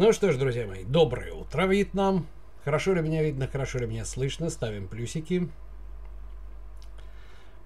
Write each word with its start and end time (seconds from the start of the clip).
Ну 0.00 0.14
что 0.14 0.32
ж, 0.32 0.38
друзья 0.38 0.66
мои, 0.66 0.82
доброе 0.82 1.34
утро, 1.34 1.66
Вьетнам. 1.66 2.26
Хорошо 2.64 2.94
ли 2.94 3.02
меня 3.02 3.22
видно, 3.22 3.46
хорошо 3.46 3.80
ли 3.80 3.86
меня 3.86 4.06
слышно, 4.06 4.48
ставим 4.48 4.88
плюсики. 4.88 5.50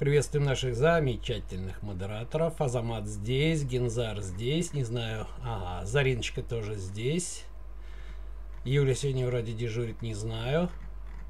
Приветствуем 0.01 0.45
наших 0.45 0.75
замечательных 0.75 1.81
модераторов. 1.85 2.61
Азамат 2.61 3.07
здесь, 3.07 3.63
Гензар 3.63 4.21
здесь, 4.21 4.73
не 4.73 4.83
знаю. 4.83 5.29
Ага, 5.45 5.87
Зариночка 5.87 6.43
тоже 6.43 6.75
здесь. 6.75 7.45
Юля 8.65 8.97
сегодня 8.97 9.29
вроде 9.29 9.53
дежурит, 9.53 10.03
не 10.03 10.15
знаю. 10.15 10.71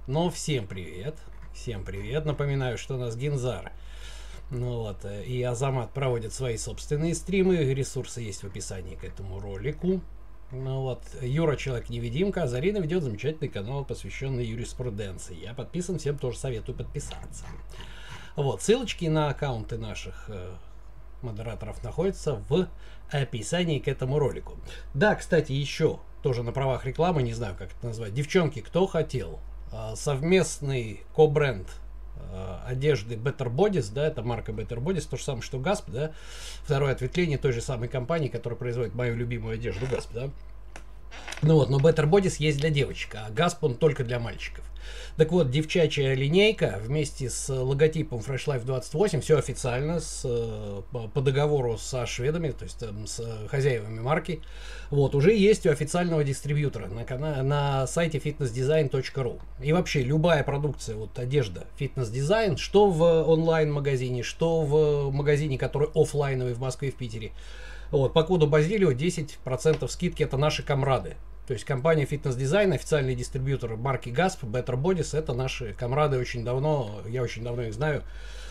Но 0.06 0.30
всем 0.30 0.66
привет. 0.66 1.18
Всем 1.52 1.84
привет. 1.84 2.24
Напоминаю, 2.24 2.78
что 2.78 2.94
у 2.94 2.98
нас 2.98 3.14
Гензар. 3.14 3.72
Ну 4.48 4.78
вот, 4.78 5.04
э, 5.04 5.22
и 5.24 5.42
Азамат 5.42 5.92
проводит 5.92 6.32
свои 6.32 6.56
собственные 6.56 7.14
стримы. 7.14 7.56
Ресурсы 7.56 8.22
есть 8.22 8.42
в 8.42 8.46
описании 8.46 8.94
к 8.94 9.04
этому 9.04 9.38
ролику. 9.38 10.00
Ну 10.50 10.82
вот, 10.82 11.02
Юра 11.20 11.56
Человек-невидимка, 11.56 12.44
а 12.44 12.46
Зарина 12.46 12.78
ведет 12.78 13.02
замечательный 13.02 13.48
канал, 13.48 13.84
посвященный 13.84 14.44
юриспруденции. 14.44 15.36
Я 15.36 15.54
подписан, 15.54 15.98
всем 15.98 16.18
тоже 16.18 16.38
советую 16.38 16.76
подписаться. 16.76 17.44
Вот, 18.36 18.62
ссылочки 18.62 19.06
на 19.06 19.28
аккаунты 19.28 19.78
наших 19.78 20.26
э, 20.28 20.54
модераторов 21.22 21.82
находятся 21.82 22.42
в 22.48 22.68
описании 23.10 23.78
к 23.78 23.88
этому 23.88 24.18
ролику. 24.18 24.56
Да, 24.92 25.14
кстати, 25.14 25.52
еще 25.52 26.00
тоже 26.22 26.42
на 26.42 26.52
правах 26.52 26.86
рекламы, 26.86 27.22
не 27.22 27.34
знаю, 27.34 27.54
как 27.58 27.72
это 27.72 27.86
назвать. 27.86 28.14
Девчонки, 28.14 28.60
кто 28.60 28.86
хотел 28.86 29.40
э, 29.72 29.94
совместный 29.96 31.02
ко-бренд 31.14 31.68
одежды 32.66 33.14
Better 33.16 33.48
Bodies, 33.48 33.92
да, 33.92 34.06
это 34.06 34.22
марка 34.22 34.52
Better 34.52 34.78
Bodies, 34.78 35.06
то 35.08 35.16
же 35.16 35.22
самое, 35.22 35.42
что 35.42 35.58
Gasp, 35.58 35.84
да, 35.88 36.12
второе 36.62 36.92
ответвление 36.92 37.38
той 37.38 37.52
же 37.52 37.60
самой 37.60 37.88
компании, 37.88 38.28
которая 38.28 38.58
производит 38.58 38.94
мою 38.94 39.16
любимую 39.16 39.54
одежду 39.54 39.86
Gasp, 39.86 40.08
да. 40.12 40.30
Ну 41.42 41.56
вот, 41.56 41.68
но 41.68 41.78
Better 41.78 42.08
Bodies 42.08 42.36
есть 42.38 42.58
для 42.58 42.70
девочек, 42.70 43.16
а 43.16 43.30
Gasp 43.30 43.58
он 43.60 43.74
только 43.74 44.04
для 44.04 44.18
мальчиков. 44.18 44.64
Так 45.16 45.30
вот, 45.30 45.50
девчачья 45.50 46.14
линейка 46.14 46.80
вместе 46.82 47.30
с 47.30 47.48
логотипом 47.48 48.18
Fresh 48.18 48.46
Life 48.46 48.64
28, 48.64 49.20
все 49.20 49.38
официально, 49.38 50.00
с, 50.00 50.22
э, 50.24 50.82
по 50.90 51.20
договору 51.20 51.78
со 51.78 52.06
шведами, 52.06 52.50
то 52.50 52.64
есть 52.64 52.78
там, 52.78 53.06
с 53.06 53.22
хозяевами 53.48 54.00
марки, 54.00 54.40
вот, 54.90 55.14
уже 55.14 55.34
есть 55.34 55.66
у 55.66 55.70
официального 55.70 56.24
дистрибьютора 56.24 56.88
на, 56.88 57.42
на 57.42 57.86
сайте 57.86 58.18
fitnessdesign.ru. 58.18 59.40
И 59.62 59.72
вообще, 59.72 60.02
любая 60.02 60.42
продукция, 60.42 60.96
вот 60.96 61.18
одежда, 61.18 61.66
Fitness 61.76 62.16
Design, 62.16 62.56
что 62.56 62.90
в 62.90 63.02
онлайн-магазине, 63.28 64.22
что 64.22 64.62
в 64.62 65.10
магазине, 65.12 65.58
который 65.58 65.88
офлайновый 65.94 66.54
в 66.54 66.60
Москве 66.60 66.88
и 66.88 66.92
в 66.92 66.96
Питере, 66.96 67.32
вот, 67.98 68.12
по 68.12 68.22
коду 68.24 68.46
Базилио 68.46 68.92
10% 68.92 69.88
скидки 69.88 70.22
это 70.22 70.36
наши 70.36 70.62
комрады. 70.62 71.16
То 71.46 71.52
есть 71.52 71.64
компания 71.64 72.04
Fitness 72.04 72.38
Design, 72.38 72.74
официальный 72.74 73.14
дистрибьютор 73.14 73.76
марки 73.76 74.08
Gasp, 74.08 74.40
Better 74.42 74.80
Bodies, 74.80 75.16
это 75.16 75.34
наши 75.34 75.74
комрады 75.74 76.18
очень 76.18 76.42
давно, 76.42 77.02
я 77.06 77.22
очень 77.22 77.44
давно 77.44 77.64
их 77.64 77.74
знаю, 77.74 78.02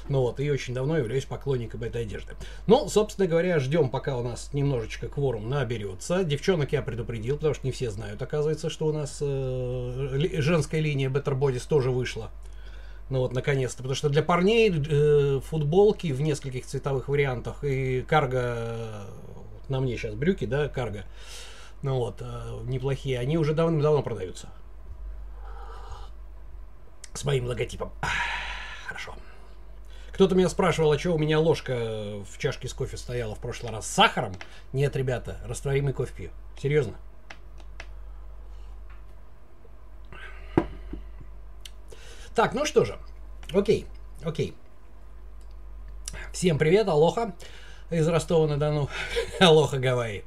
ну 0.09 0.21
вот, 0.21 0.39
и 0.39 0.51
очень 0.51 0.73
давно 0.73 0.97
являюсь 0.97 1.25
поклонником 1.25 1.81
этой 1.83 2.03
одежды. 2.03 2.33
Ну, 2.67 2.87
собственно 2.89 3.27
говоря, 3.27 3.59
ждем, 3.59 3.89
пока 3.89 4.17
у 4.17 4.23
нас 4.23 4.53
немножечко 4.53 5.07
кворум 5.07 5.49
наберется. 5.49 6.23
Девчонок 6.23 6.71
я 6.71 6.81
предупредил, 6.81 7.37
потому 7.37 7.55
что 7.55 7.65
не 7.65 7.71
все 7.71 7.89
знают, 7.89 8.21
оказывается, 8.21 8.69
что 8.69 8.85
у 8.85 8.93
нас 8.93 9.17
э, 9.21 10.39
женская 10.39 10.81
линия 10.81 11.09
Better 11.09 11.37
Bodies 11.37 11.67
тоже 11.67 11.89
вышла. 11.89 12.29
Ну 13.09 13.19
вот, 13.19 13.33
наконец-то. 13.33 13.77
Потому 13.77 13.95
что 13.95 14.09
для 14.09 14.23
парней 14.23 14.71
э, 14.71 15.39
футболки 15.43 16.11
в 16.11 16.21
нескольких 16.21 16.65
цветовых 16.65 17.07
вариантах 17.09 17.63
и 17.63 18.01
карго, 18.01 19.07
на 19.73 19.81
мне 19.81 19.97
сейчас 19.97 20.13
брюки, 20.13 20.45
да, 20.45 20.69
карго, 20.69 21.03
ну 21.81 21.97
вот, 21.97 22.21
э, 22.21 22.59
неплохие, 22.63 23.19
они 23.19 23.37
уже 23.37 23.53
давно-давно 23.53 24.01
продаются. 24.01 24.49
С 27.13 27.25
моим 27.25 27.45
логотипом. 27.45 27.91
Хорошо. 28.87 29.15
Кто-то 30.13 30.35
меня 30.35 30.47
спрашивал, 30.47 30.91
а 30.91 30.99
что 30.99 31.11
у 31.11 31.17
меня 31.17 31.39
ложка 31.39 32.23
в 32.23 32.37
чашке 32.37 32.67
с 32.67 32.73
кофе 32.73 32.97
стояла 32.97 33.35
в 33.35 33.39
прошлый 33.39 33.71
раз 33.71 33.85
с 33.85 33.89
сахаром? 33.89 34.33
Нет, 34.71 34.95
ребята, 34.95 35.39
растворимый 35.45 35.93
кофе 35.93 36.13
пью. 36.15 36.29
Серьезно. 36.59 36.95
Так, 42.35 42.53
ну 42.53 42.65
что 42.65 42.85
же. 42.85 42.97
Окей, 43.53 43.85
окей. 44.23 44.55
Всем 46.31 46.57
привет, 46.57 46.87
алоха 46.87 47.35
из 47.89 48.07
Ростова-на-Дону. 48.07 48.89
алоха, 49.39 49.79
Гавайи. 49.79 50.23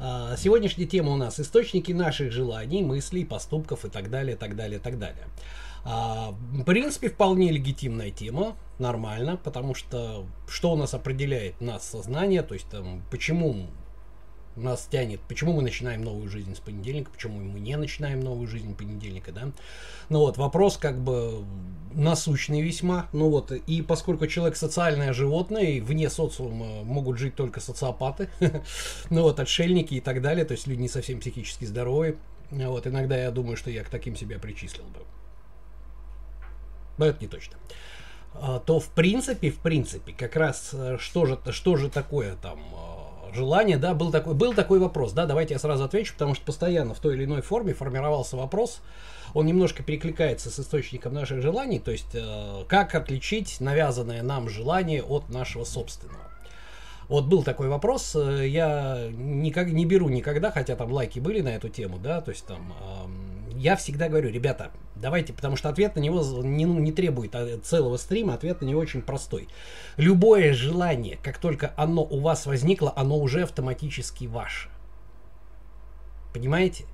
А, 0.00 0.36
сегодняшняя 0.36 0.86
тема 0.86 1.12
у 1.12 1.16
нас 1.16 1.40
источники 1.40 1.92
наших 1.92 2.30
желаний, 2.32 2.82
мыслей, 2.82 3.24
поступков 3.24 3.84
и 3.84 3.88
так 3.88 4.10
далее, 4.10 4.36
так 4.36 4.54
далее, 4.56 4.78
так 4.78 4.98
далее. 4.98 5.26
А, 5.84 6.34
в 6.52 6.64
принципе, 6.64 7.08
вполне 7.08 7.50
легитимная 7.50 8.10
тема, 8.10 8.56
нормально, 8.78 9.36
потому 9.42 9.74
что 9.74 10.26
что 10.48 10.72
у 10.72 10.76
нас 10.76 10.94
определяет 10.94 11.60
нас 11.60 11.88
сознание, 11.88 12.42
то 12.42 12.54
есть 12.54 12.68
там, 12.68 13.02
почему 13.10 13.66
нас 14.62 14.88
тянет, 14.90 15.20
почему 15.28 15.52
мы 15.52 15.62
начинаем 15.62 16.02
новую 16.02 16.28
жизнь 16.28 16.54
с 16.54 16.60
понедельника, 16.60 17.10
почему 17.10 17.38
мы 17.40 17.60
не 17.60 17.76
начинаем 17.76 18.20
новую 18.20 18.46
жизнь 18.46 18.76
понедельника, 18.76 19.32
да. 19.32 19.50
Ну 20.08 20.20
вот, 20.20 20.36
вопрос 20.36 20.76
как 20.76 20.98
бы 20.98 21.44
насущный 21.94 22.60
весьма, 22.60 23.08
ну 23.12 23.30
вот, 23.30 23.52
и 23.52 23.82
поскольку 23.82 24.26
человек 24.26 24.56
социальное 24.56 25.12
животное, 25.12 25.64
и 25.64 25.80
вне 25.80 26.10
социума 26.10 26.84
могут 26.84 27.18
жить 27.18 27.34
только 27.34 27.60
социопаты, 27.60 28.28
ну 29.10 29.22
вот, 29.22 29.40
отшельники 29.40 29.94
и 29.94 30.00
так 30.00 30.22
далее, 30.22 30.44
то 30.44 30.52
есть 30.52 30.66
люди 30.66 30.82
не 30.82 30.88
совсем 30.88 31.20
психически 31.20 31.64
здоровые, 31.64 32.16
вот, 32.50 32.86
иногда 32.86 33.16
я 33.16 33.30
думаю, 33.30 33.56
что 33.56 33.70
я 33.70 33.84
к 33.84 33.88
таким 33.88 34.16
себя 34.16 34.38
причислил 34.38 34.84
бы. 34.84 35.00
Но 36.96 37.06
это 37.06 37.20
не 37.20 37.28
точно 37.28 37.56
а, 38.34 38.60
то 38.60 38.80
в 38.80 38.88
принципе, 38.90 39.50
в 39.50 39.58
принципе, 39.58 40.12
как 40.12 40.36
раз 40.36 40.70
э, 40.72 40.96
что 41.00 41.26
же, 41.26 41.38
что 41.50 41.76
же 41.76 41.88
такое 41.88 42.36
там 42.36 42.58
э, 42.58 42.87
желание, 43.34 43.76
да, 43.76 43.94
был 43.94 44.10
такой, 44.10 44.34
был 44.34 44.54
такой 44.54 44.78
вопрос, 44.78 45.12
да, 45.12 45.26
давайте 45.26 45.54
я 45.54 45.60
сразу 45.60 45.84
отвечу, 45.84 46.12
потому 46.14 46.34
что 46.34 46.44
постоянно 46.44 46.94
в 46.94 47.00
той 47.00 47.14
или 47.14 47.24
иной 47.24 47.42
форме 47.42 47.74
формировался 47.74 48.36
вопрос, 48.36 48.80
он 49.34 49.46
немножко 49.46 49.82
перекликается 49.82 50.50
с 50.50 50.58
источником 50.58 51.14
наших 51.14 51.42
желаний, 51.42 51.78
то 51.78 51.90
есть 51.90 52.14
э, 52.14 52.64
как 52.68 52.94
отличить 52.94 53.60
навязанное 53.60 54.22
нам 54.22 54.48
желание 54.48 55.02
от 55.02 55.28
нашего 55.28 55.64
собственного. 55.64 56.24
Вот 57.08 57.24
был 57.24 57.42
такой 57.42 57.68
вопрос, 57.68 58.14
э, 58.16 58.46
я 58.48 59.08
никак, 59.10 59.68
не 59.68 59.86
беру 59.86 60.08
никогда, 60.08 60.50
хотя 60.50 60.76
там 60.76 60.92
лайки 60.92 61.18
были 61.18 61.40
на 61.40 61.48
эту 61.48 61.68
тему, 61.68 61.98
да, 61.98 62.20
то 62.20 62.30
есть 62.30 62.46
там 62.46 62.72
я 63.58 63.76
всегда 63.76 64.08
говорю, 64.08 64.30
ребята, 64.30 64.70
давайте, 64.94 65.32
потому 65.32 65.56
что 65.56 65.68
ответ 65.68 65.96
на 65.96 66.00
него 66.00 66.22
не, 66.42 66.64
ну, 66.64 66.78
не 66.78 66.92
требует 66.92 67.34
а, 67.34 67.58
целого 67.58 67.96
стрима, 67.96 68.34
ответ 68.34 68.60
на 68.60 68.66
него 68.66 68.80
очень 68.80 69.02
простой. 69.02 69.48
Любое 69.96 70.54
желание, 70.54 71.18
как 71.22 71.38
только 71.38 71.72
оно 71.76 72.02
у 72.02 72.20
вас 72.20 72.46
возникло, 72.46 72.92
оно 72.94 73.18
уже 73.18 73.42
автоматически 73.42 74.26
ваше. 74.26 74.70
Понимаете? 76.32 76.84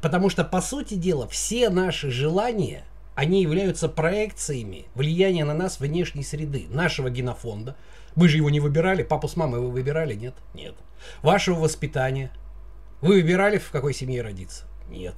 Потому 0.00 0.30
что, 0.30 0.44
по 0.44 0.60
сути 0.60 0.94
дела, 0.94 1.26
все 1.26 1.70
наши 1.70 2.10
желания, 2.10 2.84
они 3.16 3.42
являются 3.42 3.88
проекциями 3.88 4.86
влияния 4.94 5.44
на 5.44 5.54
нас 5.54 5.80
внешней 5.80 6.22
среды, 6.22 6.66
нашего 6.70 7.10
генофонда, 7.10 7.76
мы 8.14 8.28
же 8.28 8.36
его 8.36 8.48
не 8.48 8.60
выбирали. 8.60 9.02
Папу 9.02 9.26
с 9.26 9.36
мамой 9.36 9.60
вы 9.60 9.70
выбирали? 9.70 10.14
Нет? 10.14 10.34
Нет. 10.54 10.74
Вашего 11.22 11.58
воспитания. 11.58 12.30
Вы 13.00 13.14
выбирали, 13.14 13.58
в 13.58 13.70
какой 13.70 13.92
семье 13.92 14.22
родиться? 14.22 14.66
Нет. 14.88 15.16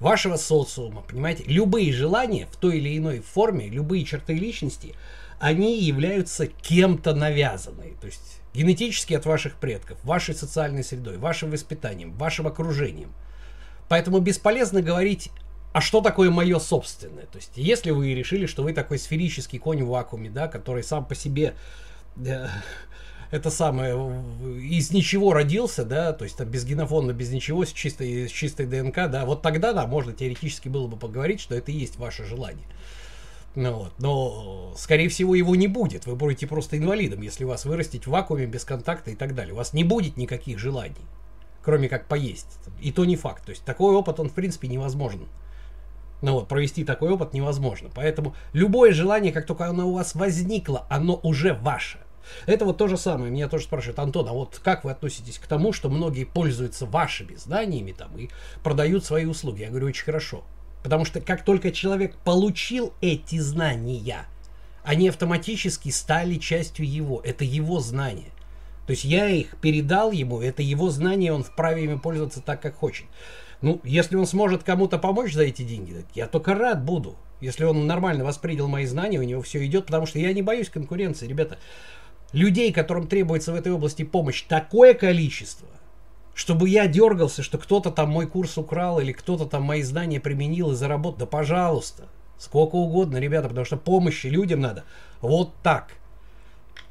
Вашего 0.00 0.36
социума, 0.36 1.02
понимаете? 1.02 1.44
Любые 1.46 1.92
желания 1.92 2.48
в 2.50 2.56
той 2.56 2.78
или 2.78 2.96
иной 2.96 3.20
форме, 3.20 3.68
любые 3.68 4.04
черты 4.04 4.32
личности, 4.34 4.94
они 5.38 5.78
являются 5.78 6.46
кем-то 6.46 7.14
навязанные. 7.14 7.94
То 8.00 8.06
есть 8.06 8.40
генетически 8.54 9.14
от 9.14 9.26
ваших 9.26 9.56
предков, 9.56 10.02
вашей 10.02 10.34
социальной 10.34 10.82
средой, 10.82 11.18
вашим 11.18 11.50
воспитанием, 11.50 12.12
вашим 12.12 12.46
окружением. 12.46 13.12
Поэтому 13.88 14.20
бесполезно 14.20 14.82
говорить 14.82 15.30
а 15.72 15.80
что 15.80 16.00
такое 16.00 16.30
мое 16.30 16.58
собственное? 16.58 17.26
То 17.26 17.36
есть, 17.36 17.52
если 17.54 17.92
вы 17.92 18.12
решили, 18.12 18.46
что 18.46 18.64
вы 18.64 18.72
такой 18.72 18.98
сферический 18.98 19.60
конь 19.60 19.84
в 19.84 19.88
вакууме, 19.88 20.28
да, 20.28 20.48
который 20.48 20.82
сам 20.82 21.04
по 21.04 21.14
себе 21.14 21.54
это 23.30 23.50
самое, 23.50 23.94
из 24.60 24.90
ничего 24.90 25.32
родился, 25.32 25.84
да, 25.84 26.12
то 26.12 26.24
есть 26.24 26.36
там 26.36 26.48
без 26.48 26.64
генофонда, 26.64 27.12
без 27.12 27.30
ничего, 27.30 27.64
с 27.64 27.72
чистой, 27.72 28.28
с 28.28 28.32
чистой 28.32 28.66
ДНК, 28.66 29.08
да, 29.08 29.24
вот 29.24 29.42
тогда, 29.42 29.72
да, 29.72 29.86
можно 29.86 30.12
теоретически 30.12 30.68
было 30.68 30.86
бы 30.86 30.96
поговорить, 30.96 31.40
что 31.40 31.54
это 31.54 31.70
и 31.70 31.76
есть 31.76 31.96
ваше 31.96 32.24
желание. 32.24 32.66
Ну, 33.56 33.72
вот. 33.74 33.92
Но, 33.98 34.72
скорее 34.76 35.08
всего, 35.08 35.34
его 35.34 35.56
не 35.56 35.66
будет. 35.66 36.06
Вы 36.06 36.14
будете 36.14 36.46
просто 36.46 36.78
инвалидом, 36.78 37.20
если 37.20 37.44
вас 37.44 37.64
вырастить 37.64 38.06
в 38.06 38.10
вакууме 38.10 38.46
без 38.46 38.64
контакта 38.64 39.10
и 39.10 39.16
так 39.16 39.34
далее. 39.34 39.54
У 39.54 39.56
вас 39.56 39.72
не 39.72 39.82
будет 39.82 40.16
никаких 40.16 40.58
желаний, 40.58 40.94
кроме 41.62 41.88
как 41.88 42.06
поесть. 42.06 42.60
И 42.80 42.92
то 42.92 43.04
не 43.04 43.16
факт. 43.16 43.44
То 43.44 43.50
есть 43.50 43.64
такой 43.64 43.94
опыт, 43.94 44.20
он 44.20 44.28
в 44.28 44.34
принципе 44.34 44.68
невозможен. 44.68 45.26
Ну 46.22 46.34
вот, 46.34 46.48
провести 46.48 46.84
такой 46.84 47.10
опыт 47.10 47.32
невозможно. 47.32 47.90
Поэтому 47.92 48.34
любое 48.52 48.92
желание, 48.92 49.32
как 49.32 49.46
только 49.46 49.66
оно 49.66 49.88
у 49.88 49.94
вас 49.94 50.14
возникло, 50.14 50.86
оно 50.88 51.18
уже 51.22 51.54
ваше. 51.54 51.98
Это 52.46 52.64
вот 52.64 52.78
то 52.78 52.88
же 52.88 52.96
самое. 52.96 53.30
Меня 53.30 53.48
тоже 53.48 53.64
спрашивают, 53.64 53.98
Антон, 53.98 54.28
а 54.28 54.32
вот 54.32 54.60
как 54.62 54.84
вы 54.84 54.90
относитесь 54.90 55.38
к 55.38 55.46
тому, 55.46 55.72
что 55.72 55.88
многие 55.88 56.24
пользуются 56.24 56.86
вашими 56.86 57.34
знаниями 57.34 57.92
там 57.92 58.16
и 58.16 58.28
продают 58.62 59.04
свои 59.04 59.24
услуги? 59.24 59.62
Я 59.62 59.70
говорю, 59.70 59.86
очень 59.86 60.04
хорошо. 60.04 60.44
Потому 60.82 61.04
что 61.04 61.20
как 61.20 61.44
только 61.44 61.72
человек 61.72 62.16
получил 62.24 62.92
эти 63.00 63.38
знания, 63.38 64.26
они 64.82 65.08
автоматически 65.08 65.90
стали 65.90 66.36
частью 66.36 66.90
его. 66.90 67.20
Это 67.24 67.44
его 67.44 67.80
знания. 67.80 68.30
То 68.86 68.92
есть 68.92 69.04
я 69.04 69.28
их 69.28 69.56
передал 69.60 70.10
ему, 70.10 70.40
это 70.40 70.62
его 70.62 70.90
знания, 70.90 71.32
он 71.32 71.44
вправе 71.44 71.84
ими 71.84 71.96
пользоваться 71.96 72.40
так, 72.40 72.60
как 72.60 72.74
хочет. 72.74 73.06
Ну, 73.62 73.80
если 73.84 74.16
он 74.16 74.26
сможет 74.26 74.64
кому-то 74.64 74.98
помочь 74.98 75.34
за 75.34 75.44
эти 75.44 75.62
деньги, 75.62 76.04
я 76.14 76.26
только 76.26 76.54
рад 76.54 76.82
буду. 76.82 77.16
Если 77.40 77.64
он 77.64 77.86
нормально 77.86 78.24
воспринял 78.24 78.68
мои 78.68 78.86
знания, 78.86 79.18
у 79.18 79.22
него 79.22 79.42
все 79.42 79.64
идет, 79.64 79.86
потому 79.86 80.06
что 80.06 80.18
я 80.18 80.32
не 80.32 80.42
боюсь 80.42 80.70
конкуренции, 80.70 81.26
ребята. 81.26 81.58
Людей, 82.32 82.72
которым 82.72 83.06
требуется 83.06 83.52
в 83.52 83.56
этой 83.56 83.72
области 83.72 84.04
помощь, 84.04 84.42
такое 84.42 84.94
количество, 84.94 85.68
чтобы 86.34 86.68
я 86.68 86.86
дергался, 86.86 87.42
что 87.42 87.58
кто-то 87.58 87.90
там 87.90 88.10
мой 88.10 88.26
курс 88.26 88.56
украл 88.56 89.00
или 89.00 89.12
кто-то 89.12 89.46
там 89.46 89.64
мои 89.64 89.82
знания 89.82 90.20
применил 90.20 90.72
и 90.72 90.76
заработал. 90.76 91.18
Да 91.18 91.26
пожалуйста, 91.26 92.08
сколько 92.38 92.76
угодно, 92.76 93.18
ребята, 93.18 93.48
потому 93.48 93.64
что 93.64 93.76
помощи 93.76 94.28
людям 94.28 94.60
надо 94.60 94.84
вот 95.20 95.54
так. 95.62 95.92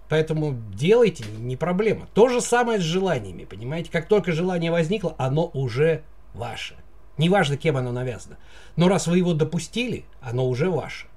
Поэтому 0.09 0.57
делайте, 0.74 1.24
не 1.38 1.56
проблема. 1.56 2.07
То 2.13 2.30
же 2.30 2.42
самое 2.42 2.80
с 2.80 2.83
желаниями, 2.83 3.45
понимаете? 3.45 3.92
Как 3.92 4.07
только 4.07 4.31
желание 4.31 4.71
возникло, 4.71 5.15
оно 5.18 5.50
уже 5.53 6.03
ваше. 6.33 6.75
Неважно, 7.18 7.57
кем 7.57 7.77
оно 7.77 7.92
навязано. 7.92 8.38
Но 8.75 8.88
раз 8.88 9.06
вы 9.06 9.19
его 9.19 9.33
допустили, 9.33 10.06
оно 10.19 10.47
уже 10.47 10.69
ваше. 10.69 11.07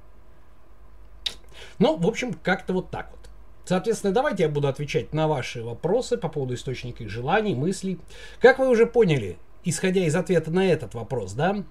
Ну, 1.78 1.96
в 1.96 2.06
общем, 2.06 2.34
как-то 2.34 2.74
вот 2.74 2.90
так 2.90 3.10
вот. 3.12 3.21
Соответственно, 3.64 4.12
давайте 4.12 4.42
я 4.44 4.48
буду 4.48 4.68
отвечать 4.68 5.12
на 5.12 5.28
ваши 5.28 5.62
вопросы 5.62 6.16
по 6.16 6.28
поводу 6.28 6.54
источника 6.54 7.08
желаний, 7.08 7.54
мыслей. 7.54 7.98
Как 8.40 8.58
вы 8.58 8.68
уже 8.68 8.86
поняли, 8.86 9.38
исходя 9.64 10.04
из 10.04 10.16
ответа 10.16 10.50
на 10.50 10.66
этот 10.66 10.94
вопрос, 10.94 11.32
да, 11.32 11.64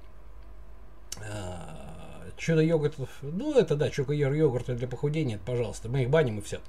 а, 1.20 2.26
чудо 2.38 2.62
йогурт, 2.62 2.96
ну 3.22 3.58
это 3.58 3.76
да, 3.76 3.90
чудо 3.90 4.14
йогурт 4.14 4.76
для 4.76 4.88
похудения, 4.88 5.40
пожалуйста, 5.46 5.90
мы 5.90 6.04
их 6.04 6.10
баним 6.10 6.40
и 6.40 6.42
все. 6.42 6.60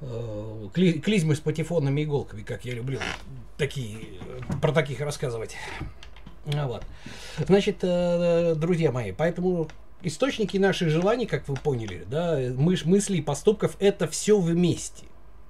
А, 0.00 0.68
клизмы 0.72 1.36
с 1.36 1.40
патефонными 1.40 2.02
иголками, 2.02 2.42
как 2.42 2.64
я 2.64 2.72
люблю 2.72 2.98
такие, 3.58 3.98
про 4.62 4.72
таких 4.72 5.00
рассказывать. 5.00 5.56
Вот. 6.46 6.82
Значит, 7.46 7.78
э, 7.82 8.54
друзья 8.56 8.90
мои, 8.90 9.12
поэтому 9.12 9.68
источники 10.02 10.56
наших 10.56 10.90
желаний, 10.90 11.26
как 11.26 11.48
вы 11.48 11.54
поняли, 11.54 12.04
да, 12.10 12.38
мыш, 12.56 12.84
мыслей, 12.84 13.22
поступков, 13.22 13.76
это 13.78 14.06
все 14.06 14.38
вместе. 14.38 15.06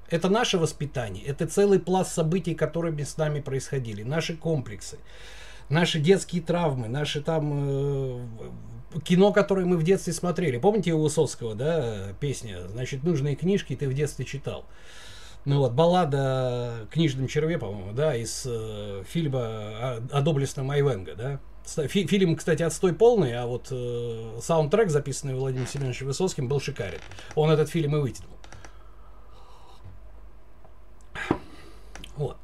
Это 0.09 0.29
наше 0.29 0.59
воспитание, 0.59 1.25
это 1.25 1.47
целый 1.47 1.79
пласт 1.79 2.13
событий, 2.13 2.55
которые 2.55 3.05
с 3.05 3.17
нами 3.17 3.41
происходили, 3.41 4.03
наши 4.03 4.37
комплексы, 4.37 4.99
наши 5.69 6.01
детские 6.01 6.43
травмы, 6.43 6.89
наши 6.89 7.21
там 7.21 7.53
э, 7.55 8.27
кино, 9.05 9.33
которое 9.33 9.67
мы 9.67 9.77
в 9.77 9.85
детстве 9.85 10.13
смотрели. 10.13 10.59
Помните 10.59 10.93
у 10.93 11.03
Высоцкого, 11.03 11.55
да, 11.55 12.13
песня, 12.19 12.67
значит, 12.69 13.05
нужные 13.05 13.37
книжки 13.37 13.77
ты 13.77 13.89
в 13.89 13.95
детстве 13.95 14.25
читал. 14.25 14.65
Ну 15.45 15.59
вот, 15.59 15.73
баллада 15.73 16.87
книжном 16.91 17.27
черве, 17.27 17.57
по-моему, 17.57 17.93
да, 17.93 18.15
из 18.15 18.45
э, 18.47 19.05
фильма 19.09 19.41
о, 19.41 20.03
о 20.11 20.21
доблестном 20.21 20.71
Айвенго, 20.71 21.15
да. 21.15 21.41
Фи 21.77 22.07
фильм, 22.07 22.37
кстати, 22.37 22.63
отстой 22.63 22.93
полный, 22.93 23.37
а 23.37 23.47
вот 23.47 23.69
э, 23.71 24.39
саундтрек, 24.43 24.91
записанный 24.91 25.35
Владимиром 25.35 25.69
Семеновичем 25.69 26.07
Высоцким, 26.07 26.49
был 26.49 26.61
шикарен. 26.61 26.99
Он 27.35 27.51
этот 27.51 27.69
фильм 27.69 27.97
и 27.97 28.01
вытянул. 28.01 28.31
Вот. 32.17 32.37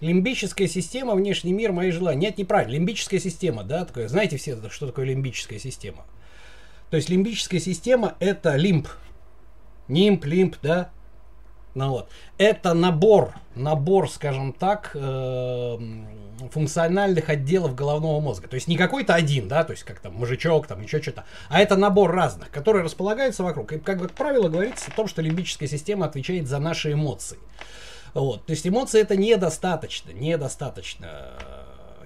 Лимбическая 0.00 0.68
система, 0.68 1.14
внешний 1.14 1.52
мир, 1.52 1.72
мои 1.72 1.90
желания. 1.90 2.28
Нет, 2.28 2.38
неправильно. 2.38 2.74
Лимбическая 2.74 3.20
система, 3.20 3.62
да, 3.64 3.84
такое. 3.84 4.08
Знаете 4.08 4.36
все, 4.36 4.58
что 4.68 4.86
такое 4.86 5.06
лимбическая 5.06 5.58
система? 5.58 6.04
То 6.90 6.96
есть 6.96 7.08
лимбическая 7.08 7.60
система 7.60 8.16
это 8.20 8.56
лимб, 8.56 8.88
нимб, 9.88 10.24
лимб, 10.24 10.56
да? 10.60 10.92
Ну 11.74 11.90
вот. 11.90 12.08
Это 12.38 12.74
набор, 12.74 13.34
набор, 13.54 14.10
скажем 14.10 14.52
так, 14.52 14.90
э, 14.94 15.78
функциональных 16.50 17.28
отделов 17.30 17.74
головного 17.74 18.20
мозга. 18.20 18.48
То 18.48 18.56
есть 18.56 18.68
не 18.68 18.76
какой-то 18.76 19.14
один, 19.14 19.48
да, 19.48 19.64
то 19.64 19.72
есть 19.72 19.84
как 19.84 20.00
там 20.00 20.14
мужичок, 20.14 20.66
там 20.66 20.82
еще 20.82 21.00
что-то, 21.00 21.24
а 21.48 21.60
это 21.60 21.76
набор 21.76 22.12
разных, 22.12 22.50
которые 22.50 22.84
располагаются 22.84 23.42
вокруг. 23.42 23.72
И 23.72 23.78
как, 23.78 24.00
как 24.00 24.12
правило 24.12 24.48
говорится 24.48 24.90
о 24.90 24.94
том, 24.94 25.08
что 25.08 25.22
лимбическая 25.22 25.68
система 25.68 26.06
отвечает 26.06 26.46
за 26.46 26.58
наши 26.58 26.92
эмоции. 26.92 27.38
Вот. 28.12 28.44
То 28.44 28.50
есть 28.50 28.66
эмоции 28.66 29.00
это 29.00 29.16
недостаточно, 29.16 30.10
недостаточно. 30.10 31.30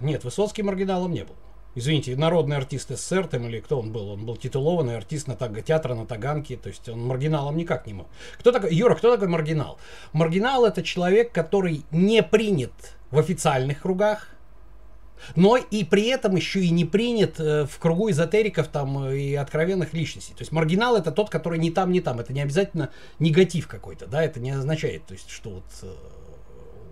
Нет, 0.00 0.22
Высоцкий 0.22 0.62
маргиналом 0.62 1.12
не 1.12 1.24
был 1.24 1.34
извините, 1.76 2.16
народный 2.16 2.56
артист 2.56 2.90
СССР 2.90 3.28
там 3.28 3.46
или 3.46 3.60
кто 3.60 3.78
он 3.78 3.92
был? 3.92 4.08
Он 4.08 4.26
был 4.26 4.36
титулованный 4.36 4.96
артист 4.96 5.28
на 5.28 5.36
таг... 5.36 5.62
театра 5.62 5.94
на 5.94 6.06
Таганке, 6.06 6.56
то 6.56 6.68
есть 6.68 6.88
он 6.88 7.06
маргиналом 7.06 7.56
никак 7.56 7.86
не 7.86 7.92
мог. 7.92 8.08
Кто 8.38 8.50
такой, 8.50 8.74
Юра, 8.74 8.96
кто 8.96 9.12
такой 9.12 9.28
маргинал? 9.28 9.78
Маргинал 10.12 10.64
это 10.64 10.82
человек, 10.82 11.30
который 11.30 11.84
не 11.92 12.22
принят 12.22 12.72
в 13.10 13.18
официальных 13.18 13.82
кругах, 13.82 14.30
но 15.34 15.56
и 15.56 15.84
при 15.84 16.08
этом 16.08 16.36
еще 16.36 16.60
и 16.60 16.70
не 16.70 16.84
принят 16.84 17.38
э, 17.40 17.66
в 17.66 17.78
кругу 17.78 18.10
эзотериков 18.10 18.68
там 18.68 19.08
и 19.08 19.34
откровенных 19.34 19.92
личностей. 19.92 20.34
То 20.34 20.42
есть 20.42 20.52
маргинал 20.52 20.96
это 20.96 21.10
тот, 21.10 21.30
который 21.30 21.58
не 21.58 21.70
там, 21.70 21.92
не 21.92 22.00
там. 22.00 22.20
Это 22.20 22.32
не 22.32 22.40
обязательно 22.40 22.90
негатив 23.18 23.66
какой-то, 23.66 24.06
да, 24.06 24.22
это 24.22 24.40
не 24.40 24.50
означает, 24.50 25.06
то 25.06 25.14
есть, 25.14 25.30
что 25.30 25.50
вот 25.50 25.64
э, 25.82 25.94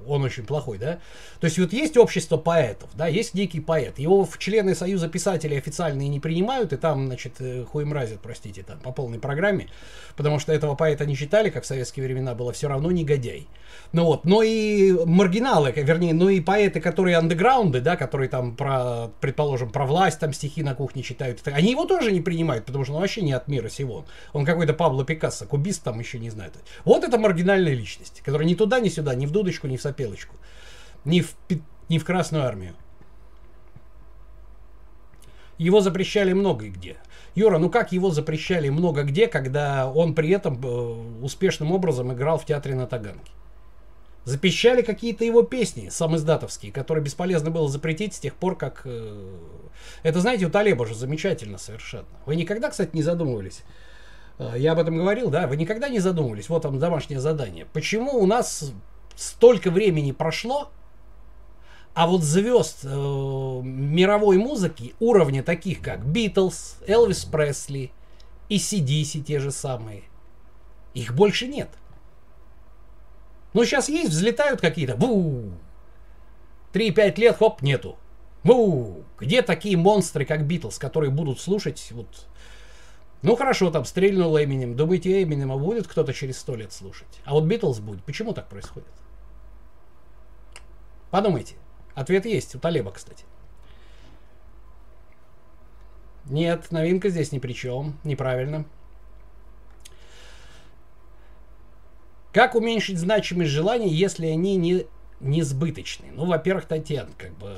он 0.07 0.23
очень 0.23 0.45
плохой, 0.45 0.79
да? 0.79 0.99
То 1.41 1.47
есть 1.47 1.59
вот 1.59 1.73
есть 1.73 1.97
общество 1.97 2.37
поэтов, 2.37 2.91
да, 2.95 3.07
есть 3.07 3.35
некий 3.35 3.61
поэт. 3.61 3.99
Его 3.99 4.25
в 4.25 4.39
члены 4.39 4.75
Союза 4.75 5.09
писателей 5.09 5.59
официальные 5.59 6.09
не 6.09 6.21
принимают, 6.21 6.73
и 6.73 6.77
там, 6.77 7.07
значит, 7.07 7.35
э, 7.41 7.65
хуем 7.65 7.93
разят, 7.93 8.21
простите, 8.23 8.63
там, 8.63 8.79
по 8.81 8.93
полной 8.93 9.19
программе, 9.19 9.69
потому 10.17 10.39
что 10.39 10.53
этого 10.53 10.75
поэта 10.75 11.07
не 11.07 11.17
читали, 11.17 11.51
как 11.51 11.65
в 11.65 11.67
советские 11.67 12.07
времена 12.07 12.35
было, 12.35 12.53
все 12.53 12.69
равно 12.69 12.91
негодяй. 12.91 13.47
Ну 13.93 14.05
вот, 14.05 14.25
но 14.25 14.43
и 14.43 14.93
маргиналы, 15.05 15.73
вернее, 15.77 16.15
ну 16.15 16.29
и 16.29 16.41
поэты, 16.41 16.81
которые 16.81 17.17
андеграунды, 17.17 17.81
да, 17.81 17.97
которые 17.97 18.29
там 18.29 18.57
про, 18.57 19.11
предположим, 19.21 19.71
про 19.71 19.87
власть 19.87 20.21
там 20.21 20.33
стихи 20.33 20.63
на 20.63 20.75
кухне 20.75 21.03
читают, 21.03 21.41
они 21.47 21.71
его 21.71 21.85
тоже 21.85 22.13
не 22.13 22.21
принимают, 22.21 22.65
потому 22.65 22.85
что 22.85 22.95
он 22.95 23.01
вообще 23.01 23.23
не 23.23 23.33
от 23.33 23.49
мира 23.49 23.69
сего. 23.69 24.05
Он 24.33 24.45
какой-то 24.45 24.75
Пабло 24.75 25.05
Пикассо, 25.05 25.47
кубист 25.47 25.83
там 25.83 25.99
еще 26.01 26.19
не 26.19 26.31
знает. 26.31 26.55
Вот 26.85 27.05
это 27.05 27.19
маргинальная 27.19 27.75
личность, 27.75 28.23
которая 28.25 28.49
ни 28.49 28.55
туда, 28.55 28.81
ни 28.81 28.89
сюда, 28.89 29.15
ни 29.15 29.27
в 29.27 29.31
дудочку, 29.31 29.67
ни 29.67 29.77
в 29.77 29.83
сопелочку, 29.95 30.37
ни 31.05 31.21
в, 31.21 31.35
ни 31.89 31.99
в 31.99 32.05
Красную 32.05 32.45
Армию. 32.45 32.75
Его 35.57 35.81
запрещали 35.81 36.33
много 36.33 36.69
где. 36.69 36.97
Юра, 37.37 37.59
ну 37.59 37.71
как 37.71 37.93
его 37.93 38.11
запрещали 38.11 38.69
много 38.69 39.05
где, 39.05 39.29
когда 39.29 39.89
он 39.89 40.15
при 40.15 40.31
этом 40.31 40.61
э, 40.63 41.23
успешным 41.23 41.73
образом 41.73 42.13
играл 42.13 42.39
в 42.39 42.45
театре 42.45 42.75
на 42.75 42.87
Таганке? 42.87 43.33
Запищали 44.25 44.83
какие-то 44.83 45.25
его 45.25 45.43
песни 45.43 45.91
самоиздатовские, 45.91 46.73
которые 46.73 47.05
бесполезно 47.05 47.51
было 47.51 47.69
запретить 47.69 48.15
с 48.15 48.19
тех 48.19 48.35
пор, 48.35 48.57
как... 48.57 48.83
Э, 48.85 49.39
это, 50.03 50.21
знаете, 50.21 50.47
у 50.47 50.51
Талеба 50.51 50.87
же 50.87 50.95
замечательно 50.95 51.59
совершенно. 51.59 52.07
Вы 52.27 52.37
никогда, 52.37 52.71
кстати, 52.71 52.91
не 52.93 53.03
задумывались? 53.03 53.63
Э, 54.39 54.55
я 54.57 54.73
об 54.73 54.79
этом 54.79 54.97
говорил, 54.97 55.31
да? 55.31 55.47
Вы 55.47 55.57
никогда 55.57 55.89
не 55.89 56.01
задумывались? 56.01 56.49
Вот 56.49 56.63
там 56.63 56.79
домашнее 56.79 57.21
задание. 57.21 57.67
Почему 57.73 58.19
у 58.19 58.27
нас 58.27 58.73
столько 59.17 59.71
времени 59.71 60.13
прошло, 60.13 60.71
а 61.95 62.09
вот 62.09 62.23
звезд 62.23 62.81
э, 62.83 62.89
мировой 62.89 64.37
музыки 64.39 64.95
уровня 64.99 65.43
таких, 65.43 65.81
как 65.81 66.05
Битлз, 66.05 66.79
Элвис 66.87 67.25
Пресли 67.25 67.93
и 68.49 68.57
CDC 68.57 69.23
те 69.23 69.39
же 69.39 69.53
самые, 69.53 70.03
их 70.93 71.15
больше 71.15 71.47
нет. 71.47 71.71
Ну, 73.53 73.65
сейчас 73.65 73.89
есть, 73.89 74.11
взлетают 74.11 74.61
какие-то. 74.61 74.97
Бу! 74.97 75.53
3-5 76.73 77.21
лет, 77.21 77.37
хоп, 77.37 77.63
нету. 77.63 77.97
Бу! 78.43 79.05
Где 79.19 79.43
такие 79.43 79.77
монстры, 79.77 80.25
как 80.25 80.45
Битлз, 80.45 80.79
которые 80.79 81.11
будут 81.11 81.41
слушать 81.41 81.89
вот... 81.93 82.09
Ну 83.23 83.37
хорошо, 83.37 83.71
там 83.71 83.85
стрельнул 83.85 84.37
Эминем. 84.37 84.77
Думаете, 84.77 85.23
Эминема 85.23 85.57
будет 85.57 85.87
кто-то 85.87 86.13
через 86.13 86.39
сто 86.39 86.57
лет 86.57 86.73
слушать? 86.73 87.07
А 87.25 87.33
вот 87.33 87.45
Битлз 87.45 87.79
будет. 87.79 88.03
Почему 88.05 88.35
так 88.35 88.49
происходит? 88.49 88.89
Подумайте. 91.15 91.55
Ответ 91.95 92.27
есть 92.27 92.57
у 92.57 92.59
Талеба, 92.59 92.91
кстати. 92.91 93.25
Нет, 96.25 96.73
новинка 96.73 97.09
здесь 97.09 97.31
ни 97.31 97.39
при 97.39 97.53
чем. 97.53 97.97
Неправильно. 98.03 98.65
Как 102.33 102.57
уменьшить 102.57 102.99
значимость 102.99 103.53
желаний, 103.53 103.95
если 103.95 104.27
они 104.27 104.57
не 104.57 104.89
несбыточны? 105.21 106.07
Ну, 106.11 106.25
во-первых, 106.25 106.65
Татьяна, 106.65 107.13
как 107.17 107.31
бы 107.35 107.55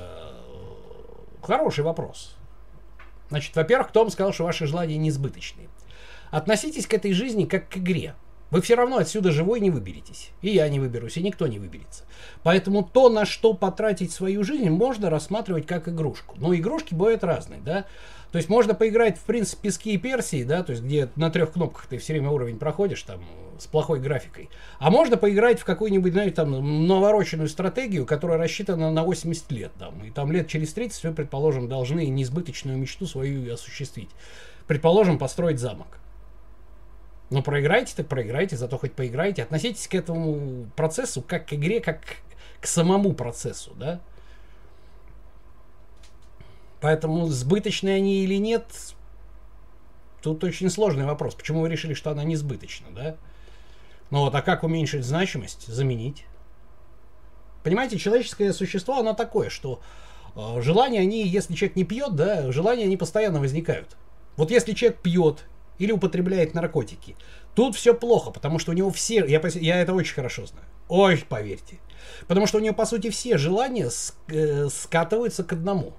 хороший 1.41 1.83
вопрос. 1.83 2.37
Значит, 3.29 3.55
во-первых, 3.55 3.87
кто 3.87 4.01
вам 4.01 4.11
сказал, 4.11 4.33
что 4.33 4.43
ваши 4.43 4.67
желания 4.67 4.97
несбыточны? 4.97 5.67
Относитесь 6.29 6.85
к 6.85 6.93
этой 6.93 7.11
жизни 7.11 7.45
как 7.45 7.69
к 7.69 7.77
игре. 7.77 8.13
Вы 8.49 8.61
все 8.61 8.75
равно 8.75 8.97
отсюда 8.97 9.31
живой 9.31 9.59
не 9.59 9.69
выберетесь. 9.69 10.31
И 10.41 10.49
я 10.49 10.69
не 10.69 10.79
выберусь, 10.79 11.17
и 11.17 11.23
никто 11.23 11.47
не 11.47 11.59
выберется. 11.59 12.03
Поэтому 12.43 12.83
то, 12.83 13.09
на 13.09 13.25
что 13.25 13.53
потратить 13.53 14.11
свою 14.11 14.43
жизнь, 14.43 14.69
можно 14.69 15.09
рассматривать 15.09 15.67
как 15.67 15.89
игрушку. 15.89 16.35
Но 16.39 16.55
игрушки 16.55 16.93
бывают 16.93 17.23
разные, 17.23 17.59
да. 17.59 17.85
То 18.31 18.37
есть 18.37 18.49
можно 18.49 18.73
поиграть, 18.73 19.17
в 19.17 19.23
принципе, 19.23 19.63
пески 19.63 19.93
и 19.93 19.97
персии, 19.97 20.43
да, 20.43 20.61
то 20.61 20.71
есть 20.71 20.83
где 20.83 21.09
на 21.15 21.29
трех 21.29 21.53
кнопках 21.53 21.87
ты 21.87 21.97
все 21.97 22.13
время 22.13 22.29
уровень 22.29 22.57
проходишь, 22.57 23.01
там, 23.03 23.21
с 23.57 23.67
плохой 23.67 23.99
графикой. 23.99 24.49
А 24.79 24.89
можно 24.89 25.17
поиграть 25.17 25.59
в 25.59 25.65
какую-нибудь, 25.65 26.11
знаете, 26.11 26.35
там, 26.35 26.87
навороченную 26.87 27.47
стратегию, 27.47 28.05
которая 28.05 28.37
рассчитана 28.37 28.91
на 28.91 29.03
80 29.03 29.51
лет, 29.51 29.71
там, 29.79 30.03
и 30.03 30.11
там 30.11 30.31
лет 30.31 30.47
через 30.47 30.73
30 30.73 31.03
вы, 31.05 31.13
предположим, 31.13 31.69
должны 31.69 32.05
несбыточную 32.07 32.77
мечту 32.77 33.05
свою 33.05 33.53
осуществить. 33.53 34.09
Предположим, 34.67 35.17
построить 35.17 35.59
замок. 35.59 35.97
Ну, 37.29 37.41
проиграйте, 37.41 37.93
так 37.95 38.07
проиграйте, 38.07 38.55
зато 38.55 38.77
хоть 38.77 38.93
поиграйте. 38.93 39.43
Относитесь 39.43 39.87
к 39.87 39.95
этому 39.95 40.67
процессу 40.75 41.21
как 41.21 41.47
к 41.47 41.53
игре, 41.53 41.81
как 41.81 41.99
к 42.61 42.65
самому 42.65 43.13
процессу, 43.13 43.73
да? 43.75 43.99
Поэтому 46.79 47.27
сбыточны 47.27 47.89
они 47.89 48.23
или 48.23 48.35
нет, 48.35 48.65
тут 50.21 50.43
очень 50.43 50.69
сложный 50.69 51.05
вопрос. 51.05 51.35
Почему 51.35 51.61
вы 51.61 51.69
решили, 51.69 51.93
что 51.93 52.11
она 52.11 52.23
не 52.23 52.35
сбыточна, 52.35 52.87
да? 52.91 53.17
Ну 54.09 54.19
вот, 54.21 54.35
а 54.35 54.41
как 54.41 54.63
уменьшить 54.63 55.03
значимость? 55.03 55.67
Заменить. 55.67 56.25
Понимаете, 57.63 57.97
человеческое 57.97 58.53
существо, 58.53 58.99
оно 58.99 59.13
такое, 59.13 59.49
что 59.49 59.81
э, 60.35 60.61
желания, 60.61 61.01
они, 61.01 61.27
если 61.27 61.55
человек 61.55 61.75
не 61.75 61.83
пьет, 61.83 62.15
да, 62.15 62.49
желания, 62.51 62.83
они 62.83 62.95
постоянно 62.95 63.41
возникают. 63.41 63.97
Вот 64.37 64.51
если 64.51 64.71
человек 64.71 65.01
пьет 65.01 65.45
или 65.79 65.91
употребляет 65.91 66.53
наркотики. 66.53 67.15
Тут 67.55 67.75
все 67.75 67.93
плохо, 67.93 68.31
потому 68.31 68.59
что 68.59 68.71
у 68.71 68.75
него 68.75 68.91
все, 68.91 69.25
я, 69.25 69.41
я 69.55 69.81
это 69.81 69.93
очень 69.93 70.13
хорошо 70.13 70.45
знаю. 70.45 70.65
Ой, 70.89 71.23
поверьте. 71.27 71.79
Потому 72.27 72.47
что 72.47 72.57
у 72.57 72.61
него, 72.61 72.75
по 72.75 72.85
сути, 72.85 73.09
все 73.09 73.37
желания 73.37 73.89
э, 74.29 74.69
скатываются 74.69 75.43
к 75.43 75.53
одному. 75.53 75.93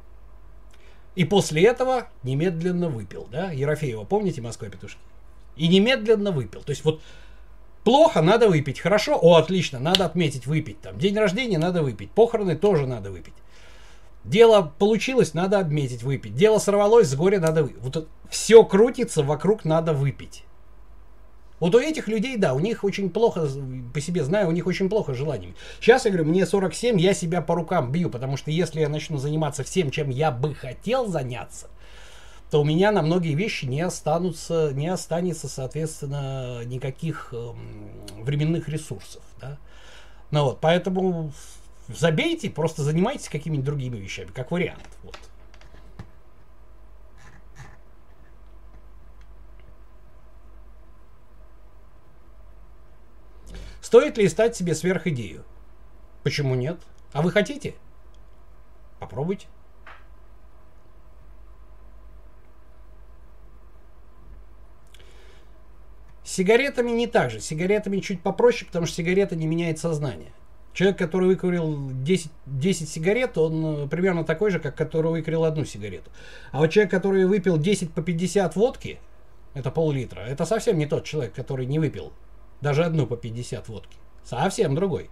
И 1.14 1.24
после 1.24 1.64
этого 1.64 2.08
немедленно 2.22 2.88
выпил, 2.88 3.26
да? 3.30 3.50
Ерофеева, 3.50 4.04
помните 4.04 4.40
Москва 4.40 4.68
петушки? 4.68 5.00
И 5.56 5.66
немедленно 5.66 6.30
выпил. 6.30 6.62
То 6.62 6.70
есть 6.70 6.84
вот 6.84 7.02
плохо, 7.82 8.22
надо 8.22 8.48
выпить. 8.48 8.78
Хорошо, 8.78 9.18
о, 9.20 9.34
отлично, 9.34 9.80
надо 9.80 10.04
отметить, 10.04 10.46
выпить. 10.46 10.80
Там 10.80 10.96
день 10.98 11.16
рождения 11.18 11.58
надо 11.58 11.82
выпить. 11.82 12.12
Похороны 12.12 12.56
тоже 12.56 12.86
надо 12.86 13.10
выпить. 13.10 13.34
Дело 14.24 14.72
получилось, 14.78 15.34
надо 15.34 15.58
отметить, 15.58 16.02
выпить. 16.02 16.34
Дело 16.34 16.58
сорвалось, 16.58 17.08
с 17.08 17.14
горя 17.14 17.40
надо 17.40 17.62
выпить. 17.64 17.78
Вот 17.80 18.08
все 18.28 18.64
крутится 18.64 19.22
вокруг, 19.22 19.64
надо 19.64 19.92
выпить. 19.92 20.44
Вот 21.60 21.74
у 21.74 21.80
этих 21.80 22.06
людей, 22.06 22.36
да, 22.36 22.54
у 22.54 22.60
них 22.60 22.84
очень 22.84 23.10
плохо, 23.10 23.48
по 23.92 24.00
себе 24.00 24.22
знаю, 24.22 24.48
у 24.48 24.52
них 24.52 24.66
очень 24.66 24.88
плохо 24.88 25.14
желаниями. 25.14 25.56
Сейчас 25.80 26.04
я 26.04 26.12
говорю, 26.12 26.28
мне 26.28 26.46
47, 26.46 27.00
я 27.00 27.14
себя 27.14 27.42
по 27.42 27.56
рукам 27.56 27.90
бью, 27.90 28.10
потому 28.10 28.36
что 28.36 28.52
если 28.52 28.80
я 28.80 28.88
начну 28.88 29.18
заниматься 29.18 29.64
всем, 29.64 29.90
чем 29.90 30.08
я 30.10 30.30
бы 30.30 30.54
хотел 30.54 31.08
заняться, 31.08 31.68
то 32.52 32.60
у 32.60 32.64
меня 32.64 32.92
на 32.92 33.02
многие 33.02 33.34
вещи 33.34 33.64
не 33.64 33.80
останутся, 33.80 34.70
не 34.72 34.86
останется, 34.86 35.48
соответственно, 35.48 36.62
никаких 36.64 37.30
э, 37.32 37.50
временных 38.20 38.68
ресурсов. 38.68 39.22
Да? 39.40 39.58
Ну 40.30 40.44
вот, 40.44 40.60
поэтому 40.60 41.32
Забейте, 41.88 42.50
просто 42.50 42.82
занимайтесь 42.82 43.28
какими-нибудь 43.28 43.64
другими 43.64 43.96
вещами, 43.96 44.28
как 44.34 44.50
вариант. 44.50 44.86
Вот. 45.02 45.18
Стоит 53.88 54.18
ли 54.18 54.26
искать 54.26 54.54
себе 54.54 54.74
сверхидею? 54.74 55.46
Почему 56.22 56.54
нет? 56.54 56.78
А 57.14 57.22
вы 57.22 57.30
хотите? 57.30 57.74
Попробуйте. 59.00 59.46
С 66.22 66.32
сигаретами 66.32 66.90
не 66.90 67.06
так 67.06 67.30
же. 67.30 67.40
С 67.40 67.46
сигаретами 67.46 68.00
чуть 68.00 68.20
попроще, 68.20 68.66
потому 68.66 68.84
что 68.84 68.96
сигарета 68.96 69.36
не 69.36 69.46
меняет 69.46 69.78
сознание. 69.78 70.32
Человек, 70.74 70.98
который 70.98 71.28
выкурил 71.28 71.90
10, 71.90 72.30
10 72.44 72.88
сигарет, 72.90 73.38
он 73.38 73.84
э, 73.84 73.88
примерно 73.88 74.22
такой 74.22 74.50
же, 74.50 74.60
как 74.60 74.76
который 74.76 75.10
выкурил 75.12 75.44
одну 75.44 75.64
сигарету. 75.64 76.10
А 76.52 76.58
вот 76.58 76.66
человек, 76.66 76.90
который 76.90 77.24
выпил 77.24 77.56
10 77.56 77.94
по 77.94 78.02
50 78.02 78.54
водки, 78.54 79.00
это 79.54 79.70
пол-литра, 79.70 80.20
это 80.20 80.44
совсем 80.44 80.76
не 80.76 80.84
тот 80.84 81.04
человек, 81.04 81.32
который 81.32 81.64
не 81.64 81.78
выпил 81.78 82.12
даже 82.60 82.84
одну 82.84 83.06
по 83.06 83.16
50 83.16 83.68
водки. 83.68 83.96
Совсем 84.24 84.74
другой. 84.74 85.10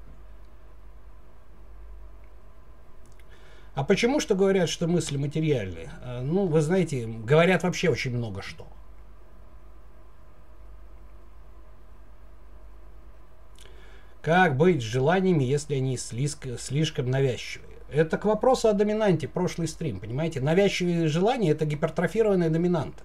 А 3.75 3.85
почему 3.85 4.21
что 4.21 4.35
говорят, 4.35 4.71
что 4.71 4.87
мысли 4.87 5.19
материальные? 5.19 5.91
Э, 6.03 6.21
ну, 6.23 6.47
вы 6.47 6.63
знаете, 6.63 7.07
говорят 7.07 7.63
вообще 7.63 7.91
очень 7.91 8.17
много 8.17 8.41
что. 8.41 8.67
Как 14.23 14.57
быть 14.57 14.81
с 14.81 14.85
желаниями, 14.85 15.45
если 15.45 15.75
они 15.75 15.97
слишком 15.99 17.11
навязчивые? 17.11 17.77
Это 17.91 18.19
к 18.19 18.25
вопросу 18.25 18.69
о 18.69 18.73
доминанте, 18.73 19.29
прошлый 19.29 19.69
стрим, 19.69 20.01
понимаете? 20.01 20.41
Навязчивые 20.41 21.07
желания– 21.07 21.51
это 21.53 21.67
гипертрофированная 21.67 22.51
доминанта, 22.51 23.05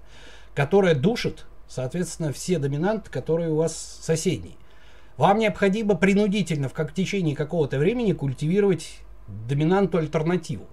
которая 0.56 0.96
душит, 0.96 1.46
соответственно, 1.72 2.34
все 2.34 2.60
доминанты, 2.60 3.10
которые 3.10 3.50
у 3.52 3.56
вас 3.56 4.00
соседние. 4.02 4.56
Вам 5.16 5.40
необходимо 5.40 5.96
принудительно 5.96 6.68
в, 6.68 6.74
как 6.74 6.92
в 6.92 6.94
течение 6.94 7.36
какого-то 7.36 7.80
времени 7.80 8.12
культивировать 8.12 9.00
доминанту 9.48 9.98
альтернативу. 9.98 10.68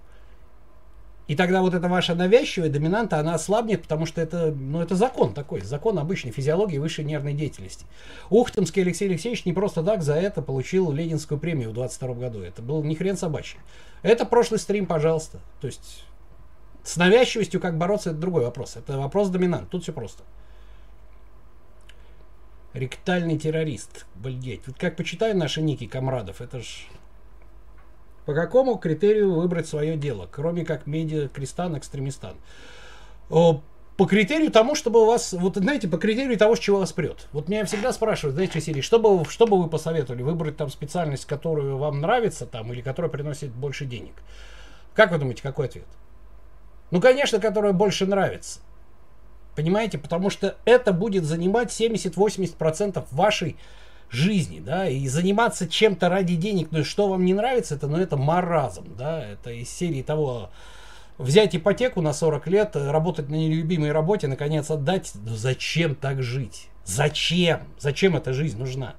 И 1.27 1.35
тогда 1.35 1.61
вот 1.61 1.75
эта 1.75 1.87
ваша 1.87 2.15
навязчивая 2.15 2.69
доминанта, 2.69 3.19
она 3.19 3.35
ослабнет, 3.35 3.83
потому 3.83 4.07
что 4.07 4.19
это, 4.19 4.51
ну, 4.51 4.81
это 4.81 4.95
закон 4.95 5.33
такой, 5.33 5.61
закон 5.61 5.99
обычной 5.99 6.31
физиологии 6.31 6.79
высшей 6.79 7.05
нервной 7.05 7.33
деятельности. 7.33 7.85
Ухтомский 8.31 8.81
Алексей 8.81 9.07
Алексеевич 9.07 9.45
не 9.45 9.53
просто 9.53 9.83
так 9.83 10.01
за 10.01 10.15
это 10.15 10.41
получил 10.41 10.91
Ленинскую 10.91 11.39
премию 11.39 11.69
в 11.69 11.73
22 11.73 12.15
году. 12.15 12.41
Это 12.41 12.63
был 12.63 12.83
не 12.83 12.95
хрен 12.95 13.15
собачий. 13.15 13.59
Это 14.01 14.25
прошлый 14.25 14.59
стрим, 14.59 14.87
пожалуйста. 14.87 15.39
То 15.61 15.67
есть 15.67 16.03
с 16.83 16.97
навязчивостью 16.97 17.61
как 17.61 17.77
бороться, 17.77 18.09
это 18.09 18.19
другой 18.19 18.43
вопрос. 18.43 18.75
Это 18.75 18.97
вопрос 18.97 19.29
доминант. 19.29 19.69
Тут 19.69 19.83
все 19.83 19.93
просто. 19.93 20.23
Ректальный 22.73 23.37
террорист. 23.37 24.05
Блять. 24.15 24.67
Вот 24.67 24.77
как 24.77 24.95
почитаю 24.95 25.35
наши 25.35 25.61
ники 25.61 25.87
комрадов, 25.87 26.41
это 26.41 26.59
ж 26.59 26.87
по 28.25 28.35
какому 28.35 28.77
критерию 28.77 29.33
выбрать 29.33 29.67
свое 29.67 29.97
дело, 29.97 30.29
кроме 30.31 30.63
как 30.63 30.85
медиа 30.85 31.29
Кристан, 31.29 31.75
Экстремистан? 31.75 32.35
По 33.27 34.05
критерию 34.05 34.51
тому, 34.51 34.75
чтобы 34.75 35.01
у 35.01 35.05
вас, 35.07 35.33
вот 35.33 35.55
знаете, 35.55 35.87
по 35.87 35.97
критерию 35.97 36.37
того, 36.37 36.55
с 36.55 36.59
чего 36.59 36.77
вас 36.77 36.93
прет. 36.93 37.27
Вот 37.31 37.49
меня 37.49 37.65
всегда 37.65 37.91
спрашивают, 37.91 38.35
знаете, 38.35 38.61
Сергей, 38.61 38.83
что 38.83 38.99
бы, 38.99 39.25
что 39.25 39.47
бы 39.47 39.61
вы 39.61 39.67
посоветовали? 39.67 40.21
Выбрать 40.21 40.57
там 40.57 40.69
специальность, 40.69 41.25
которую 41.25 41.77
вам 41.77 41.99
нравится 42.01 42.45
там, 42.45 42.71
или 42.71 42.81
которая 42.81 43.11
приносит 43.11 43.49
больше 43.49 43.85
денег? 43.85 44.13
Как 44.93 45.11
вы 45.11 45.17
думаете, 45.17 45.41
какой 45.41 45.65
ответ? 45.65 45.87
Ну, 46.91 47.01
конечно, 47.01 47.39
которая 47.39 47.73
больше 47.73 48.05
нравится. 48.05 48.59
Понимаете? 49.55 49.97
Потому 49.97 50.29
что 50.29 50.55
это 50.65 50.93
будет 50.93 51.23
занимать 51.23 51.69
70-80% 51.69 53.05
вашей 53.11 53.57
жизни, 54.09 54.59
да, 54.59 54.89
и 54.89 55.07
заниматься 55.07 55.67
чем-то 55.67 56.09
ради 56.09 56.35
денег, 56.35 56.69
ну 56.71 56.83
что 56.83 57.09
вам 57.09 57.25
не 57.25 57.33
нравится, 57.33 57.75
это, 57.75 57.87
ну 57.87 57.97
это 57.97 58.17
маразм, 58.17 58.95
да, 58.97 59.23
это 59.23 59.51
из 59.51 59.69
серии 59.69 60.01
того, 60.01 60.49
взять 61.17 61.55
ипотеку 61.55 62.01
на 62.01 62.13
40 62.13 62.47
лет, 62.47 62.75
работать 62.75 63.29
на 63.29 63.35
нелюбимой 63.35 63.91
работе, 63.91 64.27
наконец 64.27 64.71
отдать, 64.71 65.11
ну 65.13 65.35
зачем 65.35 65.95
так 65.95 66.23
жить? 66.23 66.69
Зачем? 66.85 67.61
Зачем 67.77 68.15
эта 68.15 68.33
жизнь 68.33 68.57
нужна? 68.57 68.95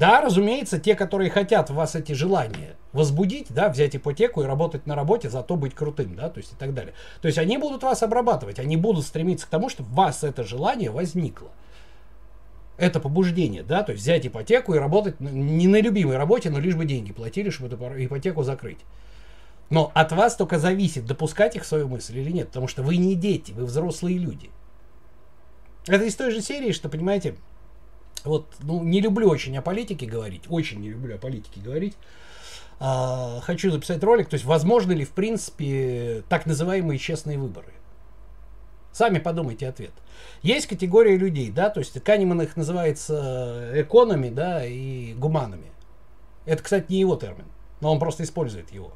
Да, 0.00 0.22
разумеется, 0.22 0.80
те, 0.80 0.94
которые 0.94 1.28
хотят 1.28 1.68
в 1.68 1.74
вас 1.74 1.94
эти 1.94 2.12
желания 2.12 2.74
возбудить, 2.94 3.48
да, 3.50 3.68
взять 3.68 3.94
ипотеку 3.94 4.42
и 4.42 4.46
работать 4.46 4.86
на 4.86 4.94
работе, 4.94 5.28
зато 5.28 5.56
быть 5.56 5.74
крутым, 5.74 6.16
да, 6.16 6.30
то 6.30 6.38
есть 6.38 6.54
и 6.54 6.56
так 6.56 6.72
далее. 6.72 6.94
То 7.20 7.28
есть 7.28 7.36
они 7.36 7.58
будут 7.58 7.82
вас 7.82 8.02
обрабатывать, 8.02 8.58
они 8.58 8.78
будут 8.78 9.04
стремиться 9.04 9.46
к 9.46 9.50
тому, 9.50 9.68
чтобы 9.68 9.90
у 9.92 9.94
вас 9.96 10.24
это 10.24 10.42
желание 10.42 10.90
возникло 10.90 11.50
это 12.78 12.98
побуждение, 12.98 13.62
да, 13.62 13.82
то 13.82 13.92
есть 13.92 14.02
взять 14.02 14.26
ипотеку 14.26 14.72
и 14.72 14.78
работать 14.78 15.20
не 15.20 15.68
на 15.68 15.82
любимой 15.82 16.16
работе, 16.16 16.48
но 16.48 16.58
лишь 16.58 16.76
бы 16.76 16.86
деньги 16.86 17.12
платили, 17.12 17.50
чтобы 17.50 17.74
эту 17.74 18.02
ипотеку 18.02 18.42
закрыть. 18.42 18.78
Но 19.68 19.92
от 19.94 20.12
вас 20.12 20.34
только 20.34 20.58
зависит, 20.58 21.04
допускать 21.04 21.56
их 21.56 21.64
в 21.64 21.66
свою 21.66 21.88
мысль 21.88 22.18
или 22.18 22.30
нет, 22.30 22.48
потому 22.48 22.68
что 22.68 22.82
вы 22.82 22.96
не 22.96 23.16
дети, 23.16 23.52
вы 23.52 23.66
взрослые 23.66 24.16
люди. 24.16 24.48
Это 25.86 26.04
из 26.04 26.16
той 26.16 26.30
же 26.30 26.40
серии, 26.40 26.72
что, 26.72 26.88
понимаете, 26.88 27.34
вот, 28.24 28.46
ну, 28.60 28.82
не 28.82 29.00
люблю 29.00 29.28
очень 29.28 29.56
о 29.56 29.62
политике 29.62 30.06
говорить, 30.06 30.44
очень 30.48 30.80
не 30.80 30.90
люблю 30.90 31.14
о 31.14 31.18
политике 31.18 31.60
говорить. 31.60 31.96
А, 32.78 33.40
хочу 33.42 33.70
записать 33.70 34.02
ролик, 34.02 34.28
то 34.28 34.34
есть, 34.34 34.46
возможно 34.46 34.92
ли, 34.92 35.04
в 35.04 35.10
принципе, 35.10 36.24
так 36.28 36.46
называемые 36.46 36.98
честные 36.98 37.38
выборы. 37.38 37.72
Сами 38.92 39.18
подумайте 39.18 39.68
ответ. 39.68 39.92
Есть 40.42 40.66
категория 40.66 41.16
людей, 41.16 41.50
да, 41.50 41.70
то 41.70 41.80
есть 41.80 42.02
Канеман 42.02 42.42
их 42.42 42.56
называется 42.56 43.70
экономи, 43.74 44.30
да, 44.30 44.64
и 44.64 45.14
гуманами. 45.14 45.70
Это, 46.46 46.62
кстати, 46.62 46.90
не 46.90 47.00
его 47.00 47.16
термин, 47.16 47.46
но 47.80 47.92
он 47.92 47.98
просто 47.98 48.24
использует 48.24 48.72
его. 48.72 48.92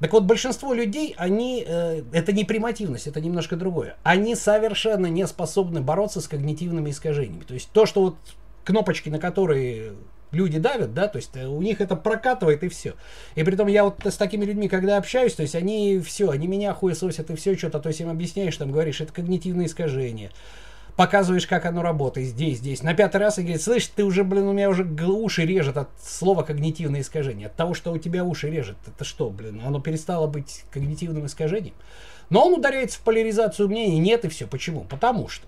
Так 0.00 0.12
вот, 0.14 0.24
большинство 0.24 0.72
людей, 0.72 1.14
они, 1.18 1.64
э, 1.66 2.02
это 2.12 2.32
не 2.32 2.44
примативность, 2.44 3.06
это 3.06 3.20
немножко 3.20 3.56
другое. 3.56 3.96
Они 4.02 4.34
совершенно 4.34 5.06
не 5.06 5.26
способны 5.26 5.82
бороться 5.82 6.20
с 6.22 6.28
когнитивными 6.28 6.90
искажениями. 6.90 7.44
То 7.44 7.54
есть 7.54 7.70
то, 7.70 7.84
что 7.84 8.00
вот 8.02 8.16
кнопочки, 8.64 9.10
на 9.10 9.18
которые 9.18 9.92
люди 10.32 10.58
давят, 10.58 10.94
да, 10.94 11.08
то 11.08 11.16
есть 11.16 11.30
э, 11.34 11.46
у 11.46 11.60
них 11.60 11.82
это 11.82 11.96
прокатывает 11.96 12.62
и 12.64 12.68
все. 12.68 12.94
И 13.34 13.42
при 13.42 13.56
том 13.56 13.68
я 13.68 13.84
вот 13.84 14.00
с 14.04 14.16
такими 14.16 14.44
людьми, 14.44 14.68
когда 14.68 14.96
общаюсь, 14.96 15.34
то 15.34 15.42
есть 15.42 15.54
они 15.54 16.00
все, 16.00 16.30
они 16.30 16.46
меня 16.46 16.72
хуесосят 16.72 17.30
и 17.30 17.36
все 17.36 17.56
что-то, 17.56 17.78
то 17.78 17.88
есть 17.88 18.00
им 18.00 18.08
объясняешь, 18.08 18.56
там 18.56 18.72
говоришь, 18.72 19.00
это 19.00 19.12
когнитивные 19.12 19.66
искажения. 19.66 20.30
Показываешь, 20.96 21.46
как 21.46 21.66
оно 21.66 21.82
работает 21.82 22.28
здесь, 22.28 22.58
здесь. 22.58 22.82
На 22.82 22.94
пятый 22.94 23.18
раз 23.18 23.38
и 23.38 23.42
говорит, 23.42 23.62
слышь, 23.62 23.86
ты 23.86 24.04
уже, 24.04 24.24
блин, 24.24 24.48
у 24.48 24.52
меня 24.52 24.68
уже 24.70 24.84
уши 24.84 25.44
режет 25.44 25.76
от 25.76 25.88
слова 26.02 26.42
когнитивное 26.42 27.00
искажение. 27.00 27.46
От 27.46 27.56
того, 27.56 27.74
что 27.74 27.92
у 27.92 27.98
тебя 27.98 28.24
уши 28.24 28.50
режет. 28.50 28.76
Это 28.86 29.04
что, 29.04 29.30
блин, 29.30 29.62
оно 29.64 29.80
перестало 29.80 30.26
быть 30.26 30.64
когнитивным 30.70 31.26
искажением? 31.26 31.74
Но 32.28 32.46
он 32.46 32.54
ударяется 32.54 32.98
в 32.98 33.02
поляризацию 33.02 33.68
мнений. 33.68 33.98
Нет, 33.98 34.24
и 34.24 34.28
все. 34.28 34.46
Почему? 34.46 34.84
Потому 34.84 35.28
что. 35.28 35.46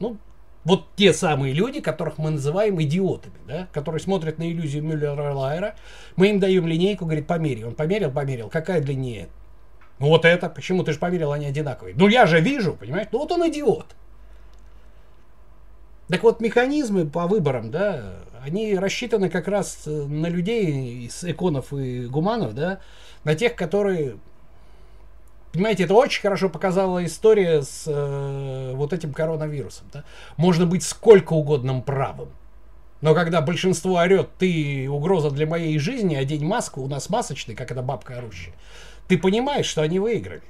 Ну, 0.00 0.18
вот 0.64 0.86
те 0.96 1.12
самые 1.12 1.54
люди, 1.54 1.80
которых 1.80 2.18
мы 2.18 2.30
называем 2.30 2.80
идиотами, 2.82 3.38
да, 3.46 3.68
которые 3.72 4.00
смотрят 4.00 4.38
на 4.38 4.50
иллюзию 4.50 4.84
Мюллера-Лайера, 4.84 5.74
мы 6.16 6.28
им 6.28 6.40
даем 6.40 6.66
линейку, 6.66 7.04
говорит, 7.04 7.26
померяй. 7.26 7.64
Он 7.64 7.74
померил, 7.74 8.10
померил. 8.10 8.48
Какая 8.48 8.80
длиннее? 8.80 9.28
Ну 9.98 10.08
вот 10.08 10.24
это. 10.24 10.48
Почему? 10.48 10.84
Ты 10.84 10.92
же 10.92 10.98
померил, 10.98 11.32
они 11.32 11.46
одинаковые. 11.46 11.94
Ну 11.96 12.08
я 12.08 12.26
же 12.26 12.40
вижу, 12.40 12.74
понимаешь? 12.74 13.08
Ну 13.12 13.18
вот 13.20 13.32
он 13.32 13.48
идиот. 13.48 13.96
Так 16.08 16.22
вот, 16.22 16.40
механизмы 16.40 17.06
по 17.06 17.26
выборам, 17.26 17.70
да, 17.70 18.20
они 18.42 18.76
рассчитаны 18.76 19.28
как 19.28 19.46
раз 19.46 19.82
на 19.86 20.28
людей 20.28 21.06
из 21.06 21.22
эконов 21.24 21.72
и 21.72 22.06
гуманов, 22.06 22.54
да, 22.54 22.80
на 23.24 23.34
тех, 23.34 23.54
которые 23.54 24.16
Понимаете, 25.52 25.84
это 25.84 25.94
очень 25.94 26.20
хорошо 26.20 26.50
показала 26.50 27.04
история 27.04 27.62
с 27.62 27.84
э, 27.86 28.72
вот 28.74 28.92
этим 28.92 29.14
коронавирусом. 29.14 29.86
Да? 29.92 30.04
Можно 30.36 30.66
быть 30.66 30.82
сколько 30.82 31.32
угодно 31.32 31.80
правым. 31.80 32.28
Но 33.00 33.14
когда 33.14 33.40
большинство 33.40 33.94
орет, 33.94 34.28
ты 34.38 34.88
угроза 34.90 35.30
для 35.30 35.46
моей 35.46 35.78
жизни, 35.78 36.16
одень 36.16 36.44
маску, 36.44 36.82
у 36.82 36.88
нас 36.88 37.08
масочный, 37.08 37.54
как 37.54 37.70
эта 37.70 37.80
бабка 37.80 38.18
орущая, 38.18 38.54
ты 39.06 39.16
понимаешь, 39.16 39.66
что 39.66 39.82
они 39.82 39.98
выиграли. 39.98 40.42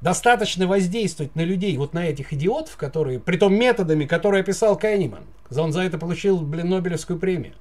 Достаточно 0.00 0.66
воздействовать 0.66 1.36
на 1.36 1.42
людей, 1.42 1.76
вот 1.76 1.92
на 1.92 2.06
этих 2.06 2.32
идиотов, 2.32 2.76
которые, 2.76 3.20
при 3.20 3.36
том 3.36 3.54
методами, 3.54 4.06
которые 4.06 4.40
описал 4.40 4.76
Кенниман. 4.76 5.24
Он 5.54 5.72
за 5.72 5.82
это 5.82 5.98
получил, 5.98 6.38
блин, 6.38 6.70
Нобелевскую 6.70 7.18
премию. 7.18 7.54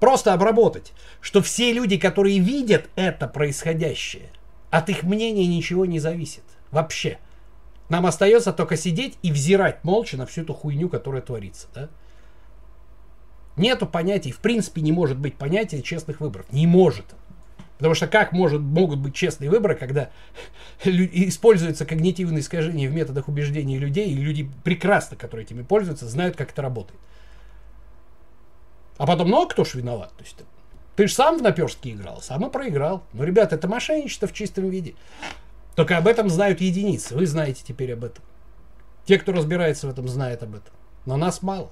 Просто 0.00 0.32
обработать, 0.32 0.92
что 1.20 1.42
все 1.42 1.72
люди, 1.72 1.98
которые 1.98 2.38
видят 2.38 2.88
это 2.96 3.26
происходящее, 3.26 4.30
от 4.70 4.88
их 4.88 5.02
мнения 5.02 5.46
ничего 5.46 5.84
не 5.84 5.98
зависит. 5.98 6.44
Вообще. 6.70 7.18
Нам 7.88 8.06
остается 8.06 8.52
только 8.52 8.76
сидеть 8.76 9.18
и 9.22 9.32
взирать 9.32 9.82
молча 9.82 10.16
на 10.16 10.26
всю 10.26 10.42
эту 10.42 10.54
хуйню, 10.54 10.88
которая 10.88 11.22
творится. 11.22 11.68
Да? 11.74 11.88
Нету 13.56 13.86
понятий, 13.86 14.30
в 14.30 14.38
принципе 14.38 14.82
не 14.82 14.92
может 14.92 15.18
быть 15.18 15.36
понятия 15.36 15.82
честных 15.82 16.20
выборов. 16.20 16.46
Не 16.52 16.66
может. 16.66 17.06
Потому 17.78 17.94
что 17.94 18.08
как 18.08 18.32
может, 18.32 18.60
могут 18.60 18.98
быть 18.98 19.14
честные 19.14 19.50
выборы, 19.50 19.76
когда 19.76 20.10
используются 20.84 21.86
когнитивные 21.86 22.40
искажения 22.40 22.88
в 22.88 22.92
методах 22.92 23.28
убеждения 23.28 23.78
людей, 23.78 24.10
и 24.10 24.16
люди 24.16 24.50
прекрасно, 24.64 25.16
которые 25.16 25.44
этими 25.46 25.62
пользуются, 25.62 26.08
знают, 26.08 26.36
как 26.36 26.50
это 26.50 26.60
работает. 26.60 27.00
А 28.96 29.06
потом, 29.06 29.30
ну 29.30 29.42
а 29.42 29.46
кто 29.46 29.64
ж 29.64 29.74
виноват? 29.74 30.12
То 30.16 30.24
есть, 30.24 30.36
ты 30.96 31.06
же 31.06 31.14
сам 31.14 31.38
в 31.38 31.42
наперстке 31.42 31.92
играл, 31.92 32.20
сам 32.20 32.44
и 32.44 32.50
проиграл. 32.50 33.04
Ну, 33.12 33.22
ребята, 33.22 33.54
это 33.54 33.68
мошенничество 33.68 34.26
в 34.26 34.32
чистом 34.32 34.68
виде. 34.68 34.96
Только 35.76 35.96
об 35.96 36.08
этом 36.08 36.28
знают 36.28 36.60
единицы. 36.60 37.14
Вы 37.14 37.26
знаете 37.26 37.62
теперь 37.64 37.92
об 37.92 38.02
этом. 38.02 38.24
Те, 39.06 39.20
кто 39.20 39.30
разбирается 39.30 39.86
в 39.86 39.90
этом, 39.90 40.08
знают 40.08 40.42
об 40.42 40.56
этом. 40.56 40.74
Но 41.06 41.16
нас 41.16 41.42
мало. 41.42 41.70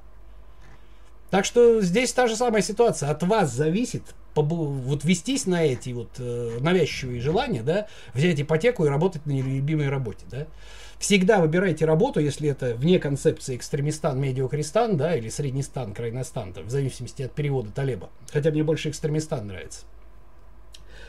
Так 1.30 1.44
что 1.44 1.83
здесь 1.83 2.12
та 2.12 2.28
же 2.28 2.37
самая 2.37 2.62
ситуация. 2.62 3.11
От 3.11 3.24
вас 3.24 3.52
зависит 3.52 4.04
вот 4.42 5.05
вестись 5.05 5.46
на 5.46 5.64
эти 5.64 5.90
вот 5.90 6.11
э, 6.18 6.59
навязчивые 6.61 7.20
желания, 7.20 7.62
да, 7.62 7.87
взять 8.14 8.40
ипотеку 8.40 8.85
и 8.85 8.88
работать 8.88 9.27
на 9.27 9.33
нелюбимой 9.33 9.88
работе, 9.88 10.25
да. 10.31 10.46
Всегда 10.99 11.40
выбирайте 11.40 11.85
работу, 11.85 12.20
если 12.20 12.49
это 12.49 12.75
вне 12.75 12.99
концепции 12.99 13.57
экстремистан, 13.57 14.18
медиокристан, 14.18 14.96
да, 14.96 15.14
или 15.14 15.29
среднестан, 15.29 15.92
крайностан, 15.92 16.55
в 16.55 16.70
зависимости 16.70 17.22
от 17.22 17.33
перевода 17.33 17.70
Талеба. 17.70 18.09
Хотя 18.33 18.51
мне 18.51 18.64
больше 18.64 18.88
экстремистан 18.88 19.46
нравится. 19.46 19.85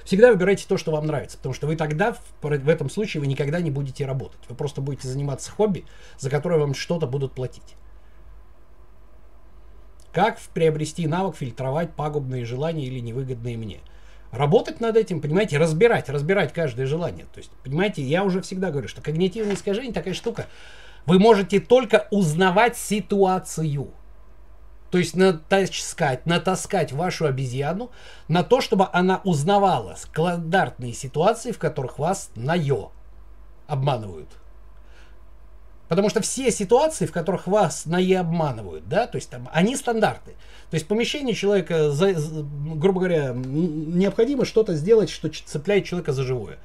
Всегда 0.04 0.32
выбирайте 0.32 0.66
то, 0.68 0.78
что 0.78 0.92
вам 0.92 1.06
нравится, 1.06 1.38
потому 1.38 1.54
что 1.54 1.68
вы 1.68 1.76
тогда, 1.76 2.14
в, 2.14 2.22
в 2.42 2.70
этом 2.70 2.90
случае, 2.90 3.22
вы 3.22 3.28
никогда 3.28 3.60
не 3.60 3.72
будете 3.72 4.06
работать. 4.06 4.40
Вы 4.48 4.56
просто 4.56 4.82
будете 4.82 5.08
заниматься 5.08 5.52
хобби, 5.52 5.86
за 6.18 6.30
которое 6.30 6.60
вам 6.60 6.74
что-то 6.74 7.08
будут 7.08 7.34
платить. 7.34 7.76
Как 10.18 10.40
приобрести 10.40 11.06
навык 11.06 11.36
фильтровать 11.36 11.94
пагубные 11.94 12.44
желания 12.44 12.88
или 12.88 12.98
невыгодные 12.98 13.56
мне? 13.56 13.82
Работать 14.32 14.80
над 14.82 14.98
этим, 14.98 15.22
понимаете, 15.22 15.60
разбирать, 15.60 16.10
разбирать 16.10 16.54
каждое 16.54 16.88
желание. 16.88 17.26
То 17.32 17.38
есть, 17.38 17.52
понимаете, 17.64 18.02
я 18.02 18.24
уже 18.24 18.42
всегда 18.42 18.72
говорю, 18.72 18.88
что 18.88 19.00
когнитивное 19.04 19.54
искажение 19.54 19.94
такая 19.94 20.16
штука. 20.16 20.48
Вы 21.06 21.20
можете 21.20 21.60
только 21.60 22.08
узнавать 22.10 22.78
ситуацию. 22.78 23.92
То 24.90 24.98
есть 24.98 25.16
натаскать, 25.16 26.26
натаскать 26.26 26.94
вашу 26.94 27.28
обезьяну 27.28 27.92
на 28.28 28.42
то, 28.42 28.60
чтобы 28.60 28.88
она 28.94 29.22
узнавала 29.24 29.98
стандартные 30.00 30.94
ситуации, 30.94 31.52
в 31.52 31.60
которых 31.60 32.00
вас 32.00 32.32
на 32.36 32.56
ё 32.56 32.92
обманывают. 33.68 34.30
Потому 35.88 36.10
что 36.10 36.22
все 36.22 36.52
ситуации, 36.52 37.06
в 37.06 37.12
которых 37.12 37.48
вас 37.48 37.86
на 37.86 37.98
«е» 37.98 38.20
обманывают, 38.20 38.88
да, 38.90 39.08
то 39.08 39.16
есть 39.18 39.30
там, 39.30 39.50
они 39.54 39.76
стандарты. 39.76 40.32
То 40.70 40.76
есть 40.76 40.88
помещение 40.88 41.34
человека, 41.34 41.92
за, 41.92 42.14
грубо 42.14 43.00
говоря, 43.00 43.34
необходимо 43.34 44.44
что-то 44.44 44.76
сделать, 44.76 45.10
что 45.10 45.30
цепляет 45.30 45.86
человека 45.86 46.12
за 46.12 46.24
живое. 46.24 46.58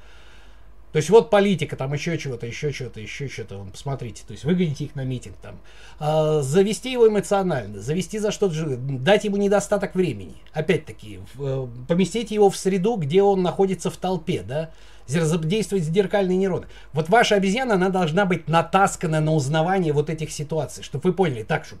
То 0.93 0.97
есть 0.97 1.09
вот 1.09 1.31
политика, 1.31 1.75
там 1.75 1.91
еще 1.93 2.19
чего-то, 2.19 2.45
еще 2.45 2.71
чего-то, 2.71 2.99
еще 2.99 3.27
что-то, 3.27 3.57
вон, 3.57 3.71
посмотрите, 3.71 4.23
то 4.27 4.31
есть 4.31 4.43
выгоните 4.43 4.83
их 4.85 4.95
на 4.95 5.03
митинг, 5.03 5.35
там, 5.41 5.59
а, 5.97 6.41
завести 6.43 6.91
его 6.91 7.07
эмоционально, 7.07 7.79
завести 7.79 8.19
за 8.19 8.31
что-то, 8.31 8.77
дать 8.77 9.23
ему 9.23 9.37
недостаток 9.37 9.95
времени, 9.95 10.35
опять-таки, 10.51 11.21
в, 11.33 11.67
поместить 11.87 12.29
его 12.29 12.51
в 12.51 12.57
среду, 12.57 12.97
где 12.97 13.23
он 13.23 13.41
находится 13.41 13.89
в 13.89 13.97
толпе, 13.97 14.43
да, 14.47 14.69
задействовать 15.07 15.83
зеркальные 15.83 16.37
нейроны. 16.37 16.67
Вот 16.93 17.09
ваша 17.09 17.35
обезьяна, 17.35 17.75
она 17.75 17.89
должна 17.89 18.25
быть 18.25 18.47
натаскана 18.47 19.19
на 19.19 19.33
узнавание 19.33 19.93
вот 19.93 20.09
этих 20.09 20.31
ситуаций, 20.31 20.83
чтобы 20.83 21.09
вы 21.09 21.13
поняли, 21.15 21.43
так 21.43 21.65
что, 21.65 21.75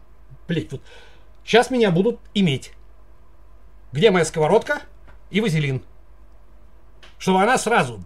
блядь, 0.47 0.71
вот 0.71 0.81
сейчас 1.45 1.69
меня 1.71 1.91
будут 1.91 2.19
иметь. 2.33 2.73
Где 3.91 4.11
моя 4.11 4.25
сковородка 4.25 4.81
и 5.29 5.39
вазелин? 5.39 5.83
Чтобы 7.17 7.41
она 7.41 7.57
сразу 7.57 8.03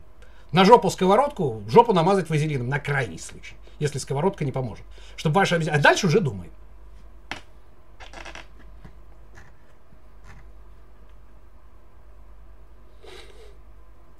на 0.51 0.65
жопу 0.65 0.89
сковородку, 0.89 1.63
жопу 1.67 1.93
намазать 1.93 2.29
вазелином, 2.29 2.69
на 2.69 2.79
крайний 2.79 3.19
случай, 3.19 3.55
если 3.79 3.97
сковородка 3.97 4.45
не 4.45 4.51
поможет. 4.51 4.85
Чтобы 5.15 5.35
ваша 5.35 5.55
обезьяна... 5.55 5.79
А 5.79 5.81
дальше 5.81 6.07
уже 6.07 6.19
думаем. 6.19 6.51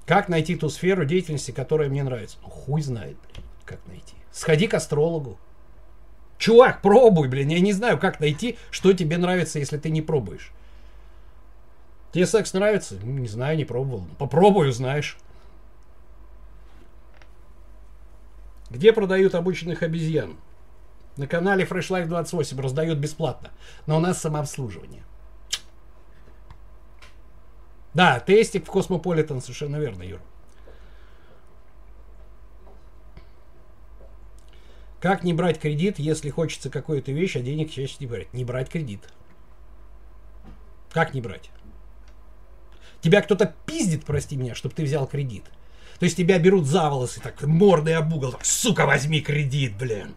Как 0.08 0.30
найти 0.30 0.56
ту 0.56 0.70
сферу 0.70 1.04
деятельности, 1.04 1.52
которая 1.52 1.89
мне 1.89 2.02
нравится? 2.02 2.38
Ну, 2.41 2.48
хуй 2.48 2.82
знает, 2.82 3.17
блин, 3.28 3.46
как 3.65 3.86
найти. 3.88 4.15
Сходи 4.32 4.67
к 4.67 4.74
астрологу. 4.74 5.38
Чувак, 6.38 6.82
пробуй, 6.82 7.28
блин. 7.28 7.50
Я 7.50 7.60
не 7.60 7.74
знаю, 7.74 8.00
как 8.00 8.22
найти, 8.22 8.58
что 8.72 8.93
тебе 8.93 9.17
нравится, 9.17 9.60
если 9.60 9.78
ты 9.78 9.89
не 9.89 10.02
пробуешь. 10.02 10.54
Тебе 12.13 12.26
секс 12.26 12.54
нравится? 12.54 12.96
Не 13.04 13.28
знаю, 13.28 13.58
не 13.58 13.65
пробовал. 13.65 14.06
Попробуй, 14.17 14.70
узнаешь. 14.70 15.17
Где 18.70 18.93
продают 18.93 19.36
обученных 19.36 19.84
обезьян? 19.84 20.38
На 21.17 21.28
канале 21.28 21.65
Fresh 21.65 21.89
Life 21.89 22.06
28 22.06 22.62
раздают 22.62 22.98
бесплатно. 22.98 23.52
Но 23.88 23.98
у 23.98 24.00
нас 24.00 24.22
самообслуживание. 24.22 25.04
Да, 27.97 28.19
тестик 28.19 28.67
в 28.67 28.69
Космополитен, 28.69 29.41
совершенно 29.41 29.77
верно, 29.77 30.03
Юр. 30.03 30.21
Как 34.99 35.23
не 35.23 35.33
брать 35.33 35.60
кредит, 35.60 35.97
если 35.97 36.29
хочется 36.29 36.69
какую-то 36.69 37.12
вещь, 37.12 37.36
а 37.38 37.39
денег 37.39 37.71
чаще 37.71 37.95
не 37.99 38.05
брать? 38.05 38.31
Не 38.33 38.45
брать 38.45 38.69
кредит. 38.69 39.01
Как 40.91 41.15
не 41.15 41.21
брать? 41.21 41.49
Тебя 43.01 43.23
кто-то 43.23 43.55
пиздит, 43.65 44.05
прости 44.05 44.36
меня, 44.36 44.53
чтобы 44.53 44.75
ты 44.75 44.83
взял 44.83 45.07
кредит. 45.07 45.45
То 45.97 46.03
есть 46.03 46.17
тебя 46.17 46.38
берут 46.38 46.67
за 46.67 46.91
волосы, 46.91 47.19
так 47.19 47.41
мордой 47.41 47.95
об 47.95 48.13
угол, 48.13 48.31
так, 48.31 48.45
сука, 48.45 48.86
возьми 48.86 49.21
кредит, 49.21 49.75
блин. 49.75 50.13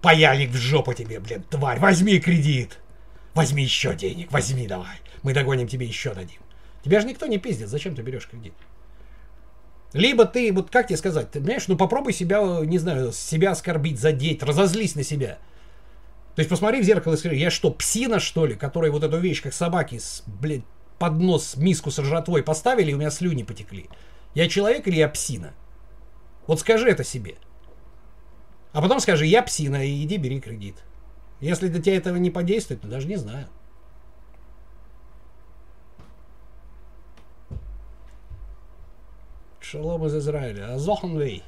Паяльник 0.00 0.48
в 0.48 0.56
жопу 0.56 0.94
тебе, 0.94 1.20
блин, 1.20 1.42
тварь, 1.50 1.80
возьми 1.80 2.18
кредит. 2.18 2.78
Возьми 3.34 3.62
еще 3.62 3.94
денег, 3.94 4.32
возьми 4.32 4.66
давай. 4.66 4.96
Мы 5.22 5.34
догоним 5.34 5.68
тебе 5.68 5.84
еще 5.84 6.14
дадим. 6.14 6.40
Тебя 6.86 7.00
же 7.00 7.08
никто 7.08 7.26
не 7.26 7.38
пиздит, 7.38 7.68
зачем 7.68 7.96
ты 7.96 8.02
берешь 8.02 8.28
кредит? 8.28 8.52
Либо 9.92 10.24
ты, 10.24 10.52
вот 10.52 10.70
как 10.70 10.86
тебе 10.86 10.96
сказать, 10.96 11.32
ты 11.32 11.40
понимаешь, 11.40 11.66
ну 11.66 11.76
попробуй 11.76 12.12
себя, 12.12 12.40
не 12.62 12.78
знаю, 12.78 13.10
себя 13.10 13.50
оскорбить, 13.50 13.98
задеть, 13.98 14.40
разозлись 14.44 14.94
на 14.94 15.02
себя. 15.02 15.38
То 16.36 16.40
есть 16.40 16.48
посмотри 16.48 16.80
в 16.80 16.84
зеркало 16.84 17.14
и 17.14 17.16
скажи, 17.16 17.34
я 17.34 17.50
что, 17.50 17.72
псина, 17.72 18.20
что 18.20 18.46
ли, 18.46 18.54
которая 18.54 18.92
вот 18.92 19.02
эту 19.02 19.18
вещь, 19.18 19.42
как 19.42 19.52
собаки, 19.52 19.98
с, 19.98 20.22
блядь, 20.26 20.62
под 21.00 21.14
нос 21.14 21.56
миску 21.56 21.90
с 21.90 21.98
ржатвой 21.98 22.44
поставили, 22.44 22.92
и 22.92 22.94
у 22.94 22.98
меня 22.98 23.10
слюни 23.10 23.42
потекли. 23.42 23.90
Я 24.34 24.48
человек 24.48 24.86
или 24.86 24.94
я 24.94 25.08
псина? 25.08 25.54
Вот 26.46 26.60
скажи 26.60 26.88
это 26.88 27.02
себе. 27.02 27.34
А 28.70 28.80
потом 28.80 29.00
скажи, 29.00 29.26
я 29.26 29.42
псина, 29.42 29.84
и 29.84 30.04
иди 30.04 30.18
бери 30.18 30.40
кредит. 30.40 30.76
Если 31.40 31.66
до 31.66 31.82
тебя 31.82 31.96
этого 31.96 32.14
не 32.14 32.30
подействует, 32.30 32.82
то 32.82 32.86
даже 32.86 33.08
не 33.08 33.16
знаю. 33.16 33.48
Шалом 39.70 40.06
из 40.06 40.14
Израиля. 40.14 40.74
Азоханвей. 40.74 41.42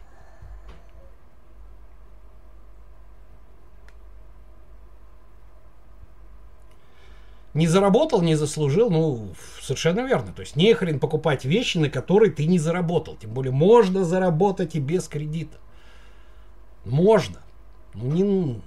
Не 7.55 7.67
заработал, 7.67 8.21
не 8.21 8.35
заслужил, 8.35 8.91
ну, 8.91 9.35
совершенно 9.61 10.01
верно. 10.01 10.33
То 10.33 10.41
есть 10.41 10.57
не 10.57 10.75
хрен 10.75 10.99
покупать 10.99 11.45
вещи, 11.45 11.79
на 11.79 11.89
которые 11.91 12.33
ты 12.33 12.47
не 12.47 12.59
заработал. 12.59 13.17
Тем 13.17 13.33
более 13.33 13.53
можно 13.53 14.05
заработать 14.05 14.75
и 14.75 14.81
без 14.81 15.07
кредита. 15.07 15.59
Можно. 16.85 17.41
Ну, 17.95 18.05
не... 18.13 18.63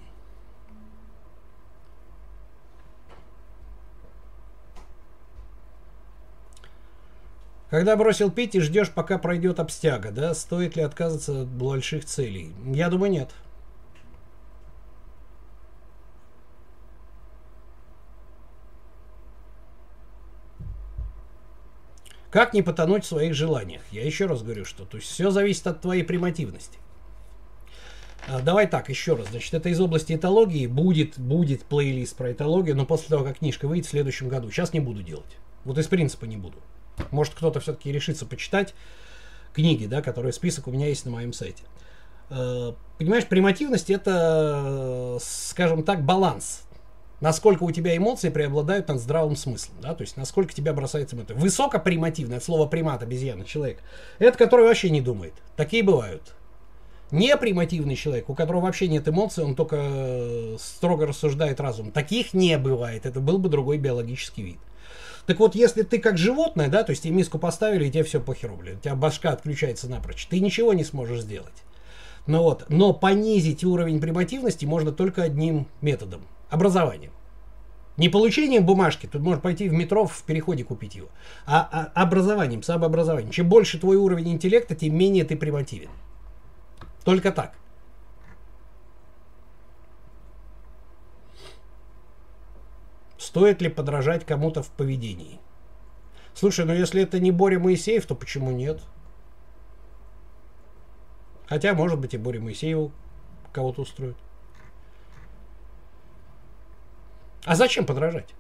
Когда 7.72 7.96
бросил 7.96 8.30
пить 8.30 8.54
и 8.54 8.60
ждешь, 8.60 8.92
пока 8.92 9.18
пройдет 9.18 9.62
обстяга, 9.62 10.12
да, 10.12 10.34
стоит 10.36 10.76
ли 10.76 10.84
отказываться 10.84 11.44
от 11.44 11.48
больших 11.48 12.04
целей? 12.04 12.52
Я 12.66 12.90
думаю, 12.90 13.14
нет. 13.14 13.32
Как 22.30 22.54
не 22.54 22.62
потонуть 22.62 23.06
в 23.06 23.08
своих 23.08 23.34
желаниях? 23.36 23.82
Я 23.90 24.06
еще 24.06 24.26
раз 24.26 24.44
говорю, 24.44 24.66
что 24.66 24.84
то 24.84 24.98
есть 24.98 25.10
все 25.10 25.32
зависит 25.32 25.66
от 25.66 25.80
твоей 25.80 26.04
примативности. 26.04 26.78
А, 28.28 28.42
давай 28.42 28.68
так, 28.68 28.90
еще 28.90 29.16
раз. 29.16 29.30
Значит, 29.30 29.54
это 29.54 29.70
из 29.70 29.80
области 29.80 30.14
этологии. 30.14 30.68
Будет, 30.68 31.18
будет 31.18 31.64
плейлист 31.64 32.18
про 32.18 32.34
этологию, 32.34 32.76
но 32.76 32.86
после 32.86 33.08
того, 33.08 33.24
как 33.24 33.40
книжка 33.40 33.70
выйдет 33.70 33.86
в 33.86 33.92
следующем 33.92 34.28
году. 34.28 34.52
Сейчас 34.52 34.74
не 34.74 34.82
буду 34.82 35.02
делать. 35.04 35.38
Вот 35.64 35.78
из 35.78 35.88
принципа 35.88 36.26
не 36.26 36.36
буду. 36.36 36.58
Может, 37.12 37.34
кто-то 37.34 37.60
все-таки 37.60 37.92
решится 37.92 38.26
почитать 38.26 38.74
книги, 39.54 39.86
да, 39.86 40.02
которые 40.02 40.34
список 40.34 40.68
у 40.68 40.72
меня 40.72 40.88
есть 40.88 41.06
на 41.06 41.12
моем 41.12 41.34
сайте. 41.34 41.64
А, 42.30 42.76
понимаешь, 42.98 43.26
примативность 43.26 43.90
это, 43.90 45.18
скажем 45.22 45.84
так, 45.84 46.04
баланс 46.04 46.64
насколько 47.22 47.64
у 47.64 47.72
тебя 47.72 47.96
эмоции 47.96 48.30
преобладают 48.30 48.90
над 48.90 49.00
здравым 49.00 49.36
смыслом, 49.38 49.76
да, 49.82 49.96
то 49.96 50.02
есть 50.02 50.18
насколько 50.18 50.54
тебя 50.54 50.74
бросается 50.74 51.16
это. 51.16 51.34
Высокопримативное, 51.34 52.38
от 52.38 52.44
слова 52.44 52.68
примат, 52.68 53.04
обезьяна, 53.04 53.46
человек, 53.46 53.82
это 54.20 54.38
который 54.38 54.66
вообще 54.66 54.90
не 54.90 55.00
думает. 55.00 55.34
Такие 55.56 55.84
бывают. 55.84 56.34
Непримативный 57.12 57.96
человек, 57.96 58.30
у 58.30 58.36
которого 58.36 58.62
вообще 58.62 58.88
нет 58.88 59.08
эмоций, 59.08 59.44
он 59.44 59.56
только 59.56 60.56
строго 60.60 61.06
рассуждает 61.06 61.60
разум. 61.60 61.92
Таких 61.92 62.34
не 62.34 62.58
бывает, 62.58 63.06
это 63.06 63.20
был 63.20 63.38
бы 63.38 63.50
другой 63.50 63.78
биологический 63.78 64.44
вид. 64.44 64.60
Так 65.26 65.40
вот, 65.40 65.56
если 65.56 65.84
ты 65.84 66.00
как 66.00 66.18
животное, 66.18 66.68
да, 66.68 66.84
то 66.84 66.92
есть 66.92 67.04
тебе 67.04 67.14
миску 67.14 67.38
поставили, 67.40 67.86
и 67.86 67.92
тебе 67.92 68.04
все 68.04 68.20
похеру, 68.20 68.56
блин, 68.56 68.78
у 68.78 68.80
тебя 68.80 68.96
башка 68.96 69.32
отключается 69.32 69.90
напрочь, 69.90 70.26
ты 70.26 70.40
ничего 70.40 70.74
не 70.74 70.84
сможешь 70.84 71.22
сделать. 71.22 71.64
Ну 72.28 72.42
вот, 72.44 72.66
но 72.70 72.94
понизить 72.94 73.64
уровень 73.64 74.00
примативности 74.00 74.66
можно 74.66 74.92
только 74.92 75.24
одним 75.24 75.68
методом– 75.82 76.22
образованием. 76.50 77.12
Не 77.98 78.10
получением 78.10 78.66
бумажки, 78.66 79.06
тут 79.06 79.22
можно 79.22 79.42
пойти 79.42 79.68
в 79.70 79.74
метро 79.74 80.06
в 80.06 80.24
переходе 80.24 80.64
купить 80.64 80.96
его, 80.96 81.10
а, 81.46 81.92
а 81.94 82.02
образованием, 82.02 82.64
самообразованием. 82.64 83.32
Чем 83.32 83.50
больше 83.50 83.80
твой 83.80 83.98
уровень 83.98 84.30
интеллекта, 84.30 84.76
тем 84.76 84.98
менее 84.98 85.24
ты 85.24 85.36
примативен. 85.36 85.90
Только 87.04 87.32
так. 87.32 87.54
Стоит 93.22 93.62
ли 93.62 93.70
подражать 93.70 94.26
кому-то 94.26 94.64
в 94.64 94.70
поведении? 94.72 95.40
Слушай, 96.34 96.66
ну 96.66 96.74
если 96.74 97.04
это 97.04 97.20
не 97.20 97.32
Боря 97.32 97.60
Моисеев, 97.60 98.08
то 98.08 98.16
почему 98.16 98.50
нет? 98.50 98.82
Хотя, 101.46 101.76
может 101.76 102.00
быть, 102.00 102.16
и 102.16 102.18
Боря 102.18 102.40
Моисеев 102.40 102.92
кого-то 103.54 103.84
устроит. 103.84 104.18
А 107.46 107.56
зачем 107.56 107.86
подражать? 107.86 108.34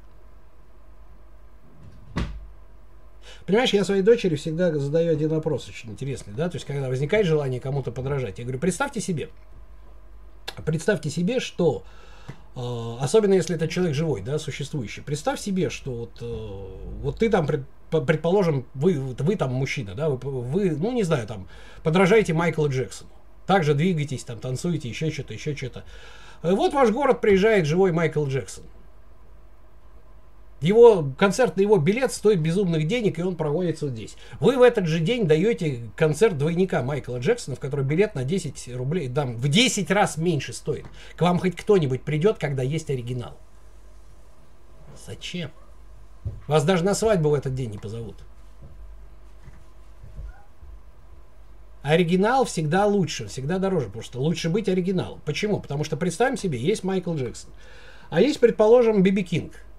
Понимаешь, 3.45 3.73
я 3.75 3.85
своей 3.85 4.01
дочери 4.01 4.35
всегда 4.35 4.73
задаю 4.73 5.11
один 5.11 5.29
вопрос 5.29 5.69
очень 5.69 5.91
интересный, 5.91 6.33
да, 6.33 6.49
то 6.49 6.55
есть 6.55 6.65
когда 6.65 6.87
возникает 6.89 7.27
желание 7.27 7.59
кому-то 7.59 7.91
подражать, 7.91 8.39
я 8.39 8.45
говорю, 8.45 8.59
представьте 8.59 8.99
себе, 8.99 9.29
представьте 10.65 11.11
себе, 11.11 11.39
что 11.39 11.83
особенно 12.55 13.33
если 13.33 13.55
это 13.55 13.67
человек 13.67 13.95
живой, 13.95 14.21
да, 14.21 14.37
существующий, 14.37 15.01
представь 15.01 15.39
себе, 15.39 15.69
что 15.69 15.91
вот, 15.91 16.17
э, 16.21 17.01
вот 17.01 17.19
ты 17.19 17.29
там, 17.29 17.47
пред, 17.47 17.61
предположим, 17.89 18.65
вы, 18.73 18.99
вы 18.99 19.35
там 19.35 19.53
мужчина, 19.53 19.95
да, 19.95 20.09
вы, 20.09 20.17
вы, 20.17 20.71
ну 20.71 20.91
не 20.91 21.03
знаю, 21.03 21.27
там, 21.27 21.47
подражаете 21.83 22.33
Майклу 22.33 22.67
Джексону, 22.67 23.09
также 23.47 23.73
двигаетесь, 23.73 24.23
там, 24.23 24.39
танцуете, 24.39 24.89
еще 24.89 25.11
что-то, 25.11 25.33
еще 25.33 25.55
что-то. 25.55 25.83
Вот 26.43 26.73
ваш 26.73 26.89
город 26.89 27.21
приезжает 27.21 27.67
живой 27.67 27.91
Майкл 27.91 28.25
Джексон. 28.25 28.63
Его 30.61 31.11
концерт 31.17 31.57
на 31.57 31.61
его 31.61 31.77
билет 31.77 32.13
стоит 32.13 32.39
безумных 32.39 32.85
денег, 32.87 33.17
и 33.17 33.23
он 33.23 33.35
проводится 33.35 33.85
вот 33.85 33.95
здесь. 33.95 34.15
Вы 34.39 34.57
в 34.57 34.61
этот 34.61 34.85
же 34.85 34.99
день 34.99 35.27
даете 35.27 35.89
концерт 35.95 36.37
двойника 36.37 36.83
Майкла 36.83 37.17
Джексона, 37.17 37.55
в 37.55 37.59
который 37.59 37.83
билет 37.83 38.13
на 38.13 38.23
10 38.23 38.75
рублей, 38.75 39.09
там, 39.09 39.35
в 39.37 39.47
10 39.47 39.89
раз 39.89 40.17
меньше 40.17 40.53
стоит. 40.53 40.85
К 41.15 41.21
вам 41.23 41.39
хоть 41.39 41.55
кто-нибудь 41.55 42.03
придет, 42.03 42.37
когда 42.37 42.61
есть 42.61 42.91
оригинал. 42.91 43.39
Зачем? 45.07 45.49
Вас 46.45 46.63
даже 46.63 46.85
на 46.85 46.93
свадьбу 46.93 47.31
в 47.31 47.33
этот 47.33 47.55
день 47.55 47.71
не 47.71 47.79
позовут. 47.79 48.17
Оригинал 51.81 52.45
всегда 52.45 52.85
лучше, 52.85 53.25
всегда 53.25 53.57
дороже, 53.57 53.87
потому 53.87 54.03
что 54.03 54.19
лучше 54.19 54.49
быть 54.51 54.69
оригиналом. 54.69 55.21
Почему? 55.25 55.59
Потому 55.59 55.83
что 55.83 55.97
представим 55.97 56.37
себе, 56.37 56.59
есть 56.59 56.83
Майкл 56.83 57.15
Джексон, 57.15 57.49
а 58.11 58.21
есть, 58.21 58.39
предположим, 58.39 59.01
Биби 59.01 59.23
Кинг– 59.23 59.53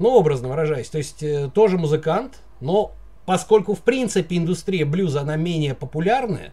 ну, 0.00 0.08
образно 0.08 0.48
выражаясь. 0.48 0.88
То 0.88 0.98
есть 0.98 1.22
э, 1.22 1.50
тоже 1.54 1.78
музыкант, 1.78 2.40
но 2.60 2.92
поскольку 3.26 3.74
в 3.74 3.80
принципе 3.80 4.38
индустрия 4.38 4.84
блюза, 4.84 5.20
она 5.20 5.36
менее 5.36 5.74
популярная, 5.74 6.52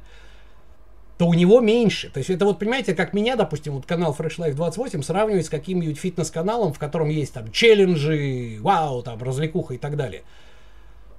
то 1.17 1.27
у 1.27 1.33
него 1.33 1.61
меньше. 1.61 2.11
То 2.11 2.19
есть 2.19 2.29
это 2.29 2.45
вот, 2.45 2.59
понимаете, 2.59 2.93
как 2.93 3.13
меня, 3.13 3.37
допустим, 3.37 3.73
вот 3.73 3.85
канал 3.85 4.15
Fresh 4.17 4.37
Life 4.37 4.53
28 4.53 5.01
сравнивать 5.01 5.45
с 5.45 5.49
каким-нибудь 5.49 5.97
фитнес-каналом, 5.97 6.73
в 6.73 6.77
котором 6.77 7.07
есть 7.09 7.33
там 7.33 7.49
челленджи, 7.51 8.57
вау, 8.59 9.01
там, 9.01 9.23
развлекуха 9.23 9.73
и 9.73 9.77
так 9.77 9.95
далее. 9.95 10.23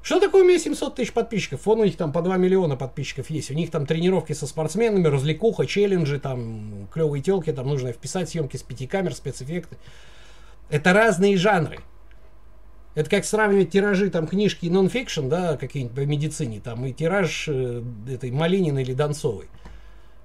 Что 0.03 0.21
такое 0.21 0.43
у 0.43 0.47
меня 0.47 0.59
700 0.59 0.95
тысяч 0.95 1.12
подписчиков? 1.12 1.64
Вон 1.64 1.81
у 1.81 1.85
них 1.85 1.97
там 1.97 2.12
по 2.12 2.21
2 2.21 2.37
миллиона 2.37 2.77
подписчиков 2.77 3.31
есть. 3.31 3.51
У 3.51 3.55
них 3.55 3.71
там 3.71 3.87
тренировки 3.87 4.35
со 4.35 4.47
спортсменами, 4.47 5.09
развлекуха, 5.09 5.67
челленджи, 5.67 6.21
там 6.21 6.88
клевые 6.93 7.23
телки, 7.23 7.53
там 7.53 7.67
нужно 7.67 7.93
вписать 7.93 8.29
съемки 8.29 8.59
с 8.59 8.62
пяти 8.62 8.87
камер, 8.87 9.14
спецэффекты. 9.14 9.79
Это 10.71 10.93
разные 10.93 11.37
жанры. 11.38 11.81
Это 12.94 13.09
как 13.09 13.24
сравнивать 13.24 13.70
тиражи 13.70 14.11
там 14.11 14.27
книжки 14.27 14.66
нон-фикшн, 14.66 15.29
да, 15.29 15.57
какие-нибудь 15.57 15.94
по 15.94 16.01
медицине, 16.01 16.61
там, 16.61 16.85
и 16.85 16.92
тираж 16.92 17.46
э, 17.48 17.83
этой 18.09 18.31
Малининой 18.31 18.83
или 18.83 18.92
Донцовой, 18.92 19.46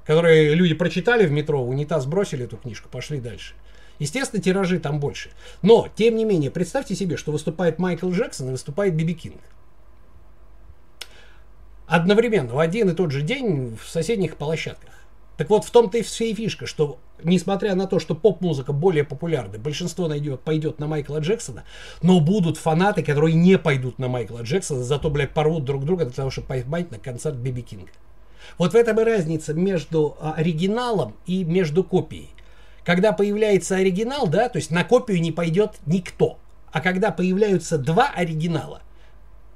которые 0.05 0.55
люди 0.55 0.73
прочитали 0.73 1.25
в 1.25 1.31
метро, 1.31 1.63
в 1.63 1.69
унитаз 1.69 2.05
бросили 2.05 2.45
эту 2.45 2.57
книжку, 2.57 2.89
пошли 2.89 3.19
дальше. 3.19 3.53
Естественно, 3.99 4.41
тиражи 4.41 4.79
там 4.79 4.99
больше. 4.99 5.29
Но, 5.61 5.87
тем 5.95 6.15
не 6.15 6.25
менее, 6.25 6.49
представьте 6.51 6.95
себе, 6.95 7.15
что 7.15 7.31
выступает 7.31 7.79
Майкл 7.79 8.09
Джексон 8.09 8.49
и 8.49 8.51
выступает 8.51 8.95
Биби 8.95 9.13
Кинг. 9.13 9.39
Одновременно, 11.85 12.53
в 12.53 12.59
один 12.59 12.89
и 12.89 12.95
тот 12.95 13.11
же 13.11 13.21
день 13.21 13.77
в 13.81 13.87
соседних 13.87 14.37
площадках. 14.37 14.92
Так 15.37 15.49
вот, 15.49 15.65
в 15.65 15.71
том-то 15.71 15.97
и 15.97 16.03
вся 16.03 16.25
и 16.25 16.33
фишка, 16.33 16.67
что 16.67 16.99
несмотря 17.23 17.73
на 17.73 17.87
то, 17.87 17.99
что 17.99 18.13
поп-музыка 18.13 18.71
более 18.71 19.03
популярна, 19.03 19.57
большинство 19.57 20.07
найдет, 20.07 20.41
пойдет 20.41 20.79
на 20.79 20.87
Майкла 20.87 21.19
Джексона, 21.19 21.63
но 22.01 22.19
будут 22.19 22.57
фанаты, 22.57 23.01
которые 23.03 23.33
не 23.33 23.57
пойдут 23.57 23.97
на 23.97 24.07
Майкла 24.07 24.41
Джексона, 24.43 24.83
зато, 24.83 25.09
блядь, 25.09 25.31
порвут 25.31 25.65
друг 25.65 25.85
друга 25.85 26.05
для 26.05 26.13
того, 26.13 26.29
чтобы 26.29 26.49
поймать 26.49 26.91
на 26.91 26.99
концерт 26.99 27.35
Биби 27.35 27.63
Кинга. 27.63 27.91
Вот 28.59 28.73
в 28.73 28.75
этом 28.75 28.99
и 28.99 29.03
разница 29.03 29.53
между 29.53 30.17
а, 30.19 30.33
оригиналом 30.33 31.15
и 31.25 31.43
между 31.43 31.83
копией. 31.83 32.29
Когда 32.83 33.13
появляется 33.13 33.77
оригинал, 33.77 34.27
да, 34.27 34.49
то 34.49 34.57
есть 34.57 34.69
на 34.69 34.83
копию 34.83 35.21
не 35.21 35.31
пойдет 35.31 35.71
никто. 35.85 36.37
А 36.71 36.81
когда 36.81 37.11
появляются 37.11 37.77
два 37.77 38.09
оригинала, 38.09 38.81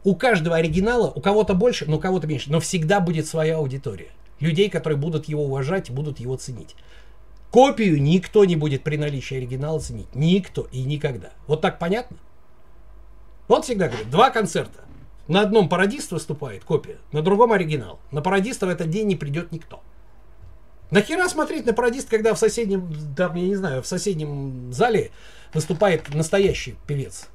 у 0.03 0.15
каждого 0.15 0.55
оригинала, 0.55 1.11
у 1.13 1.19
кого-то 1.19 1.53
больше, 1.53 1.85
но 1.85 1.97
у 1.97 1.99
кого-то 1.99 2.25
меньше, 2.25 2.49
но 2.49 2.59
всегда 2.61 2.99
будет 2.99 3.27
своя 3.27 3.57
аудитория 3.57 4.09
людей, 4.39 4.69
которые 4.69 4.97
будут 4.97 5.25
его 5.25 5.45
уважать 5.45 5.89
будут 5.91 6.19
его 6.19 6.35
ценить. 6.37 6.75
Копию 7.51 8.01
никто 8.01 8.45
не 8.45 8.55
будет 8.55 8.83
при 8.83 8.97
наличии 8.97 9.37
оригинала 9.37 9.79
ценить. 9.79 10.13
Никто 10.13 10.67
и 10.71 10.83
никогда. 10.83 11.31
Вот 11.47 11.61
так 11.61 11.79
понятно? 11.79 12.17
Вот 13.47 13.65
всегда 13.65 13.87
говорю, 13.87 14.05
два 14.05 14.29
концерта. 14.29 14.81
На 15.27 15.41
одном 15.41 15.69
пародист 15.69 16.11
выступает, 16.11 16.63
копия, 16.63 16.97
на 17.11 17.21
другом 17.21 17.51
оригинал. 17.51 17.99
На 18.11 18.21
пародиста 18.21 18.65
в 18.65 18.69
этот 18.69 18.89
день 18.89 19.07
не 19.07 19.15
придет 19.15 19.51
никто. 19.51 19.81
Нахера 20.89 21.27
смотреть 21.27 21.65
на 21.65 21.73
пародист, 21.73 22.09
когда 22.09 22.33
в 22.33 22.39
соседнем, 22.39 22.89
там, 23.15 23.35
я 23.35 23.47
не 23.47 23.55
знаю, 23.55 23.81
в 23.81 23.87
соседнем 23.87 24.71
зале 24.71 25.11
выступает 25.53 26.13
настоящий 26.13 26.75
певец? 26.87 27.27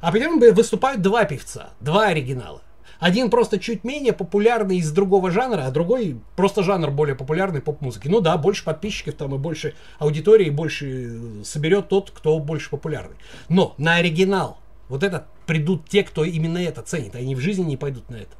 А 0.00 0.10
потом 0.10 0.40
выступают 0.40 1.00
два 1.02 1.24
певца, 1.24 1.70
два 1.80 2.06
оригинала. 2.06 2.62
Один 3.00 3.30
просто 3.30 3.58
чуть 3.58 3.82
менее 3.82 4.12
популярный 4.12 4.76
из 4.76 4.92
другого 4.92 5.30
жанра, 5.30 5.64
а 5.66 5.70
другой 5.70 6.20
просто 6.36 6.62
жанр 6.62 6.90
более 6.90 7.16
популярный 7.16 7.62
поп-музыки. 7.62 8.08
Ну 8.08 8.20
да, 8.20 8.36
больше 8.36 8.62
подписчиков 8.62 9.14
там 9.14 9.34
и 9.34 9.38
больше 9.38 9.74
аудитории, 9.98 10.50
больше 10.50 11.08
э, 11.08 11.44
соберет 11.44 11.88
тот, 11.88 12.10
кто 12.10 12.38
больше 12.38 12.68
популярный. 12.68 13.16
Но 13.48 13.74
на 13.78 13.96
оригинал 13.96 14.58
вот 14.88 15.02
это 15.02 15.26
придут 15.46 15.88
те, 15.88 16.04
кто 16.04 16.24
именно 16.24 16.58
это 16.58 16.82
ценит. 16.82 17.16
Они 17.16 17.34
в 17.34 17.40
жизни 17.40 17.64
не 17.64 17.78
пойдут 17.78 18.10
на 18.10 18.16
это. 18.16 18.36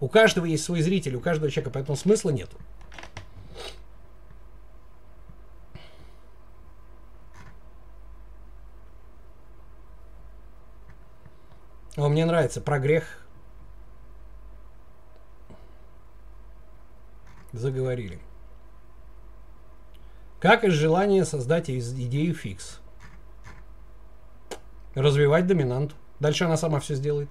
У 0.00 0.08
каждого 0.08 0.44
есть 0.44 0.64
свой 0.64 0.82
зритель, 0.82 1.14
у 1.14 1.20
каждого 1.20 1.48
человека, 1.48 1.70
поэтому 1.70 1.96
смысла 1.96 2.30
нету. 2.30 2.56
О, 11.96 12.08
мне 12.08 12.24
нравится 12.24 12.60
про 12.60 12.78
грех 12.78 13.27
заговорили. 17.52 18.20
Как 20.40 20.64
из 20.64 20.72
желания 20.72 21.24
создать 21.24 21.68
из 21.68 21.92
идею 21.92 22.34
фикс. 22.34 22.80
Развивать 24.94 25.46
доминанту. 25.46 25.96
Дальше 26.20 26.44
она 26.44 26.56
сама 26.56 26.80
все 26.80 26.94
сделает. 26.94 27.28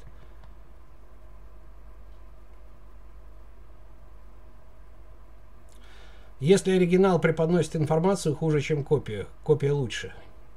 Если 6.39 6.71
оригинал 6.71 7.19
преподносит 7.19 7.75
информацию 7.75 8.35
хуже, 8.35 8.61
чем 8.61 8.83
копия, 8.83 9.27
копия 9.43 9.71
лучше. 9.71 10.13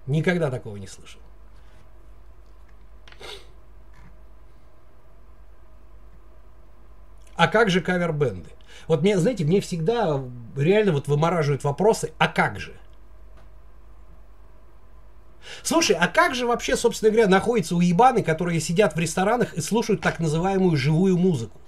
Никогда 0.06 0.50
такого 0.50 0.76
не 0.76 0.86
слышал. 0.86 1.20
А 7.34 7.48
как 7.48 7.70
же 7.70 7.80
кавер-бенды? 7.80 8.50
Вот 8.88 9.02
мне, 9.02 9.18
знаете, 9.18 9.44
мне 9.44 9.60
всегда 9.60 10.22
реально 10.56 10.92
вот 10.92 11.08
вымораживают 11.08 11.64
вопросы, 11.64 12.12
а 12.18 12.28
как 12.28 12.58
же? 12.58 12.74
Слушай, 15.62 15.96
а 15.98 16.06
как 16.08 16.34
же 16.34 16.46
вообще, 16.46 16.76
собственно 16.76 17.10
говоря, 17.10 17.28
находятся 17.28 17.76
уебаны, 17.76 18.22
которые 18.22 18.60
сидят 18.60 18.94
в 18.94 18.98
ресторанах 18.98 19.54
и 19.54 19.60
слушают 19.60 20.00
так 20.00 20.20
называемую 20.20 20.76
живую 20.76 21.16
музыку? 21.16 21.60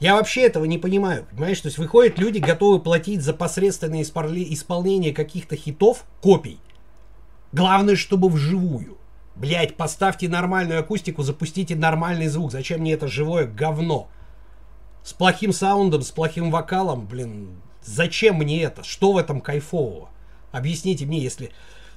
Я 0.00 0.16
вообще 0.16 0.42
этого 0.42 0.64
не 0.64 0.78
понимаю, 0.78 1.26
понимаешь? 1.30 1.60
То 1.60 1.68
есть 1.68 1.78
выходят 1.78 2.18
люди, 2.18 2.38
готовы 2.38 2.80
платить 2.80 3.22
за 3.22 3.32
посредственное 3.32 4.02
исполнение 4.02 5.14
каких-то 5.14 5.54
хитов, 5.54 6.04
копий. 6.20 6.58
Главное, 7.52 7.94
чтобы 7.94 8.28
вживую. 8.28 8.98
Блять, 9.36 9.76
поставьте 9.76 10.28
нормальную 10.28 10.80
акустику, 10.80 11.22
запустите 11.22 11.76
нормальный 11.76 12.26
звук. 12.26 12.50
Зачем 12.50 12.80
мне 12.80 12.94
это 12.94 13.06
живое 13.06 13.46
говно? 13.46 14.08
С 15.02 15.12
плохим 15.12 15.52
саундом, 15.52 16.02
с 16.02 16.10
плохим 16.10 16.50
вокалом, 16.50 17.06
блин, 17.06 17.60
зачем 17.82 18.36
мне 18.36 18.62
это? 18.62 18.84
Что 18.84 19.12
в 19.12 19.18
этом 19.18 19.40
кайфового? 19.40 20.08
Объясните 20.50 21.06
мне, 21.06 21.18
если... 21.18 21.50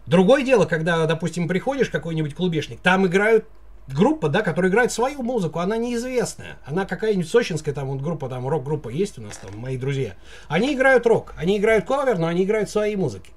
Другое 0.05 0.43
дело, 0.43 0.65
когда, 0.65 1.03
допустим, 1.07 1.47
приходишь 1.47 1.89
какой-нибудь 1.89 2.35
клубешник, 2.35 2.79
там 2.79 3.07
играют 3.07 3.47
группа, 3.87 4.29
да, 4.29 4.41
которая 4.41 4.71
играет 4.71 4.91
свою 4.91 5.23
музыку, 5.23 5.59
она 5.59 5.77
неизвестная. 5.77 6.57
Она 6.65 6.85
какая-нибудь 6.85 7.27
сочинская, 7.27 7.73
там 7.73 7.87
вот 7.87 8.01
группа, 8.01 8.29
там 8.29 8.47
рок-группа 8.47 8.89
есть 8.89 9.17
у 9.17 9.21
нас, 9.21 9.37
там 9.37 9.57
мои 9.57 9.77
друзья. 9.77 10.13
Они 10.47 10.73
играют 10.73 11.05
рок, 11.07 11.33
они 11.37 11.57
играют 11.57 11.85
ковер, 11.85 12.19
но 12.19 12.27
они 12.27 12.43
играют 12.43 12.69
свои 12.69 12.95
музыки. 12.95 13.31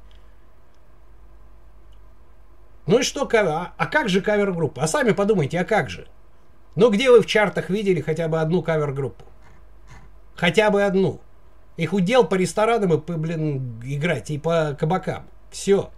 Ну 2.86 3.00
и 3.00 3.02
что, 3.02 3.26
кавер? 3.26 3.50
А, 3.50 3.72
а 3.76 3.86
как 3.86 4.08
же 4.08 4.22
кавер-группа? 4.22 4.82
А 4.82 4.88
сами 4.88 5.12
подумайте, 5.12 5.60
а 5.60 5.64
как 5.64 5.90
же? 5.90 6.06
Ну 6.74 6.90
где 6.90 7.10
вы 7.10 7.20
в 7.20 7.26
чартах 7.26 7.68
видели 7.70 8.00
хотя 8.00 8.28
бы 8.28 8.40
одну 8.40 8.62
кавер-группу? 8.62 9.24
Хотя 10.38 10.70
бы 10.70 10.84
одну. 10.84 11.20
Их 11.76 11.92
удел 11.92 12.24
по 12.24 12.36
ресторанам 12.36 12.94
и, 12.94 13.00
по, 13.00 13.14
блин, 13.14 13.80
играть, 13.84 14.30
и 14.30 14.38
по 14.38 14.76
кабакам. 14.78 15.28
Все. 15.50 15.90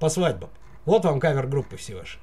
По 0.00 0.08
свадьбам. 0.08 0.50
Вот 0.84 1.04
вам 1.04 1.20
кавер-группы 1.20 1.76
все 1.76 1.94
ваши. 1.94 2.18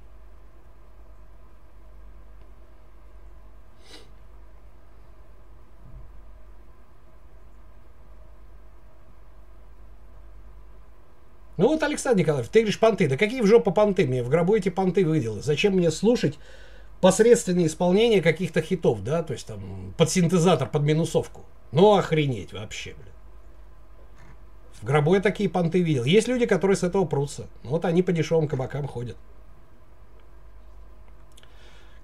Ну 11.55 11.67
вот, 11.67 11.81
Александр 11.83 12.19
Николаевич, 12.19 12.51
ты 12.51 12.59
говоришь 12.59 12.79
понты. 12.79 13.07
Да 13.07 13.15
какие 13.15 13.39
в 13.39 13.45
жопу 13.45 13.71
понты? 13.71 14.05
Мне 14.07 14.23
в 14.23 14.29
гробу 14.29 14.55
эти 14.55 14.67
понты 14.67 15.05
выделы. 15.05 15.41
Зачем 15.41 15.75
мне 15.75 15.89
слушать 15.89 16.37
посредственное 16.99 17.67
исполнение 17.67 18.21
каких-то 18.21 18.61
хитов, 18.61 19.03
да? 19.05 19.23
То 19.23 19.31
есть 19.31 19.47
там 19.47 19.93
под 19.97 20.09
синтезатор, 20.09 20.67
под 20.69 20.81
минусовку. 20.81 21.45
Ну, 21.71 21.95
охренеть 21.95 22.53
вообще, 22.53 22.93
блин. 22.93 23.07
В 24.73 24.83
гробу 24.83 25.13
я 25.15 25.21
такие 25.21 25.49
понты 25.49 25.81
видел. 25.81 26.03
Есть 26.03 26.27
люди, 26.27 26.45
которые 26.45 26.75
с 26.75 26.83
этого 26.83 27.05
прутся. 27.05 27.47
Вот 27.63 27.85
они 27.85 28.01
по 28.01 28.11
дешевым 28.11 28.47
кабакам 28.47 28.87
ходят. 28.87 29.15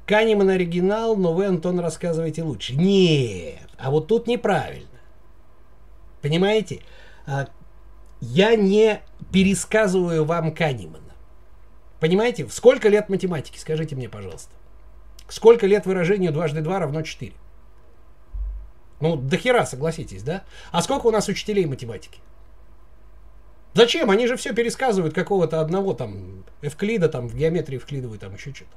Канеман 0.05 0.49
оригинал, 0.49 1.17
но 1.17 1.33
вы, 1.33 1.47
Антон, 1.47 1.79
рассказываете 1.79 2.43
лучше. 2.43 2.75
Нет, 2.75 3.67
а 3.77 3.91
вот 3.91 4.07
тут 4.07 4.27
неправильно. 4.27 4.87
Понимаете? 6.21 6.81
А, 7.25 7.47
я 8.21 8.55
не 8.55 9.01
пересказываю 9.33 10.23
вам 10.23 10.53
Канемана. 10.53 11.13
Понимаете? 11.99 12.47
Сколько 12.49 12.89
лет 12.89 13.09
математики? 13.09 13.57
Скажите 13.57 13.95
мне, 13.95 14.07
пожалуйста. 14.07 14.51
Сколько 15.27 15.67
лет 15.67 15.85
выражению 15.85 16.31
дважды 16.31 16.61
два 16.61 16.79
равно 16.79 17.01
4? 17.01 17.33
Ну, 18.99 19.15
до 19.15 19.37
хера, 19.37 19.65
согласитесь, 19.65 20.23
да? 20.23 20.43
А 20.71 20.81
сколько 20.81 21.07
у 21.07 21.11
нас 21.11 21.27
учителей 21.27 21.65
математики? 21.65 22.19
Зачем? 23.73 24.09
Они 24.09 24.25
же 24.25 24.37
все 24.37 24.53
пересказывают 24.53 25.13
какого-то 25.13 25.61
одного 25.61 25.93
там 25.93 26.43
Эвклида, 26.61 27.09
там 27.09 27.27
в 27.27 27.35
геометрии 27.35 27.77
Эвклидовой, 27.77 28.17
там 28.17 28.33
еще 28.33 28.53
что-то. 28.53 28.71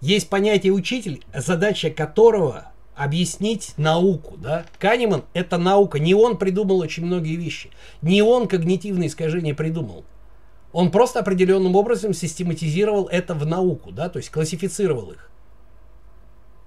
Есть 0.00 0.28
понятие 0.28 0.72
учитель, 0.72 1.24
задача 1.34 1.90
которого 1.90 2.72
объяснить 2.94 3.74
науку, 3.76 4.36
да? 4.36 4.64
Канеман– 4.78 5.24
это 5.34 5.58
наука. 5.58 5.98
Не 5.98 6.14
он 6.14 6.38
придумал 6.38 6.78
очень 6.78 7.04
многие 7.04 7.36
вещи. 7.36 7.70
Не 8.02 8.22
он 8.22 8.46
когнитивные 8.46 9.08
искажения 9.08 9.54
придумал. 9.54 10.04
Он 10.72 10.90
просто 10.90 11.20
определенным 11.20 11.74
образом 11.74 12.14
систематизировал 12.14 13.08
это 13.08 13.34
в 13.34 13.44
науку, 13.44 13.90
да, 13.90 14.08
то 14.08 14.18
есть 14.18 14.30
классифицировал 14.30 15.10
их. 15.10 15.30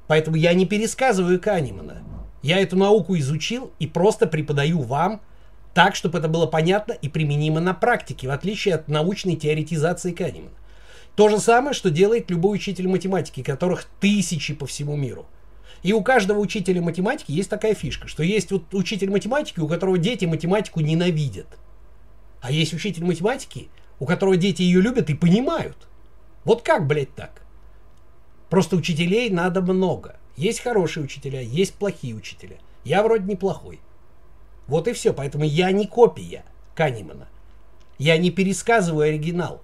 Поэтому 0.08 0.36
я 0.36 0.54
не 0.54 0.66
пересказываю 0.66 1.40
Канемана. 1.40 2.04
Я 2.44 2.60
эту 2.60 2.76
науку 2.76 3.18
изучил 3.18 3.72
и 3.80 3.88
просто 3.88 4.28
преподаю 4.28 4.82
вам 4.82 5.22
так, 5.74 5.96
чтобы 5.96 6.20
это 6.20 6.28
было 6.28 6.46
понятно 6.46 6.92
и 6.92 7.08
применимо 7.10 7.62
на 7.62 7.74
практике, 7.74 8.28
в 8.28 8.32
отличие 8.32 8.76
от 8.76 8.90
научной 8.90 9.38
теоретизации 9.38 10.12
Канемана. 10.12 10.52
То 11.16 11.30
же 11.30 11.40
самое, 11.40 11.74
что 11.74 11.90
делает 11.90 12.30
любой 12.30 12.58
учитель 12.58 12.88
математики, 12.88 13.42
которых 13.42 13.86
тысячи 14.00 14.54
по 14.54 14.68
всему 14.68 14.96
миру. 14.98 15.26
И 15.84 15.94
у 15.94 16.02
каждого 16.02 16.40
учителя 16.40 16.82
математики 16.82 17.32
есть 17.32 17.50
такая 17.50 17.76
фишка, 17.76 18.08
что 18.08 18.24
есть 18.24 18.52
вот 18.52 18.74
учитель 18.74 19.10
математики, 19.10 19.60
у 19.60 19.68
которого 19.68 19.98
дети 19.98 20.26
математику 20.26 20.82
ненавидят. 20.82 21.48
А 22.42 22.52
есть 22.52 22.74
учитель 22.74 23.06
математики, 23.06 23.70
у 24.00 24.06
которого 24.06 24.36
дети 24.36 24.62
ее 24.64 24.82
любят 24.82 25.10
и 25.10 25.14
понимают. 25.14 25.78
Вот 26.44 26.62
как, 26.62 26.88
блядь, 26.88 27.16
так? 27.16 27.42
Просто 28.50 28.76
учителей 28.76 29.30
надо 29.30 29.62
много. 29.62 30.18
Есть 30.36 30.62
хорошие 30.62 31.04
учителя, 31.04 31.42
есть 31.42 31.76
плохие 31.76 32.16
учителя. 32.16 32.58
Я 32.84 33.04
вроде 33.04 33.26
неплохой. 33.26 33.80
Вот 34.68 34.88
и 34.88 34.94
все. 34.94 35.14
Поэтому 35.14 35.44
я 35.44 35.72
не 35.72 35.88
копия 35.88 36.44
Канемана. 36.76 37.28
Я 37.98 38.18
не 38.18 38.32
пересказываю 38.32 39.10
оригинал. 39.10 39.62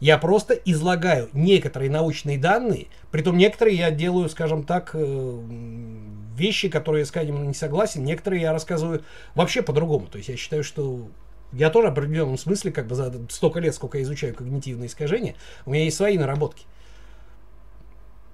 Я 0.00 0.18
просто 0.18 0.54
излагаю 0.54 1.28
некоторые 1.32 1.88
научные 1.88 2.36
данные, 2.36 2.88
притом 3.12 3.36
некоторые 3.36 3.76
я 3.76 3.92
делаю, 3.92 4.28
скажем 4.28 4.64
так, 4.64 4.90
э, 4.94 5.40
вещи, 6.34 6.68
которые 6.68 7.02
я 7.02 7.06
с 7.06 7.12
Канеманом 7.12 7.46
не 7.46 7.54
согласен, 7.54 8.02
некоторые 8.02 8.42
я 8.42 8.52
рассказываю 8.52 9.04
вообще 9.36 9.62
по-другому. 9.62 10.08
То 10.08 10.18
есть 10.18 10.28
я 10.28 10.36
считаю, 10.36 10.64
что 10.64 11.06
я 11.52 11.70
тоже 11.70 11.86
в 11.86 11.92
определенном 11.92 12.36
смысле, 12.36 12.72
как 12.72 12.88
бы 12.88 12.96
за 12.96 13.12
столько 13.28 13.60
лет, 13.60 13.76
сколько 13.76 13.96
я 13.96 14.02
изучаю 14.02 14.34
когнитивные 14.34 14.88
искажения, 14.88 15.36
у 15.66 15.70
меня 15.70 15.84
есть 15.84 15.98
свои 15.98 16.18
наработки. 16.18 16.64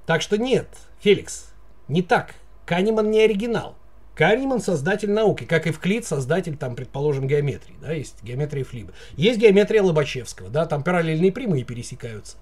Так 0.06 0.22
что 0.22 0.38
нет, 0.38 0.68
Феликс, 1.00 1.47
не 1.88 2.02
так. 2.02 2.34
Канеман 2.66 3.10
не 3.10 3.20
оригинал. 3.20 3.76
Канеман 4.14 4.60
создатель 4.60 5.10
науки, 5.10 5.44
как 5.44 5.66
и 5.66 5.70
Вклид 5.70 6.04
создатель, 6.04 6.56
там, 6.56 6.74
предположим, 6.74 7.28
геометрии, 7.28 7.76
да, 7.80 7.92
есть 7.92 8.20
геометрия 8.24 8.64
Флиба. 8.64 8.92
Есть 9.16 9.38
геометрия 9.38 9.80
Лобачевского, 9.80 10.50
да, 10.50 10.66
там 10.66 10.82
параллельные 10.82 11.30
прямые 11.30 11.62
пересекаются. 11.62 12.36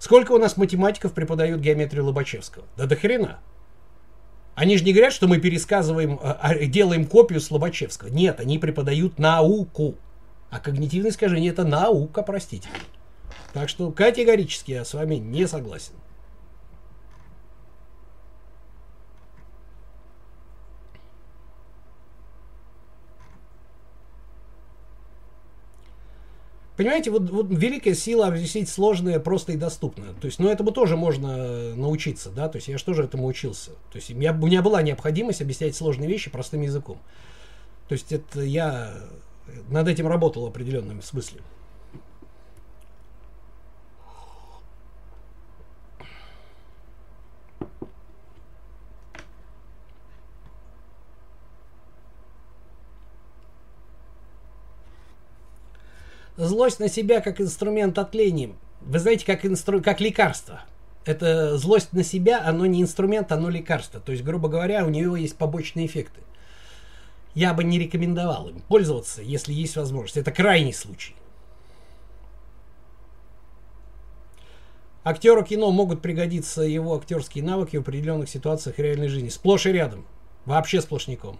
Сколько 0.00 0.32
у 0.32 0.38
нас 0.38 0.56
математиков 0.56 1.12
преподают 1.12 1.60
геометрию 1.60 2.04
Лобачевского? 2.06 2.64
Да 2.76 2.86
до 2.86 2.96
хрена. 2.96 3.38
Они 4.56 4.76
же 4.76 4.82
не 4.82 4.92
говорят, 4.92 5.12
что 5.12 5.28
мы 5.28 5.38
пересказываем, 5.38 6.18
а, 6.20 6.38
а, 6.40 6.54
делаем 6.66 7.06
копию 7.06 7.40
Слобачевского. 7.40 8.08
Нет, 8.08 8.40
они 8.40 8.58
преподают 8.58 9.18
науку. 9.18 9.94
А 10.50 10.58
когнитивное 10.58 11.12
искажение 11.12 11.52
это 11.52 11.64
наука, 11.64 12.22
простите. 12.22 12.68
Так 13.52 13.68
что 13.68 13.92
категорически 13.92 14.72
я 14.72 14.84
с 14.84 14.94
вами 14.94 15.14
не 15.14 15.46
согласен. 15.46 15.92
Понимаете, 26.80 27.10
вот, 27.10 27.28
вот 27.28 27.48
великая 27.50 27.94
сила 27.94 28.28
объяснить 28.28 28.66
сложное 28.70 29.20
просто 29.20 29.52
и 29.52 29.56
доступно. 29.56 30.14
То 30.14 30.24
есть, 30.24 30.38
ну, 30.38 30.48
этому 30.48 30.70
тоже 30.70 30.96
можно 30.96 31.74
научиться, 31.74 32.30
да, 32.30 32.48
то 32.48 32.56
есть 32.56 32.68
я 32.68 32.78
же 32.78 32.84
тоже 32.86 33.04
этому 33.04 33.26
учился. 33.26 33.72
То 33.92 33.96
есть, 33.96 34.10
у 34.10 34.14
меня, 34.14 34.32
у 34.32 34.46
меня 34.46 34.62
была 34.62 34.80
необходимость 34.80 35.42
объяснять 35.42 35.76
сложные 35.76 36.08
вещи 36.08 36.30
простым 36.30 36.62
языком. 36.62 36.96
То 37.86 37.92
есть, 37.92 38.12
это 38.12 38.40
я 38.40 38.94
над 39.68 39.88
этим 39.88 40.06
работал 40.08 40.44
в 40.44 40.46
определенном 40.46 41.02
смысле. 41.02 41.42
Злость 56.46 56.80
на 56.80 56.88
себя 56.88 57.20
как 57.20 57.40
инструмент 57.40 57.98
отления. 57.98 58.54
Вы 58.80 58.98
знаете, 58.98 59.26
как, 59.26 59.44
инстру... 59.44 59.80
как 59.82 60.00
лекарство. 60.00 60.62
Это 61.04 61.56
злость 61.58 61.92
на 61.92 62.02
себя, 62.02 62.42
оно 62.44 62.66
не 62.66 62.82
инструмент, 62.82 63.30
оно 63.32 63.48
лекарство. 63.50 64.00
То 64.00 64.12
есть, 64.12 64.24
грубо 64.24 64.48
говоря, 64.48 64.84
у 64.84 64.90
нее 64.90 65.14
есть 65.18 65.36
побочные 65.36 65.86
эффекты 65.86 66.20
я 67.34 67.54
бы 67.54 67.64
не 67.64 67.78
рекомендовал 67.78 68.48
им 68.48 68.60
пользоваться, 68.60 69.22
если 69.22 69.52
есть 69.52 69.76
возможность. 69.76 70.16
Это 70.16 70.32
крайний 70.32 70.72
случай. 70.72 71.14
Актеру 75.02 75.42
кино 75.44 75.70
могут 75.70 76.02
пригодиться 76.02 76.62
его 76.62 76.94
актерские 76.94 77.42
навыки 77.42 77.76
в 77.76 77.80
определенных 77.80 78.28
ситуациях 78.28 78.78
реальной 78.78 79.08
жизни. 79.08 79.28
Сплошь 79.28 79.66
и 79.66 79.72
рядом. 79.72 80.04
Вообще 80.44 80.80
сплошняком. 80.80 81.38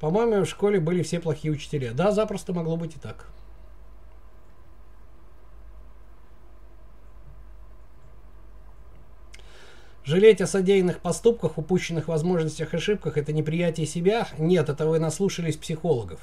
По-моему, 0.00 0.44
в 0.44 0.48
школе 0.48 0.78
были 0.78 1.02
все 1.02 1.18
плохие 1.20 1.52
учителя. 1.52 1.92
Да, 1.92 2.12
запросто 2.12 2.52
могло 2.52 2.76
быть 2.76 2.96
и 2.96 2.98
так. 2.98 3.28
Жалеть 10.08 10.40
о 10.40 10.46
содеянных 10.46 11.00
поступках, 11.00 11.58
упущенных 11.58 12.08
возможностях, 12.08 12.72
ошибках– 12.72 13.16
это 13.18 13.34
неприятие 13.34 13.84
себя? 13.84 14.26
Нет, 14.38 14.70
это 14.70 14.86
вы 14.86 14.98
наслушались 14.98 15.58
психологов. 15.58 16.20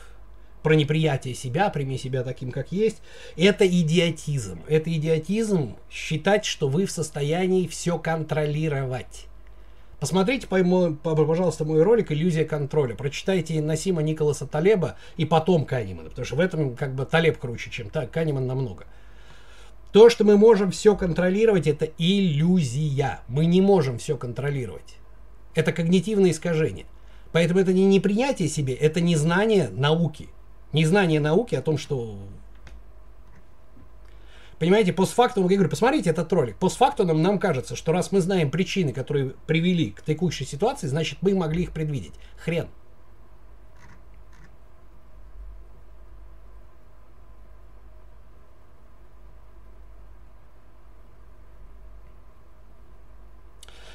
Про 0.64 0.74
неприятие 0.74 1.36
себя, 1.36 1.70
прими 1.70 2.00
себя 2.00 2.24
таким, 2.24 2.52
как 2.52 2.72
есть. 2.72 3.04
Это 3.38 3.68
идиотизм. 3.68 4.64
Это 4.68 4.92
идиотизм 4.92 5.76
считать, 5.92 6.46
что 6.46 6.68
вы 6.68 6.88
в 6.88 6.92
состоянии 6.92 7.68
все 7.68 8.00
контролировать. 8.00 9.28
Посмотрите, 10.00 10.48
пожалуйста, 10.48 11.64
мой 11.64 11.82
ролик 11.82 12.12
«Иллюзия 12.12 12.44
контроля». 12.44 12.96
Прочитайте 12.96 13.62
Насима 13.62 14.02
Николаса 14.04 14.46
Талеба 14.46 14.98
и 15.16 15.26
потом 15.26 15.66
Канемана, 15.66 16.10
потому 16.10 16.26
что 16.26 16.36
в 16.36 16.42
этом 16.42 16.76
как 16.76 16.94
бы 16.96 17.06
Талеб 17.06 17.38
круче, 17.38 17.72
чем 17.72 17.90
так, 17.90 18.12
Канеман 18.12 18.46
намного. 18.46 18.86
То, 19.94 20.10
что 20.10 20.26
мы 20.26 20.38
можем 20.38 20.72
все 20.72 20.98
контролировать, 20.98 21.68
это 21.68 21.88
иллюзия. 21.98 23.22
Мы 23.30 23.46
не 23.46 23.62
можем 23.62 23.98
все 23.98 24.18
контролировать. 24.18 24.98
Это 25.54 25.72
когнитивное 25.72 26.32
искажение. 26.32 26.86
Поэтому 27.32 27.62
это 27.62 27.72
не 27.72 27.86
непринятие 27.86 28.50
себе, 28.50 28.74
это 28.74 29.00
незнание 29.00 29.70
науки. 29.70 30.28
Незнание 30.74 31.22
науки 31.22 31.56
о 31.56 31.62
том, 31.62 31.78
что... 31.78 32.18
Понимаете, 34.66 34.94
постфактум, 34.94 35.48
я 35.48 35.58
говорю, 35.58 35.70
посмотрите 35.70 36.10
этот 36.10 36.34
ролик. 36.34 36.58
Постфактум 36.58 37.22
нам 37.22 37.38
кажется, 37.38 37.76
что 37.76 37.92
раз 37.92 38.12
мы 38.12 38.20
знаем 38.20 38.50
причины, 38.50 38.94
которые 38.94 39.36
привели 39.46 39.92
к 39.92 40.02
текущей 40.02 40.44
ситуации, 40.44 40.88
значит 40.88 41.20
мы 41.22 41.36
могли 41.36 41.62
их 41.62 41.72
предвидеть. 41.72 42.14
Хрен. 42.36 42.68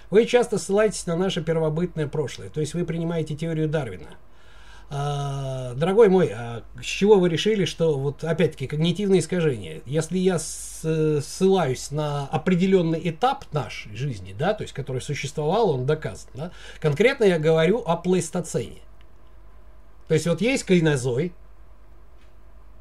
Вы 0.08 0.24
часто 0.24 0.56
ссылаетесь 0.56 1.04
на 1.06 1.16
наше 1.16 1.42
первобытное 1.42 2.06
прошлое, 2.06 2.48
то 2.48 2.60
есть 2.60 2.74
вы 2.74 2.84
принимаете 2.84 3.34
теорию 3.34 3.68
Дарвина. 3.68 4.10
А, 4.92 5.74
дорогой 5.74 6.08
мой, 6.08 6.32
а 6.34 6.64
с 6.82 6.84
чего 6.84 7.20
вы 7.20 7.28
решили, 7.28 7.64
что 7.64 7.96
вот 7.96 8.24
опять-таки 8.24 8.66
когнитивные 8.66 9.20
искажения? 9.20 9.82
Если 9.86 10.18
я 10.18 10.40
ссылаюсь 10.40 11.92
на 11.92 12.26
определенный 12.26 13.00
этап 13.08 13.44
нашей 13.52 13.94
жизни, 13.94 14.34
да, 14.36 14.52
то 14.52 14.62
есть 14.62 14.74
который 14.74 15.00
существовал, 15.00 15.70
он 15.70 15.86
доказан, 15.86 16.30
да, 16.34 16.50
конкретно 16.80 17.22
я 17.22 17.38
говорю 17.38 17.84
о 17.86 17.96
плейстоцене. 17.96 18.80
То 20.08 20.14
есть 20.14 20.26
вот 20.26 20.40
есть 20.40 20.64
кайнозой, 20.64 21.34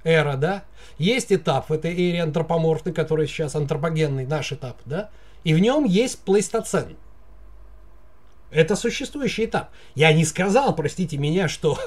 эра, 0.03 0.35
да, 0.35 0.63
есть 0.97 1.31
этап 1.31 1.69
в 1.69 1.73
этой 1.73 1.93
эре 1.93 2.23
антропоморфный, 2.23 2.91
который 2.91 3.27
сейчас 3.27 3.55
антропогенный, 3.55 4.25
наш 4.25 4.51
этап, 4.51 4.77
да, 4.85 5.11
и 5.43 5.53
в 5.53 5.59
нем 5.59 5.85
есть 5.85 6.23
плейстоцен– 6.23 6.97
это 8.51 8.75
существующий 8.75 9.45
этап. 9.45 9.69
Я 9.95 10.13
не 10.13 10.25
сказал, 10.25 10.75
простите 10.75 11.17
меня, 11.17 11.47
что 11.47 11.77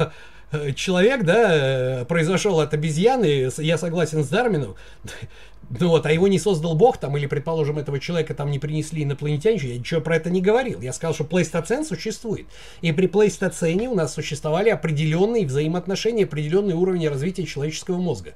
человек, 0.74 1.24
да, 1.24 2.04
произошел 2.08 2.60
от 2.60 2.74
обезьяны, 2.74 3.50
я 3.58 3.78
согласен 3.78 4.22
с 4.22 4.28
Дарвином, 4.28 4.76
ну 5.70 5.88
вот, 5.88 6.06
а 6.06 6.12
его 6.12 6.28
не 6.28 6.38
создал 6.38 6.74
Бог, 6.74 6.98
там, 6.98 7.16
или, 7.16 7.26
предположим, 7.26 7.78
этого 7.78 7.98
человека 7.98 8.34
там 8.34 8.50
не 8.50 8.58
принесли 8.58 9.02
инопланетяне, 9.02 9.58
я 9.58 9.78
ничего 9.78 10.00
про 10.00 10.16
это 10.16 10.30
не 10.30 10.42
говорил. 10.42 10.80
Я 10.80 10.92
сказал, 10.92 11.14
что 11.14 11.24
плейстоцен 11.24 11.84
существует. 11.84 12.46
И 12.82 12.92
при 12.92 13.06
плейстоцене 13.06 13.88
у 13.88 13.94
нас 13.94 14.14
существовали 14.14 14.68
определенные 14.68 15.46
взаимоотношения, 15.46 16.24
определенный 16.24 16.74
уровень 16.74 17.08
развития 17.08 17.46
человеческого 17.46 17.98
мозга. 17.98 18.34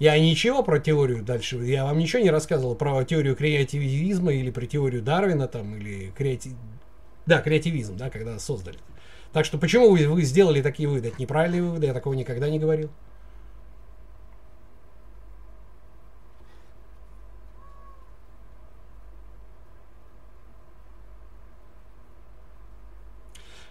Я 0.00 0.18
ничего 0.18 0.62
про 0.62 0.78
теорию 0.78 1.22
дальше, 1.22 1.58
я 1.58 1.84
вам 1.84 1.98
ничего 1.98 2.22
не 2.22 2.30
рассказывал 2.30 2.74
про 2.74 3.04
теорию 3.04 3.36
креативизма 3.36 4.32
или 4.32 4.50
про 4.50 4.64
теорию 4.64 5.02
Дарвина 5.02 5.46
там, 5.46 5.76
или 5.76 6.10
креатив... 6.16 6.54
Да, 7.26 7.42
креативизм, 7.42 7.98
да, 7.98 8.08
когда 8.08 8.38
создали. 8.38 8.78
Так 9.34 9.44
что 9.44 9.58
почему 9.58 9.90
вы, 9.90 10.08
вы 10.08 10.22
сделали 10.22 10.62
такие 10.62 10.88
выводы? 10.88 11.08
Это 11.08 11.20
неправильные 11.20 11.62
выводы, 11.62 11.86
я 11.86 11.92
такого 11.92 12.14
никогда 12.14 12.48
не 12.48 12.58
говорил. 12.58 12.88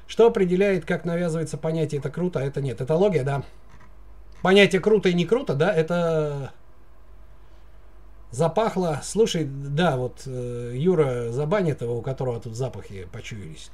Что 0.06 0.28
определяет, 0.28 0.86
как 0.86 1.06
навязывается 1.06 1.58
понятие 1.58 1.98
«это 1.98 2.12
круто», 2.12 2.40
а 2.40 2.44
это 2.44 2.62
нет? 2.62 2.82
Это 2.82 2.94
логия, 2.94 3.24
да 3.24 3.44
понятие 4.42 4.82
круто 4.82 5.10
и 5.10 5.14
не 5.14 5.26
круто, 5.26 5.54
да, 5.54 5.74
это 5.74 6.52
запахло. 8.32 9.02
Слушай, 9.04 9.46
да, 9.46 9.98
вот 9.98 10.24
э, 10.26 10.74
Юра 10.76 11.32
забанит 11.32 11.82
его, 11.82 11.98
у 11.98 12.02
которого 12.02 12.40
тут 12.40 12.56
запахи 12.56 13.08
почуялись. 13.12 13.72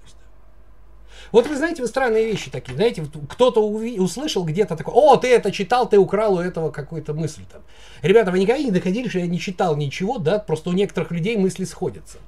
Вот 1.31 1.47
вы 1.47 1.55
знаете, 1.55 1.81
вы 1.81 1.87
странные 1.87 2.25
вещи 2.25 2.51
такие. 2.51 2.75
Знаете, 2.75 3.05
кто-то 3.29 3.65
услышал 3.65 4.43
где-то 4.45 4.75
такое, 4.75 4.93
о, 4.93 5.15
ты 5.17 5.27
это 5.33 5.51
читал, 5.51 5.87
ты 5.89 5.97
украл 5.97 6.35
у 6.35 6.39
этого 6.39 6.71
какую-то 6.71 7.13
мысль 7.13 7.43
там. 7.51 7.61
Ребята, 8.01 8.31
вы 8.31 8.39
никогда 8.39 8.61
не 8.61 8.71
доходили, 8.71 9.07
что 9.07 9.19
я 9.19 9.27
не 9.27 9.39
читал 9.39 9.75
ничего, 9.75 10.17
да? 10.17 10.39
Просто 10.39 10.69
у 10.69 10.73
некоторых 10.73 11.11
людей 11.11 11.37
мысли 11.37 11.63
сходятся. 11.65 12.19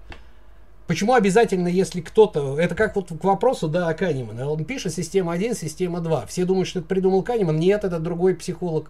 Почему 0.88 1.13
обязательно, 1.13 1.67
если 1.67 1.99
кто-то... 1.99 2.57
Это 2.57 2.73
как 2.73 2.95
вот 2.95 3.09
к 3.09 3.23
вопросу, 3.23 3.67
да, 3.67 3.89
о 3.89 3.93
Канемана. 3.93 4.49
Он 4.49 4.63
пишет 4.63 4.93
система 4.93 5.33
1, 5.33 5.53
система 5.53 5.99
2. 5.99 6.25
Все 6.27 6.45
думают, 6.45 6.69
что 6.69 6.79
это 6.79 6.88
придумал 6.88 7.23
Канеман. 7.23 7.57
Нет, 7.59 7.83
это 7.83 7.99
другой 7.99 8.35
психолог. 8.35 8.89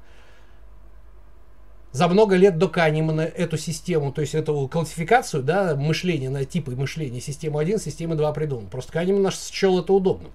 За 1.92 2.08
много 2.08 2.36
лет 2.36 2.60
до 2.60 2.70
Канемана 2.70 3.22
эту 3.22 3.58
систему, 3.58 4.12
то 4.12 4.22
есть 4.22 4.36
эту 4.36 4.68
классификацию, 4.68 5.42
да, 5.42 5.76
мышления 5.76 6.30
на 6.30 6.46
типы 6.46 6.76
мышления, 6.76 7.20
систему 7.20 7.58
1, 7.58 7.80
систему 7.80 8.16
2 8.16 8.32
придумал. 8.34 8.68
Просто 8.70 8.94
Канеман 8.94 9.24
наш 9.24 9.36
счел 9.36 9.80
это 9.80 9.92
удобным. 9.92 10.32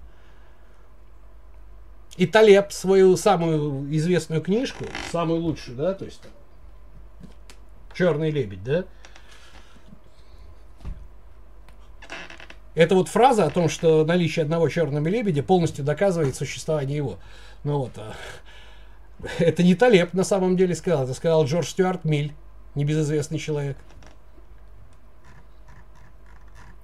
И 2.17 2.27
Талеб 2.27 2.73
свою 2.73 3.15
самую 3.15 3.87
известную 3.95 4.41
книжку, 4.41 4.83
самую 5.11 5.39
лучшую, 5.39 5.77
да, 5.77 5.93
то 5.93 6.05
есть 6.05 6.21
Черный 7.93 8.31
лебедь, 8.31 8.63
да, 8.63 8.85
Это 12.75 12.95
вот 12.95 13.07
фраза 13.07 13.45
о 13.45 13.49
том, 13.49 13.69
что 13.69 14.03
наличие 14.03 14.43
одного 14.43 14.67
черного 14.67 15.07
лебедя 15.07 15.43
полностью 15.43 15.85
доказывает 15.85 16.35
существование 16.35 16.97
его. 16.97 17.19
Ну 17.63 17.79
вот, 17.79 17.91
а, 17.97 18.13
это 19.39 19.63
не 19.63 19.75
Талеб 19.75 20.13
на 20.13 20.23
самом 20.23 20.57
деле 20.57 20.75
сказал, 20.75 21.03
это 21.03 21.13
сказал 21.13 21.45
Джордж 21.45 21.67
Стюарт 21.67 22.03
Миль, 22.03 22.33
небезызвестный 22.75 23.37
человек. 23.37 23.77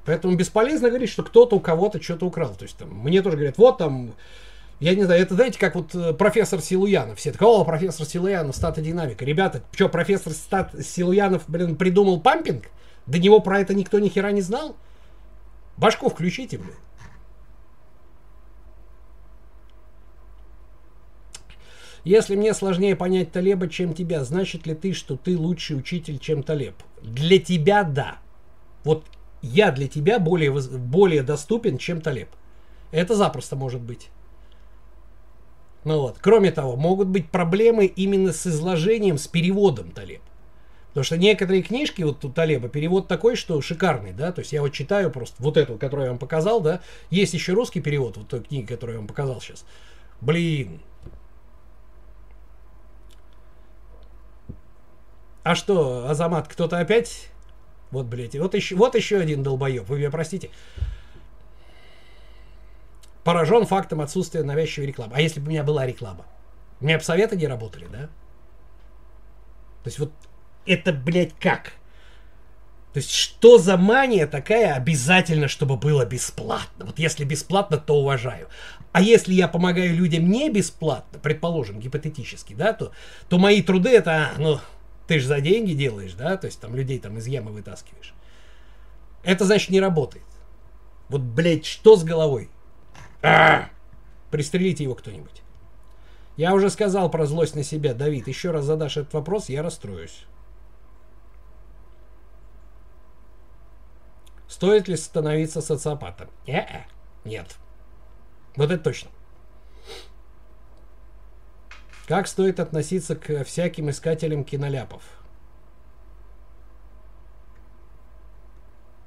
Поэтому 0.06 0.36
бесполезно 0.36 0.90
говорить, 0.90 1.10
что 1.10 1.24
кто-то 1.24 1.56
у 1.56 1.60
кого-то 1.60 2.02
что-то 2.02 2.26
украл. 2.26 2.56
То 2.56 2.64
есть 2.64 2.78
там, 2.78 2.90
мне 2.90 3.22
тоже 3.22 3.38
говорят, 3.38 3.58
вот 3.58 3.78
там, 3.78 4.14
я 4.80 4.96
не 4.96 5.04
знаю, 5.04 5.22
это 5.22 5.36
знаете, 5.36 5.60
как 5.60 5.76
вот 5.76 5.94
э, 5.94 6.14
профессор 6.14 6.62
Силуянов. 6.62 7.20
Все 7.20 7.32
так, 7.32 7.42
о, 7.44 7.64
профессор 7.64 8.08
Силуянов, 8.08 8.56
статодинамика. 8.56 9.24
Ребята, 9.24 9.62
что, 9.72 9.88
профессор 9.88 10.34
стат 10.34 10.74
Силуянов, 10.84 11.44
блин, 11.48 11.76
придумал 11.76 12.20
пампинг? 12.20 12.66
До 13.06 13.20
него 13.20 13.40
про 13.40 13.60
это 13.60 13.76
никто 13.76 14.00
ни 14.00 14.10
хера 14.10 14.32
не 14.32 14.42
знал? 14.42 14.76
Башку 15.80 16.10
включите, 16.10 16.58
блин. 16.58 16.76
Если 22.04 22.36
мне 22.36 22.54
сложнее 22.54 22.96
понять 22.96 23.32
Талеба, 23.32 23.70
чем 23.70 23.94
тебя, 23.94 24.26
значит 24.26 24.68
ли 24.68 24.76
ты, 24.76 24.94
что 24.94 25.16
ты 25.16 25.38
лучший 25.38 25.78
учитель, 25.78 26.20
чем 26.20 26.44
Талеб? 26.44 26.76
Для 27.02 27.40
тебя 27.40 27.84
да. 27.84 28.18
Вот 28.84 29.06
я 29.42 29.72
для 29.72 29.88
тебя 29.88 30.20
более, 30.20 30.52
более 30.52 31.24
доступен, 31.24 31.78
чем 31.78 32.02
Талеб. 32.02 32.30
Это 32.92 33.16
запросто 33.16 33.56
может 33.56 33.82
быть. 33.82 34.10
Ну 35.86 36.02
вот. 36.02 36.18
Кроме 36.20 36.52
того, 36.52 36.76
могут 36.76 37.08
быть 37.08 37.30
проблемы 37.30 37.86
именно 37.86 38.34
с 38.34 38.46
изложением, 38.48 39.18
с 39.18 39.28
переводом 39.28 39.92
Талеб. 39.92 40.22
Потому 40.90 41.04
что 41.04 41.18
некоторые 41.18 41.62
книжки, 41.62 42.02
вот 42.02 42.26
у 42.26 42.30
Талеба, 42.30 42.68
перевод 42.68 43.08
такой, 43.08 43.36
что 43.36 43.62
шикарный, 43.62 44.12
да, 44.12 44.32
то 44.32 44.40
есть 44.40 44.54
я 44.54 44.62
вот 44.62 44.70
читаю 44.70 45.12
просто 45.12 45.36
вот 45.42 45.56
эту, 45.56 45.78
которую 45.78 46.06
я 46.06 46.12
вам 46.12 46.20
показал, 46.20 46.62
да, 46.62 46.82
есть 47.12 47.34
еще 47.34 47.54
русский 47.54 47.80
перевод 47.80 48.18
вот 48.18 48.28
той 48.28 48.42
книги, 48.42 48.66
которую 48.66 48.96
я 48.96 49.00
вам 49.00 49.08
показал 49.08 49.40
сейчас. 49.40 49.66
Блин. 50.20 50.82
А 55.44 55.56
что, 55.56 56.10
Азамат, 56.10 56.48
кто-то 56.48 56.80
опять? 56.80 57.30
Вот, 57.92 58.08
блядь, 58.08 58.36
вот 58.36 58.56
еще, 58.56 58.76
вот 58.76 58.96
еще 58.96 59.18
один 59.18 59.44
долбоеб, 59.44 59.88
вы 59.88 60.00
меня 60.00 60.10
простите. 60.10 60.50
Поражен 63.24 63.66
фактом 63.66 64.02
отсутствия 64.02 64.44
навязчивой 64.44 64.88
рекламы. 64.88 65.14
А 65.16 65.22
если 65.22 65.40
бы 65.40 65.48
у 65.48 65.50
меня 65.50 65.64
была 65.64 65.86
реклама? 65.86 66.26
У 66.82 66.86
меня 66.86 66.98
бы 66.98 67.04
советы 67.04 67.36
не 67.36 67.48
работали, 67.48 67.88
да? 67.92 68.08
То 69.84 69.88
есть 69.88 70.00
вот 70.00 70.12
это, 70.66 70.94
блядь, 70.94 71.34
как? 71.40 71.74
То 72.94 72.98
есть, 72.98 73.12
что 73.12 73.60
за 73.60 73.78
мания 73.78 74.26
такая 74.26 74.74
обязательно, 74.74 75.48
чтобы 75.48 75.78
было 75.78 76.06
бесплатно? 76.06 76.86
Вот 76.86 76.98
если 76.98 77.24
бесплатно, 77.24 77.78
то 77.78 77.96
уважаю. 78.02 78.48
А 78.92 79.02
если 79.02 79.34
я 79.34 79.48
помогаю 79.48 79.94
людям 79.94 80.28
не 80.30 80.50
бесплатно, 80.50 81.20
предположим, 81.20 81.80
гипотетически, 81.80 82.54
да, 82.54 82.74
то, 82.74 82.92
то 83.30 83.38
мои 83.38 83.62
труды 83.62 83.90
это, 83.90 84.12
а, 84.12 84.32
ну, 84.40 84.60
ты 85.08 85.20
же 85.20 85.28
за 85.28 85.40
деньги 85.40 85.74
делаешь, 85.74 86.14
да, 86.14 86.36
то 86.38 86.48
есть 86.48 86.60
там 86.60 86.76
людей 86.76 86.98
там 86.98 87.18
из 87.18 87.28
ямы 87.28 87.52
вытаскиваешь. 87.52 88.14
Это 89.24 89.46
значит 89.46 89.70
не 89.70 89.80
работает. 89.80 90.26
Вот, 91.10 91.22
блядь, 91.22 91.66
что 91.66 91.96
с 91.96 92.04
головой? 92.04 92.50
А! 93.22 93.70
Пристрелите 94.32 94.84
его 94.84 94.96
кто-нибудь. 94.96 95.44
Я 96.38 96.54
уже 96.54 96.70
сказал 96.70 97.12
про 97.12 97.26
злость 97.26 97.56
на 97.56 97.64
себя, 97.64 97.94
Давид. 97.94 98.28
Еще 98.28 98.52
раз 98.52 98.66
задашь 98.66 98.98
этот 98.98 99.14
вопрос, 99.14 99.50
я 99.50 99.62
расстроюсь. 99.62 100.26
Стоит 104.60 104.90
ли 104.90 104.98
становиться 104.98 105.62
социопатом? 105.62 106.28
Не-э. 106.46 106.84
Нет. 107.24 107.56
Вот 108.58 108.70
это 108.70 108.84
точно. 108.84 109.10
Как 112.10 112.28
стоит 112.28 112.60
относиться 112.60 113.16
к 113.16 113.46
всяким 113.46 113.90
искателям 113.90 114.44
киноляпов? 114.44 115.02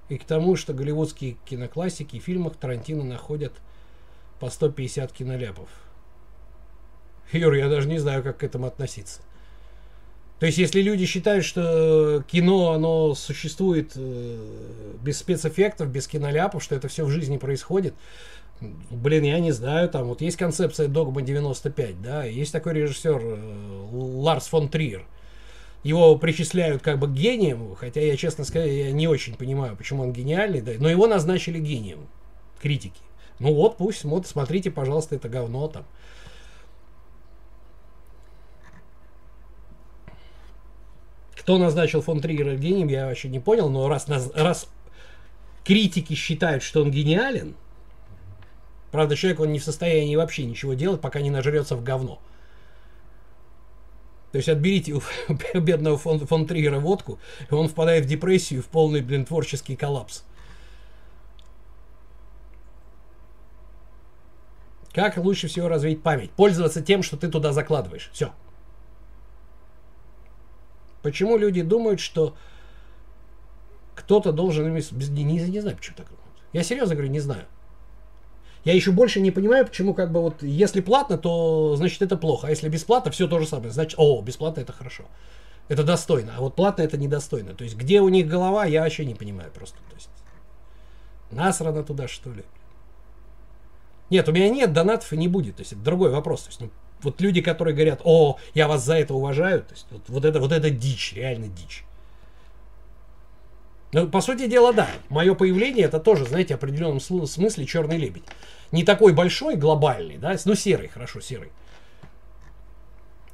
И 0.08 0.16
к 0.16 0.24
тому, 0.24 0.56
что 0.56 0.72
голливудские 0.72 1.36
киноклассики 1.44 2.18
в 2.18 2.24
фильмах 2.24 2.56
Тарантино 2.56 3.04
находят 3.04 3.52
по 4.40 4.48
150 4.48 5.12
киноляпов. 5.12 5.68
Юр, 7.30 7.52
я 7.52 7.68
даже 7.68 7.88
не 7.88 7.98
знаю, 7.98 8.22
как 8.22 8.38
к 8.38 8.42
этому 8.42 8.68
относиться. 8.68 9.20
То 10.42 10.46
есть, 10.46 10.58
если 10.58 10.82
люди 10.82 11.06
считают, 11.06 11.44
что 11.44 12.24
кино, 12.26 12.72
оно 12.72 13.14
существует 13.14 13.92
э, 13.94 14.44
без 15.00 15.18
спецэффектов, 15.18 15.88
без 15.88 16.08
киноляпов, 16.08 16.64
что 16.64 16.74
это 16.74 16.88
все 16.88 17.04
в 17.04 17.10
жизни 17.10 17.36
происходит, 17.36 17.94
блин, 18.90 19.22
я 19.22 19.38
не 19.38 19.52
знаю, 19.52 19.88
там 19.88 20.08
вот 20.08 20.20
есть 20.20 20.36
концепция 20.36 20.88
Догма 20.88 21.22
95, 21.22 22.02
да, 22.02 22.24
есть 22.24 22.50
такой 22.50 22.72
режиссер 22.72 23.20
э, 23.22 23.88
Ларс 23.92 24.48
фон 24.48 24.68
Триер. 24.68 25.04
Его 25.84 26.16
причисляют 26.16 26.82
как 26.82 26.98
бы 26.98 27.06
гением, 27.06 27.76
хотя 27.76 28.00
я, 28.00 28.16
честно 28.16 28.42
сказать, 28.42 28.68
я 28.68 28.90
не 28.90 29.06
очень 29.06 29.36
понимаю, 29.36 29.76
почему 29.76 30.02
он 30.02 30.12
гениальный, 30.12 30.60
да, 30.60 30.72
но 30.76 30.90
его 30.90 31.06
назначили 31.06 31.60
гением, 31.60 32.08
критики. 32.60 33.00
Ну 33.38 33.54
вот, 33.54 33.76
пусть 33.76 34.00
смотрите, 34.00 34.32
смотрите, 34.32 34.70
пожалуйста, 34.72 35.14
это 35.14 35.28
говно 35.28 35.68
там. 35.68 35.84
Кто 41.42 41.58
назначил 41.58 42.02
фон 42.02 42.20
Триггера 42.20 42.54
гением, 42.54 42.86
я 42.86 43.06
вообще 43.06 43.28
не 43.28 43.40
понял, 43.40 43.68
но 43.68 43.88
раз, 43.88 44.06
раз 44.32 44.68
критики 45.64 46.14
считают, 46.14 46.62
что 46.62 46.82
он 46.82 46.92
гениален, 46.92 47.56
правда, 48.92 49.16
человек, 49.16 49.40
он 49.40 49.50
не 49.50 49.58
в 49.58 49.64
состоянии 49.64 50.14
вообще 50.14 50.44
ничего 50.44 50.74
делать, 50.74 51.00
пока 51.00 51.20
не 51.20 51.30
нажрется 51.30 51.74
в 51.74 51.82
говно. 51.82 52.20
То 54.30 54.36
есть 54.36 54.48
отберите 54.48 54.92
у 54.92 55.02
бедного 55.58 55.98
фон, 55.98 56.24
фон 56.24 56.46
Триггера 56.46 56.78
водку, 56.78 57.18
и 57.50 57.52
он 57.52 57.66
впадает 57.66 58.04
в 58.04 58.08
депрессию, 58.08 58.62
в 58.62 58.66
полный, 58.66 59.00
блин, 59.00 59.24
творческий 59.24 59.74
коллапс. 59.74 60.22
Как 64.94 65.16
лучше 65.16 65.48
всего 65.48 65.66
развить 65.66 66.04
память? 66.04 66.30
Пользоваться 66.30 66.82
тем, 66.82 67.02
что 67.02 67.16
ты 67.16 67.28
туда 67.28 67.52
закладываешь. 67.52 68.10
Все. 68.12 68.32
Почему 71.02 71.36
люди 71.36 71.62
думают, 71.62 72.00
что 72.00 72.34
кто-то 73.94 74.32
должен. 74.32 74.72
Не, 74.74 75.24
не, 75.24 75.40
не 75.48 75.60
знаю, 75.60 75.76
почему 75.76 75.96
так 75.96 76.06
думают. 76.06 76.22
Я 76.52 76.62
серьезно 76.62 76.94
говорю, 76.94 77.10
не 77.10 77.20
знаю. 77.20 77.44
Я 78.64 78.74
еще 78.74 78.92
больше 78.92 79.20
не 79.20 79.32
понимаю, 79.32 79.66
почему 79.66 79.92
как 79.92 80.12
бы 80.12 80.20
вот 80.20 80.42
если 80.42 80.80
платно, 80.80 81.18
то 81.18 81.74
значит 81.76 82.00
это 82.00 82.16
плохо, 82.16 82.46
а 82.46 82.50
если 82.50 82.68
бесплатно, 82.68 83.10
все 83.10 83.26
то 83.26 83.40
же 83.40 83.46
самое. 83.46 83.72
Значит, 83.72 83.98
о, 83.98 84.22
бесплатно 84.22 84.60
это 84.60 84.72
хорошо. 84.72 85.04
Это 85.68 85.82
достойно, 85.82 86.34
а 86.36 86.40
вот 86.40 86.54
платно 86.54 86.82
это 86.82 86.96
недостойно. 86.96 87.54
То 87.54 87.64
есть 87.64 87.76
где 87.76 88.00
у 88.00 88.08
них 88.08 88.28
голова, 88.28 88.64
я 88.64 88.82
вообще 88.82 89.04
не 89.04 89.14
понимаю 89.14 89.50
просто. 89.50 89.78
То 89.90 89.96
есть 89.96 90.10
насрано 91.32 91.82
туда, 91.82 92.06
что 92.06 92.30
ли. 92.30 92.44
Нет, 94.10 94.28
у 94.28 94.32
меня 94.32 94.48
нет 94.48 94.72
донатов 94.72 95.12
и 95.12 95.16
не 95.16 95.26
будет. 95.26 95.56
То 95.56 95.62
есть 95.62 95.72
это 95.72 95.80
другой 95.80 96.10
вопрос. 96.10 96.42
То 96.42 96.48
есть, 96.50 96.60
ну, 96.60 96.70
вот 97.02 97.20
люди, 97.20 97.40
которые 97.40 97.74
говорят, 97.74 98.00
о, 98.04 98.38
я 98.54 98.68
вас 98.68 98.84
за 98.84 98.94
это 98.94 99.14
уважаю, 99.14 99.62
то 99.62 99.74
есть 99.74 99.86
вот, 99.90 100.02
вот 100.08 100.24
это, 100.24 100.40
вот 100.40 100.52
это 100.52 100.70
дичь, 100.70 101.12
реально 101.14 101.48
дичь. 101.48 101.84
Ну, 103.92 104.08
по 104.08 104.22
сути 104.22 104.46
дела, 104.46 104.72
да. 104.72 104.88
Мое 105.10 105.34
появление 105.34 105.84
это 105.84 106.00
тоже, 106.00 106.24
знаете, 106.24 106.54
в 106.54 106.58
определенном 106.58 106.98
смысле 107.00 107.66
черный 107.66 107.98
лебедь. 107.98 108.24
Не 108.70 108.84
такой 108.84 109.12
большой, 109.12 109.56
глобальный, 109.56 110.16
да, 110.16 110.34
но 110.46 110.54
серый, 110.54 110.88
хорошо, 110.88 111.20
серый. 111.20 111.52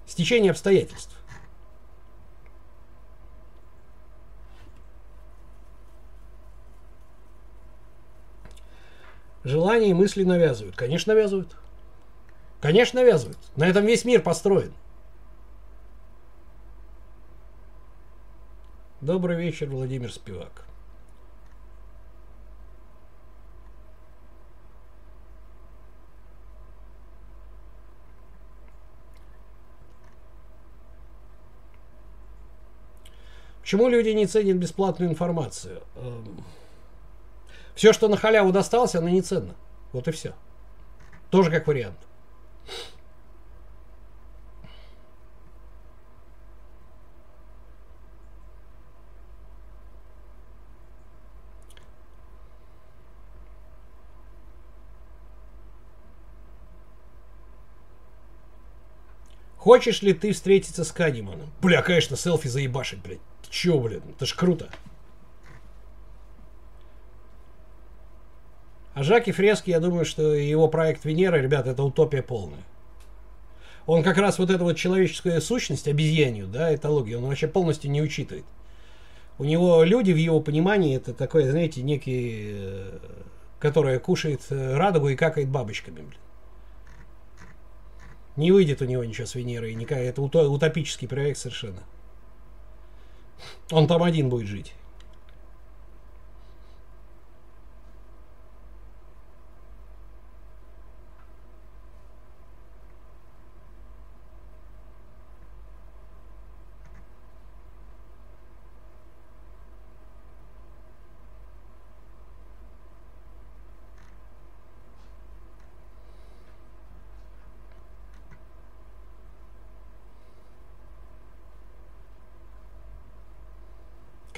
Стечение 0.07 0.51
обстоятельств. 0.51 1.15
Желания 9.45 9.91
и 9.91 9.95
мысли 9.95 10.25
навязывают. 10.25 10.75
Конечно, 10.75 11.15
навязывают. 11.15 11.57
Конечно, 12.61 13.01
навязывают. 13.01 13.39
На 13.57 13.69
этом 13.69 13.87
весь 13.87 14.05
мир 14.05 14.21
построен. 14.21 14.73
Добрый 19.01 19.37
вечер, 19.37 19.69
Владимир 19.69 20.13
Спивак. 20.13 20.65
Почему 33.61 33.89
люди 33.89 34.09
не 34.09 34.27
ценят 34.27 34.57
бесплатную 34.57 35.11
информацию? 35.11 35.83
Эм, 35.97 36.43
все, 37.75 37.93
что 37.93 38.09
на 38.09 38.17
халяву 38.17 38.51
досталось, 38.51 38.95
оно 38.95 39.11
не 39.11 39.21
ценно. 39.21 39.55
Вот 39.93 40.09
и 40.09 40.11
все. 40.11 40.35
Тоже 41.31 41.51
как 41.51 41.67
вариант. 41.67 42.08
Хочешь 59.69 60.01
ли 60.01 60.15
ты 60.15 60.33
встретиться 60.33 60.83
с 60.83 60.93
Канеманом? 60.93 61.51
Бля, 61.61 61.83
конечно, 61.83 62.17
селфи 62.17 62.49
заебашить, 62.49 63.03
блядь. 63.03 63.19
Ты 63.43 63.51
чё, 63.51 63.79
блин? 63.79 64.03
Это 64.17 64.25
ж 64.25 64.35
круто. 64.35 64.71
А 68.99 69.05
Жаки 69.05 69.31
Фрески, 69.31 69.71
я 69.71 69.79
думаю, 69.79 70.05
что 70.05 70.35
его 70.35 70.67
проект 70.67 71.05
Венера, 71.05 71.37
ребят, 71.37 71.69
это 71.69 71.85
утопия 71.85 72.21
полная. 72.21 72.65
Он 73.87 74.03
как 74.03 74.19
раз 74.19 74.41
вот 74.41 74.51
эту 74.51 74.65
вот 74.65 74.77
человеческую 74.77 75.41
сущность, 75.41 75.87
обезьянью, 75.87 76.49
да, 76.49 76.75
этологию, 76.75 77.19
он 77.19 77.27
вообще 77.27 77.47
полностью 77.47 77.93
не 77.93 78.03
учитывает. 78.03 78.45
У 79.39 79.45
него 79.45 79.85
люди, 79.85 80.11
в 80.11 80.17
его 80.17 80.41
понимании, 80.41 80.97
это 80.97 81.15
такой, 81.15 81.45
знаете, 81.45 81.81
некий, 81.81 82.49
э, 82.51 82.99
который 83.61 84.01
кушает 84.01 84.41
э, 84.51 84.75
радугу 84.75 85.11
и 85.11 85.15
какает 85.15 85.49
бабочками, 85.49 86.01
блин. 86.01 86.15
Не 88.35 88.51
выйдет 88.51 88.83
у 88.83 88.85
него 88.85 89.05
ничего 89.05 89.29
с 89.29 89.37
Венерой. 89.37 89.75
Никак. 89.75 89.99
Это 89.99 90.21
утопический 90.21 91.07
проект 91.07 91.39
совершенно. 91.39 91.85
Он 93.71 93.87
там 93.87 94.03
один 94.03 94.29
будет 94.29 94.49
жить. 94.49 94.75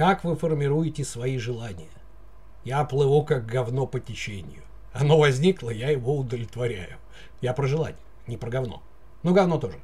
Как 0.00 0.24
вы 0.24 0.34
формируете 0.34 1.04
свои 1.04 1.36
желания? 1.36 1.90
Я 2.64 2.82
плыву 2.84 3.22
как 3.22 3.44
говно 3.44 3.86
по 3.86 4.00
течению. 4.00 4.62
Оно 4.94 5.18
возникло, 5.18 5.68
я 5.68 5.90
его 5.90 6.16
удовлетворяю. 6.16 6.96
Я 7.42 7.52
про 7.52 7.66
желание, 7.66 8.00
не 8.26 8.38
про 8.38 8.48
говно. 8.48 8.82
Ну, 9.22 9.34
говно 9.34 9.58
тоже. 9.58 9.78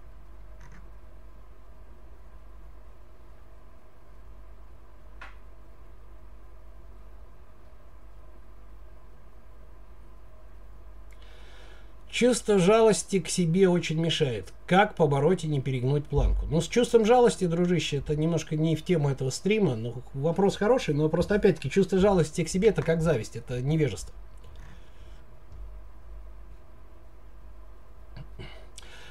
Чувство 12.16 12.58
жалости 12.58 13.20
к 13.20 13.28
себе 13.28 13.68
очень 13.68 14.00
мешает. 14.00 14.50
Как 14.66 14.94
побороть 14.94 15.44
и 15.44 15.48
не 15.48 15.60
перегнуть 15.60 16.06
планку? 16.06 16.46
Ну, 16.46 16.62
с 16.62 16.66
чувством 16.66 17.04
жалости, 17.04 17.46
дружище, 17.46 17.98
это 17.98 18.16
немножко 18.16 18.56
не 18.56 18.74
в 18.74 18.82
тему 18.82 19.10
этого 19.10 19.28
стрима. 19.28 19.74
Ну, 19.74 20.02
вопрос 20.14 20.56
хороший, 20.56 20.94
но 20.94 21.10
просто, 21.10 21.34
опять-таки, 21.34 21.68
чувство 21.68 21.98
жалости 21.98 22.42
к 22.42 22.48
себе 22.48 22.70
это 22.70 22.80
как 22.80 23.02
зависть, 23.02 23.36
это 23.36 23.60
невежество. 23.60 24.14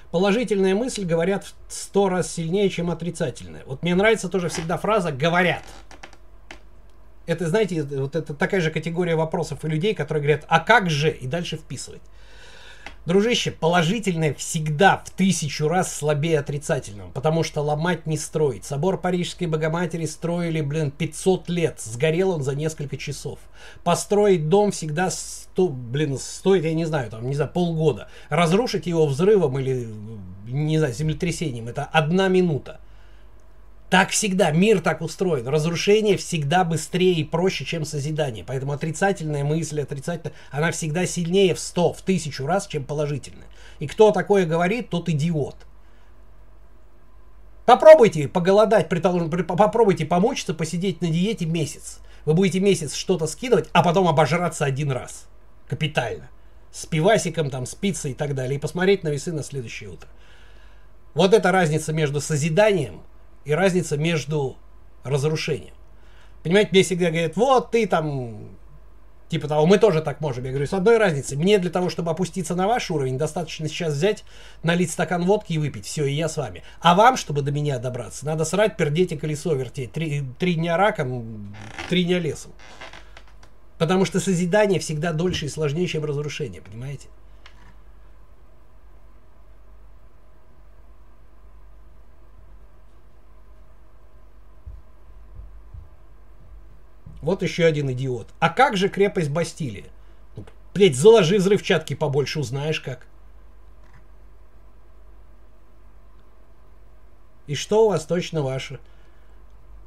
Положительная 0.10 0.74
мысль 0.74 1.06
говорят 1.06 1.46
в 1.46 1.54
сто 1.68 2.10
раз 2.10 2.34
сильнее, 2.34 2.72
чем 2.72 2.90
отрицательная. 2.90 3.66
Вот 3.68 3.84
мне 3.84 3.94
нравится 3.94 4.30
тоже 4.30 4.50
всегда 4.50 4.80
фраза 4.80 5.12
«говорят». 5.12 5.62
Это, 7.28 7.48
знаете, 7.48 7.84
вот 7.84 8.16
это 8.16 8.34
такая 8.34 8.62
же 8.62 8.72
категория 8.72 9.16
вопросов 9.16 9.64
у 9.64 9.68
людей, 9.68 9.94
которые 9.94 10.24
говорят 10.24 10.46
«а 10.48 10.60
как 10.60 10.90
же?» 10.90 11.12
и 11.12 11.28
дальше 11.28 11.58
вписывать. 11.58 12.02
Дружище, 13.06 13.52
положительное 13.52 14.34
всегда 14.34 15.04
в 15.06 15.12
тысячу 15.12 15.68
раз 15.68 15.96
слабее 15.96 16.40
отрицательного, 16.40 17.12
потому 17.12 17.44
что 17.44 17.62
ломать 17.62 18.08
не 18.08 18.18
строить. 18.18 18.66
Собор 18.66 19.00
Парижской 19.00 19.46
Богоматери 19.46 20.06
строили, 20.06 20.62
блин, 20.62 20.90
500 20.90 21.48
лет. 21.50 21.80
Сгорел 21.80 22.32
он 22.32 22.42
за 22.42 22.56
несколько 22.56 22.98
часов. 22.98 23.38
Построить 23.84 24.50
дом 24.50 24.72
всегда, 24.72 25.12
сто, 25.12 25.68
блин, 25.68 26.18
стоит, 26.18 26.64
я 26.66 26.74
не 26.74 26.86
знаю, 26.86 27.12
там, 27.12 27.28
не 27.28 27.36
знаю, 27.36 27.52
полгода. 27.52 28.10
Разрушить 28.30 28.88
его 28.88 29.06
взрывом 29.06 29.60
или, 29.60 29.88
не 30.48 30.80
знаю, 30.80 30.94
землетрясением, 30.94 31.68
это 31.68 31.84
одна 31.84 32.28
минута. 32.28 32.80
Так 33.90 34.10
всегда, 34.10 34.52
мир 34.52 34.82
так 34.82 35.02
устроен. 35.02 35.48
Разрушение 35.48 36.18
всегда 36.18 36.64
быстрее 36.64 37.14
и 37.14 37.24
проще, 37.24 37.66
чем 37.66 37.86
созидание. 37.86 38.44
Поэтому 38.44 38.74
отрицательная 38.74 39.44
мысль, 39.44 39.82
отрицательная, 39.82 40.36
она 40.52 40.72
всегда 40.72 41.06
сильнее 41.06 41.54
в 41.54 41.60
сто, 41.60 41.94
в 41.94 42.02
тысячу 42.02 42.48
раз, 42.48 42.66
чем 42.66 42.84
положительная. 42.84 43.48
И 43.80 43.88
кто 43.88 44.12
такое 44.12 44.46
говорит, 44.46 44.90
тот 44.90 45.08
идиот. 45.10 45.56
Попробуйте 47.66 48.28
поголодать, 48.28 48.90
попробуйте 48.90 50.06
помучиться, 50.06 50.54
посидеть 50.54 51.02
на 51.02 51.08
диете 51.08 51.46
месяц. 51.46 52.00
Вы 52.26 52.34
будете 52.34 52.60
месяц 52.60 52.96
что-то 52.96 53.28
скидывать, 53.28 53.70
а 53.72 53.84
потом 53.84 54.08
обожраться 54.08 54.66
один 54.66 54.92
раз. 54.92 55.28
Капитально. 55.68 56.30
С 56.72 56.88
пивасиком, 56.88 57.52
там, 57.52 57.68
с 57.68 57.76
пиццей 57.76 58.12
и 58.12 58.16
так 58.16 58.34
далее. 58.34 58.58
И 58.58 58.60
посмотреть 58.60 59.04
на 59.04 59.10
весы 59.10 59.32
на 59.32 59.44
следующее 59.44 59.90
утро. 59.90 60.10
Вот 61.14 61.36
эта 61.36 61.52
разница 61.52 61.94
между 61.94 62.20
созиданием– 62.20 63.02
и 63.46 63.54
разница 63.54 63.98
между 63.98 64.58
разрушением. 65.04 65.74
Понимаете, 66.44 66.70
мне 66.72 66.84
всегда 66.84 67.10
говорят, 67.10 67.36
вот 67.38 67.72
ты 67.72 67.88
там, 67.88 68.50
типа 69.30 69.48
того, 69.48 69.66
мы 69.66 69.78
тоже 69.78 70.02
так 70.02 70.22
можем. 70.22 70.44
Я 70.44 70.52
говорю, 70.52 70.68
с 70.68 70.74
одной 70.74 70.98
разницей, 70.98 71.38
мне 71.38 71.58
для 71.58 71.72
того, 71.72 71.90
чтобы 71.90 72.12
опуститься 72.12 72.56
на 72.56 72.68
ваш 72.68 72.92
уровень, 72.92 73.18
достаточно 73.18 73.68
сейчас 73.68 73.94
взять, 73.94 74.24
налить 74.62 74.92
стакан 74.92 75.24
водки 75.26 75.54
и 75.54 75.58
выпить, 75.58 75.86
все, 75.86 76.06
и 76.06 76.14
я 76.14 76.28
с 76.28 76.38
вами. 76.38 76.64
А 76.82 76.94
вам, 76.96 77.18
чтобы 77.18 77.42
до 77.42 77.52
меня 77.52 77.80
добраться, 77.80 78.26
надо 78.26 78.46
срать, 78.46 78.78
пердеть 78.78 79.12
и 79.12 79.18
колесо 79.18 79.54
вертеть. 79.54 79.92
Три, 79.92 80.24
три 80.38 80.56
дня 80.56 80.78
раком, 80.78 81.56
три 81.90 82.04
дня 82.04 82.20
лесом. 82.20 82.52
Потому 83.78 84.06
что 84.06 84.20
созидание 84.20 84.80
всегда 84.80 85.14
дольше 85.14 85.46
и 85.46 85.50
сложнее, 85.50 85.88
чем 85.88 86.06
разрушение, 86.06 86.62
понимаете? 86.62 87.08
Вот 97.26 97.42
еще 97.42 97.66
один 97.66 97.92
идиот. 97.92 98.28
А 98.40 98.50
как 98.50 98.78
же 98.78 98.88
крепость 98.88 99.32
Бастилии? 99.32 99.88
Ну, 100.38 100.46
блять, 100.76 100.96
заложи 100.96 101.38
взрывчатки 101.38 101.96
побольше, 101.96 102.40
узнаешь 102.40 102.80
как. 102.80 103.08
И 107.48 107.56
что 107.56 107.86
у 107.86 107.90
вас 107.90 108.06
точно 108.06 108.44
ваше? 108.44 108.80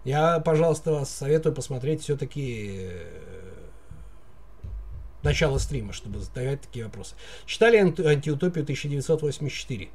Я, 0.02 0.40
пожалуйста, 0.40 0.90
вас 0.90 1.10
советую 1.10 1.54
посмотреть 1.54 2.02
все-таки 2.02 2.88
э, 2.90 3.58
начало 5.22 5.58
стрима, 5.58 5.92
чтобы 5.92 6.18
задавать 6.18 6.62
такие 6.62 6.86
вопросы. 6.86 7.14
Читали 7.46 7.76
анти 7.76 8.02
антиутопию 8.02 8.64
1984? 8.64 9.90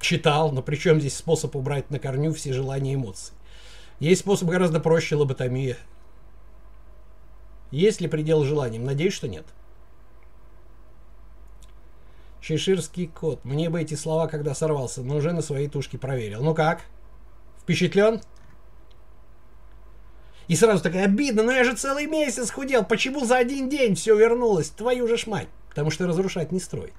Читал, 0.00 0.50
но 0.50 0.62
при 0.62 0.74
чем 0.74 0.98
здесь 0.98 1.16
способ 1.16 1.54
убрать 1.54 1.90
на 1.90 2.00
корню 2.00 2.34
все 2.34 2.52
желания 2.52 2.90
и 2.92 2.94
эмоции? 2.96 3.34
Есть 4.02 4.22
способ 4.22 4.48
гораздо 4.48 4.80
проще 4.80 5.14
лоботомия. 5.14 5.76
Есть 7.70 8.00
ли 8.00 8.08
предел 8.08 8.42
желаниям? 8.42 8.84
Надеюсь, 8.84 9.12
что 9.12 9.28
нет. 9.28 9.46
Чеширский 12.40 13.06
кот. 13.06 13.44
Мне 13.44 13.70
бы 13.70 13.80
эти 13.80 13.94
слова, 13.94 14.26
когда 14.26 14.56
сорвался, 14.56 15.02
но 15.02 15.14
уже 15.14 15.30
на 15.30 15.40
своей 15.40 15.68
тушке 15.68 15.98
проверил. 15.98 16.42
Ну 16.42 16.52
как? 16.52 16.82
Впечатлен? 17.60 18.20
И 20.48 20.56
сразу 20.56 20.82
такая 20.82 21.04
обидно, 21.04 21.44
но 21.44 21.52
я 21.52 21.62
же 21.62 21.76
целый 21.76 22.06
месяц 22.06 22.50
худел, 22.50 22.84
почему 22.84 23.24
за 23.24 23.36
один 23.36 23.68
день 23.68 23.94
все 23.94 24.16
вернулось? 24.16 24.70
Твою 24.70 25.06
же 25.06 25.16
ж 25.16 25.28
мать. 25.28 25.48
Потому 25.68 25.92
что 25.92 26.08
разрушать 26.08 26.50
не 26.50 26.58
строить. 26.58 26.92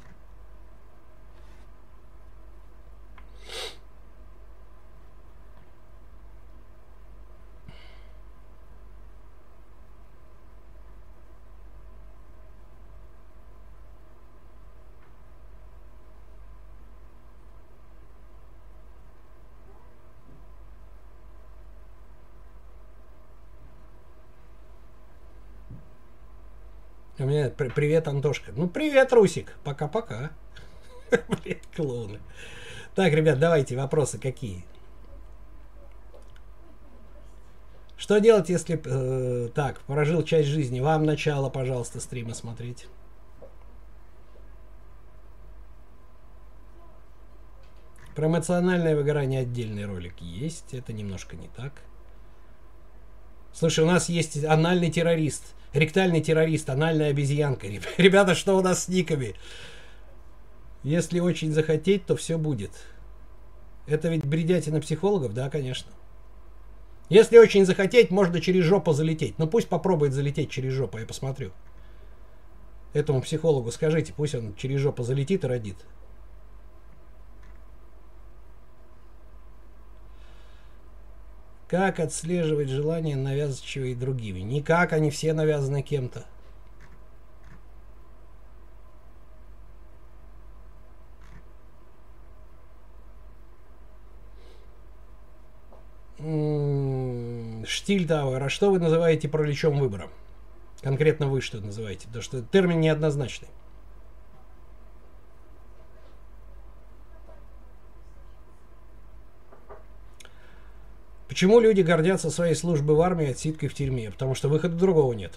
У 27.23 27.25
меня 27.25 27.49
привет, 27.49 28.09
Антошка. 28.09 28.51
Ну, 28.53 28.67
привет, 28.67 29.13
Русик. 29.13 29.55
Пока-пока. 29.63 30.31
Блин, 31.29 31.57
клоуны. 31.73 32.19
Так, 32.95 33.13
ребят, 33.13 33.39
давайте 33.39 33.77
вопросы 33.77 34.19
какие. 34.19 34.65
Что 37.95 38.19
делать, 38.19 38.49
если... 38.49 38.77
Э, 38.83 39.47
так, 39.55 39.79
прожил 39.83 40.23
часть 40.23 40.49
жизни. 40.49 40.81
Вам 40.81 41.05
начало, 41.05 41.49
пожалуйста, 41.49 42.01
стрима 42.01 42.33
смотреть. 42.33 42.87
Про 48.17 48.27
эмоциональное 48.27 48.97
выгорание 48.97 49.43
отдельный 49.43 49.85
ролик 49.85 50.19
есть. 50.19 50.73
Это 50.73 50.91
немножко 50.91 51.37
не 51.37 51.47
так. 51.55 51.71
Слушай, 53.53 53.83
у 53.83 53.87
нас 53.87 54.09
есть 54.09 54.43
анальный 54.43 54.89
террорист. 54.89 55.53
Ректальный 55.73 56.21
террорист, 56.21 56.69
анальная 56.69 57.09
обезьянка. 57.09 57.67
Ребята, 57.97 58.35
что 58.35 58.57
у 58.57 58.61
нас 58.61 58.85
с 58.85 58.87
никами? 58.87 59.35
Если 60.83 61.19
очень 61.19 61.51
захотеть, 61.51 62.05
то 62.05 62.15
все 62.15 62.37
будет. 62.37 62.71
Это 63.85 64.09
ведь 64.09 64.25
бредятина 64.25 64.81
психологов? 64.81 65.33
Да, 65.33 65.49
конечно. 65.49 65.91
Если 67.09 67.37
очень 67.37 67.65
захотеть, 67.65 68.11
можно 68.11 68.41
через 68.41 68.65
жопу 68.65 68.91
залететь. 68.93 69.37
Ну 69.37 69.47
пусть 69.47 69.67
попробует 69.67 70.13
залететь 70.13 70.49
через 70.49 70.73
жопу, 70.73 70.97
я 70.97 71.05
посмотрю. 71.05 71.51
Этому 72.93 73.21
психологу 73.21 73.71
скажите, 73.71 74.13
пусть 74.15 74.35
он 74.35 74.55
через 74.55 74.79
жопу 74.79 75.03
залетит 75.03 75.43
и 75.43 75.47
родит. 75.47 75.77
Как 81.67 81.99
отслеживать 81.99 82.69
желания, 82.69 83.15
навязчивые 83.15 83.95
другими? 83.95 84.41
Никак, 84.41 84.93
они 84.93 85.09
все 85.09 85.33
навязаны 85.33 85.81
кем-то. 85.81 86.25
Штиль 97.65 98.07
Тауэр, 98.07 98.43
а 98.43 98.49
что 98.49 98.71
вы 98.71 98.79
называете 98.79 99.27
параличом 99.27 99.77
выбора? 99.77 100.09
Конкретно 100.81 101.27
вы 101.27 101.41
что 101.41 101.59
называете? 101.59 102.07
Потому 102.07 102.23
что 102.23 102.41
термин 102.41 102.79
неоднозначный. 102.79 103.49
Почему 111.33 111.59
люди 111.59 111.81
гордятся 111.81 112.29
своей 112.29 112.53
службой 112.53 112.95
в 112.95 113.01
армии, 113.01 113.31
отсидкой 113.31 113.67
в 113.67 113.73
тюрьме? 113.73 114.11
Потому 114.11 114.35
что 114.35 114.49
выхода 114.49 114.75
другого 114.75 115.13
нет. 115.13 115.31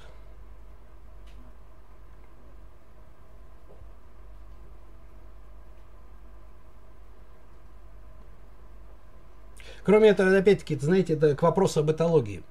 Кроме 9.85 10.11
этого, 10.11 10.37
опять-таки, 10.37 10.77
знаете, 10.77 11.15
это 11.15 11.35
к 11.35 11.41
вопросу 11.41 11.81
об 11.81 11.91
этологии. 11.91 12.43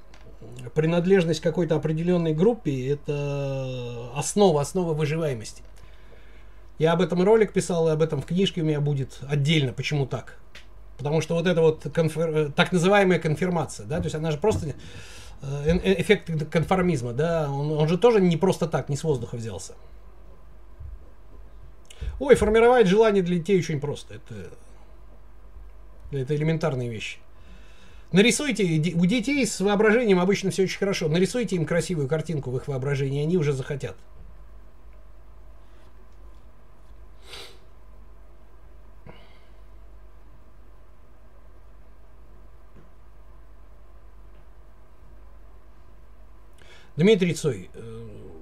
Принадлежность 0.73 1.41
какой-то 1.41 1.75
определенной 1.75 2.33
группе– 2.33 2.87
это 2.89 4.09
основа, 4.15 4.61
основа 4.61 4.95
выживаемости. 4.95 5.61
Я 6.79 6.93
об 6.93 7.01
этом 7.03 7.21
ролик 7.21 7.53
писал, 7.53 7.89
и 7.89 7.91
об 7.91 8.01
этом 8.01 8.23
в 8.23 8.25
книжке 8.25 8.63
у 8.63 8.65
меня 8.65 8.81
будет 8.81 9.19
отдельно, 9.29 9.71
почему 9.71 10.07
так. 10.07 10.39
Потому 10.97 11.21
что 11.21 11.35
вот 11.35 11.47
это 11.47 11.61
вот 11.61 11.87
конфер... 11.93 12.29
Э, 12.29 12.49
так 12.49 12.71
называемая 12.71 13.19
конфирмация, 13.19 13.85
да, 13.85 13.97
то 13.97 14.05
есть 14.05 14.15
она 14.15 14.31
же 14.31 14.37
просто 14.37 14.73
э, 15.41 16.01
эффект 16.01 16.49
конформизма, 16.49 17.13
да, 17.13 17.49
он, 17.51 17.71
он 17.71 17.87
же 17.87 17.97
тоже 17.97 18.21
не 18.21 18.37
просто 18.37 18.67
так, 18.67 18.89
не 18.89 18.95
с 18.95 19.03
воздуха 19.03 19.35
взялся. 19.35 19.73
Ой, 22.19 22.35
формировать 22.35 22.87
желание 22.87 23.23
для 23.23 23.37
детей 23.37 23.59
очень 23.59 23.79
просто. 23.79 24.15
Это, 24.15 24.35
это 26.11 26.35
элементарные 26.35 26.89
вещи. 26.89 27.17
Нарисуйте, 28.11 28.63
у 28.95 29.05
детей 29.05 29.45
с 29.45 29.59
воображением 29.59 30.19
обычно 30.19 30.49
все 30.49 30.63
очень 30.63 30.77
хорошо. 30.77 31.09
Нарисуйте 31.09 31.57
им 31.57 31.65
красивую 31.65 32.07
картинку 32.07 32.51
в 32.51 32.57
их 32.57 32.67
воображении, 32.69 33.21
они 33.21 33.35
уже 33.35 33.51
захотят. 33.51 33.97
Дмитрий 46.97 47.33
Цой, 47.33 47.69
э, 47.73 47.95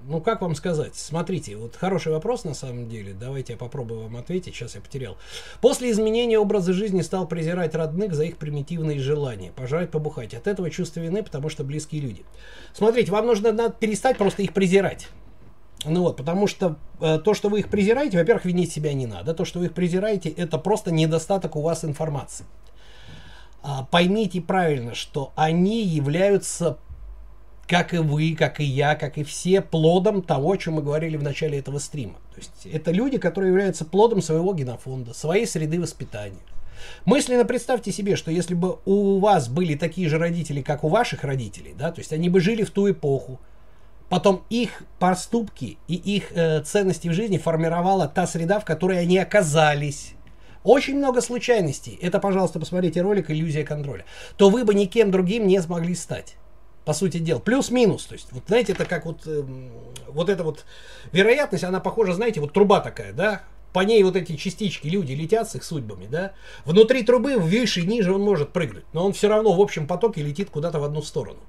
ну 0.07 0.21
как 0.21 0.41
вам 0.41 0.53
сказать? 0.53 0.95
Смотрите, 0.95 1.55
вот 1.55 1.75
хороший 1.75 2.11
вопрос 2.11 2.43
на 2.43 2.53
самом 2.53 2.87
деле. 2.87 3.13
Давайте 3.13 3.53
я 3.53 3.57
попробую 3.57 4.01
вам 4.01 4.17
ответить. 4.17 4.53
Сейчас 4.53 4.75
я 4.75 4.81
потерял. 4.81 5.17
После 5.61 5.89
изменения 5.89 6.37
образа 6.37 6.73
жизни 6.73 7.01
стал 7.01 7.27
презирать 7.27 7.73
родных 7.73 8.13
за 8.13 8.25
их 8.25 8.37
примитивные 8.37 8.99
желания. 8.99 9.51
Пожрать, 9.55 9.89
побухать. 9.89 10.33
От 10.33 10.47
этого 10.47 10.69
чувство 10.69 10.99
вины, 10.99 11.23
потому 11.23 11.49
что 11.49 11.63
близкие 11.63 12.01
люди. 12.01 12.23
Смотрите, 12.73 13.11
вам 13.11 13.25
нужно 13.25 13.51
надо 13.51 13.73
перестать 13.73 14.17
просто 14.17 14.43
их 14.43 14.53
презирать. 14.53 15.07
Ну 15.85 16.01
вот, 16.01 16.17
потому 16.17 16.47
что 16.47 16.77
э, 17.01 17.19
то, 17.19 17.33
что 17.33 17.49
вы 17.49 17.59
их 17.59 17.69
презираете, 17.69 18.17
во-первых, 18.17 18.45
винить 18.45 18.71
себя 18.71 18.93
не 18.93 19.07
надо. 19.07 19.33
То, 19.33 19.45
что 19.45 19.59
вы 19.59 19.65
их 19.65 19.73
презираете, 19.73 20.29
это 20.29 20.57
просто 20.57 20.91
недостаток 20.91 21.55
у 21.55 21.61
вас 21.61 21.83
информации. 21.83 22.45
А, 23.63 23.85
поймите 23.89 24.41
правильно, 24.41 24.93
что 24.93 25.31
они 25.35 25.83
являются 25.83 26.77
как 27.67 27.93
и 27.93 27.97
вы, 27.97 28.35
как 28.35 28.59
и 28.59 28.63
я, 28.63 28.95
как 28.95 29.17
и 29.17 29.23
все, 29.23 29.61
плодом 29.61 30.21
того, 30.21 30.51
о 30.51 30.57
чем 30.57 30.75
мы 30.75 30.81
говорили 30.81 31.17
в 31.17 31.23
начале 31.23 31.59
этого 31.59 31.79
стрима. 31.79 32.15
То 32.33 32.37
есть 32.37 32.67
это 32.71 32.91
люди, 32.91 33.17
которые 33.17 33.51
являются 33.51 33.85
плодом 33.85 34.21
своего 34.21 34.53
генофонда, 34.53 35.13
своей 35.13 35.45
среды 35.45 35.79
воспитания. 35.79 36.41
Мысленно 37.05 37.45
представьте 37.45 37.91
себе, 37.91 38.17
что 38.17 38.31
если 38.31 38.55
бы 38.55 38.79
у 38.85 39.19
вас 39.19 39.47
были 39.47 39.75
такие 39.75 40.09
же 40.09 40.17
родители, 40.17 40.61
как 40.61 40.83
у 40.83 40.89
ваших 40.89 41.23
родителей, 41.23 41.73
да, 41.77 41.91
то 41.91 41.99
есть 41.99 42.11
они 42.11 42.27
бы 42.27 42.41
жили 42.41 42.63
в 42.63 42.71
ту 42.71 42.91
эпоху, 42.91 43.39
потом 44.09 44.43
их 44.49 44.83
поступки 44.99 45.77
и 45.87 45.95
их 45.95 46.33
э, 46.33 46.61
ценности 46.63 47.07
в 47.07 47.13
жизни 47.13 47.37
формировала 47.37 48.07
та 48.07 48.27
среда, 48.27 48.59
в 48.59 48.65
которой 48.65 48.99
они 48.99 49.17
оказались. 49.17 50.13
Очень 50.65 50.97
много 50.97 51.21
случайностей. 51.21 51.97
Это, 52.01 52.19
пожалуйста, 52.19 52.59
посмотрите 52.59 53.01
ролик 53.01 53.29
«Иллюзия 53.29 53.63
контроля». 53.63 54.05
То 54.37 54.49
вы 54.49 54.63
бы 54.63 54.73
никем 54.73 55.11
другим 55.11 55.47
не 55.47 55.61
смогли 55.61 55.93
стать 55.95 56.35
по 56.85 56.93
сути 56.93 57.17
дела. 57.17 57.39
Плюс-минус. 57.39 58.05
То 58.05 58.13
есть, 58.13 58.27
вот 58.31 58.43
знаете, 58.47 58.73
это 58.73 58.85
как 58.85 59.05
вот, 59.05 59.21
э, 59.25 59.43
вот 60.07 60.29
эта 60.29 60.43
вот 60.43 60.65
вероятность, 61.11 61.63
она 61.63 61.79
похожа, 61.79 62.13
знаете, 62.13 62.41
вот 62.41 62.53
труба 62.53 62.79
такая, 62.81 63.13
да? 63.13 63.43
По 63.71 63.79
ней 63.79 64.03
вот 64.03 64.15
эти 64.15 64.35
частички, 64.35 64.87
люди 64.87 65.13
летят 65.13 65.49
с 65.49 65.55
их 65.55 65.63
судьбами, 65.63 66.05
да? 66.05 66.33
Внутри 66.65 67.03
трубы, 67.03 67.37
выше 67.37 67.81
и 67.81 67.87
ниже 67.87 68.13
он 68.13 68.21
может 68.21 68.51
прыгнуть, 68.51 68.85
но 68.93 69.05
он 69.05 69.13
все 69.13 69.29
равно 69.29 69.53
в 69.53 69.61
общем 69.61 69.87
потоке 69.87 70.21
летит 70.21 70.49
куда-то 70.49 70.79
в 70.79 70.83
одну 70.83 71.01
сторону. 71.01 71.39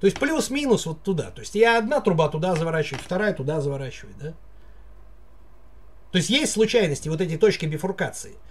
То 0.00 0.06
есть 0.06 0.18
плюс-минус 0.18 0.86
вот 0.86 1.02
туда. 1.02 1.30
То 1.30 1.40
есть 1.40 1.54
я 1.54 1.78
одна 1.78 2.00
труба 2.00 2.28
туда 2.28 2.54
заворачиваю, 2.54 3.02
вторая 3.02 3.34
туда 3.34 3.60
заворачивает, 3.60 4.16
да? 4.18 4.34
То 6.10 6.18
есть 6.18 6.30
есть 6.30 6.52
случайности, 6.52 7.08
вот 7.08 7.20
эти 7.20 7.36
точки 7.36 7.66
бифуркации– 7.66 8.36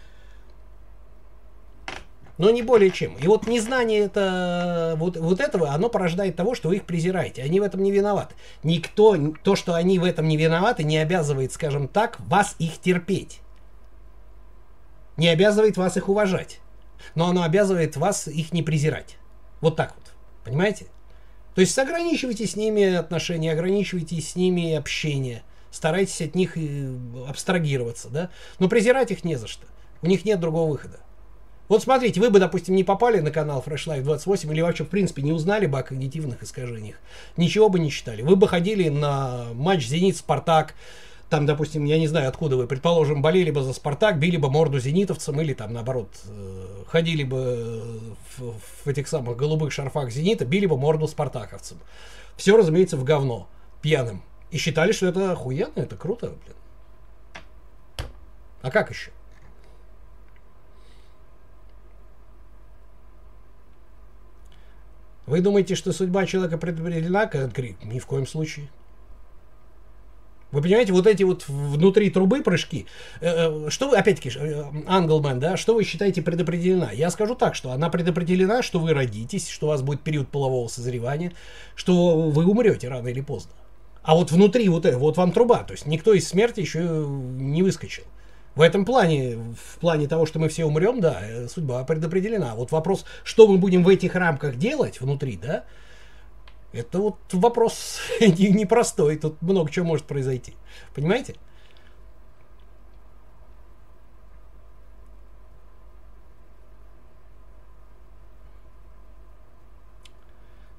но 2.41 2.49
не 2.49 2.63
более 2.63 2.89
чем. 2.89 3.15
И 3.17 3.27
вот 3.27 3.45
незнание 3.45 3.99
это, 3.99 4.95
вот, 4.97 5.15
вот 5.15 5.39
этого, 5.39 5.75
оно 5.75 5.89
порождает 5.89 6.35
того, 6.35 6.55
что 6.55 6.69
вы 6.69 6.77
их 6.77 6.85
презираете. 6.85 7.43
Они 7.43 7.59
в 7.59 7.63
этом 7.63 7.83
не 7.83 7.91
виноваты. 7.91 8.33
Никто, 8.63 9.15
то, 9.43 9.55
что 9.55 9.75
они 9.75 9.99
в 9.99 10.03
этом 10.03 10.27
не 10.27 10.37
виноваты, 10.37 10.83
не 10.83 10.97
обязывает, 10.97 11.51
скажем 11.51 11.87
так, 11.87 12.19
вас 12.21 12.55
их 12.57 12.79
терпеть. 12.79 13.41
Не 15.17 15.27
обязывает 15.27 15.77
вас 15.77 15.97
их 15.97 16.09
уважать. 16.09 16.61
Но 17.13 17.27
оно 17.27 17.43
обязывает 17.43 17.95
вас 17.95 18.27
их 18.27 18.53
не 18.53 18.63
презирать. 18.63 19.17
Вот 19.59 19.75
так 19.75 19.93
вот. 19.95 20.11
Понимаете? 20.43 20.87
То 21.53 21.61
есть 21.61 21.77
ограничивайте 21.77 22.47
с 22.47 22.55
ними 22.55 22.91
отношения, 22.95 23.51
ограничивайте 23.51 24.19
с 24.19 24.35
ними 24.35 24.73
общение. 24.73 25.43
Старайтесь 25.69 26.23
от 26.23 26.33
них 26.33 26.57
абстрагироваться, 27.29 28.09
да? 28.09 28.31
Но 28.57 28.67
презирать 28.67 29.11
их 29.11 29.23
не 29.23 29.35
за 29.35 29.45
что. 29.45 29.67
У 30.01 30.07
них 30.07 30.25
нет 30.25 30.39
другого 30.39 30.71
выхода. 30.71 31.01
Вот 31.71 31.83
смотрите, 31.83 32.19
вы 32.19 32.29
бы, 32.29 32.37
допустим, 32.37 32.75
не 32.75 32.83
попали 32.83 33.21
на 33.21 33.31
канал 33.31 33.63
Fresh 33.65 33.87
Life 33.87 34.01
28 34.01 34.51
или 34.51 34.59
вообще, 34.59 34.83
в 34.83 34.89
принципе, 34.89 35.21
не 35.21 35.31
узнали 35.31 35.67
бы 35.67 35.79
о 35.79 35.83
когнитивных 35.83 36.43
искажениях. 36.43 36.97
Ничего 37.37 37.69
бы 37.69 37.79
не 37.79 37.89
читали. 37.89 38.23
Вы 38.23 38.35
бы 38.35 38.45
ходили 38.49 38.89
на 38.89 39.45
матч 39.53 39.87
«Зенит-Спартак», 39.87 40.73
там, 41.29 41.45
допустим, 41.45 41.85
я 41.85 41.97
не 41.97 42.07
знаю, 42.07 42.27
откуда 42.27 42.57
вы, 42.57 42.67
предположим, 42.67 43.21
болели 43.21 43.51
бы 43.51 43.63
за 43.63 43.71
«Спартак», 43.71 44.19
били 44.19 44.35
бы 44.35 44.49
морду 44.49 44.81
зенитовцам 44.81 45.39
или 45.39 45.53
там, 45.53 45.71
наоборот, 45.71 46.09
э, 46.25 46.83
ходили 46.87 47.23
бы 47.23 48.17
в, 48.35 48.53
в 48.83 48.87
этих 48.87 49.07
самых 49.07 49.37
голубых 49.37 49.71
шарфах 49.71 50.11
«Зенита», 50.11 50.43
били 50.43 50.65
бы 50.65 50.77
морду 50.77 51.07
спартаковцам. 51.07 51.77
Все, 52.35 52.57
разумеется, 52.57 52.97
в 52.97 53.05
говно, 53.05 53.47
пьяным. 53.81 54.23
И 54.49 54.57
считали, 54.57 54.91
что 54.91 55.07
это 55.07 55.31
охуенно, 55.31 55.79
это 55.79 55.95
круто, 55.95 56.33
блин. 56.43 56.57
А 58.61 58.69
как 58.71 58.89
еще? 58.89 59.11
Вы 65.31 65.39
думаете, 65.39 65.75
что 65.75 65.93
судьба 65.93 66.25
человека 66.25 66.57
предопределена, 66.57 67.25
крик? 67.25 67.81
Ни 67.85 67.99
в 67.99 68.05
коем 68.05 68.27
случае. 68.27 68.67
Вы 70.51 70.61
понимаете, 70.61 70.91
вот 70.91 71.07
эти 71.07 71.23
вот 71.23 71.47
внутри 71.47 72.09
трубы 72.09 72.43
прыжки, 72.43 72.85
э, 73.21 73.27
э, 73.47 73.69
что 73.69 73.87
вы, 73.87 73.95
опять-таки, 73.95 74.29
Англмен, 74.85 75.39
да, 75.39 75.55
что 75.55 75.73
вы 75.73 75.85
считаете 75.85 76.21
предопределена? 76.21 76.91
Я 76.91 77.09
скажу 77.11 77.35
так, 77.35 77.55
что 77.55 77.71
она 77.71 77.89
предопределена, 77.89 78.61
что 78.61 78.79
вы 78.79 78.93
родитесь, 78.93 79.47
что 79.47 79.67
у 79.67 79.69
вас 79.69 79.81
будет 79.81 80.01
период 80.01 80.27
полового 80.27 80.67
созревания, 80.67 81.31
что 81.75 82.29
вы 82.29 82.45
умрете 82.45 82.89
рано 82.89 83.07
или 83.07 83.21
поздно. 83.21 83.53
А 84.03 84.15
вот 84.15 84.33
внутри 84.33 84.67
вот 84.67 84.83
вот 84.85 85.15
вам 85.15 85.31
труба, 85.31 85.63
то 85.63 85.71
есть 85.71 85.85
никто 85.85 86.13
из 86.13 86.27
смерти 86.27 86.59
еще 86.59 86.79
не 87.07 87.63
выскочил. 87.63 88.03
В 88.61 88.63
этом 88.63 88.85
плане, 88.85 89.37
в 89.55 89.79
плане 89.79 90.07
того, 90.07 90.27
что 90.27 90.37
мы 90.37 90.47
все 90.47 90.65
умрем, 90.65 91.01
да, 91.01 91.19
э, 91.23 91.47
судьба 91.47 91.83
предопределена. 91.83 92.53
Вот 92.53 92.71
вопрос, 92.71 93.05
что 93.23 93.47
мы 93.47 93.57
будем 93.57 93.83
в 93.83 93.89
этих 93.89 94.13
рамках 94.13 94.55
делать 94.55 95.01
внутри, 95.01 95.35
да, 95.35 95.65
это 96.71 96.99
вот 96.99 97.17
вопрос 97.31 97.97
непростой, 98.21 99.17
тут 99.17 99.41
много 99.41 99.71
чего 99.71 99.87
может 99.87 100.05
произойти. 100.05 100.53
Понимаете? 100.93 101.37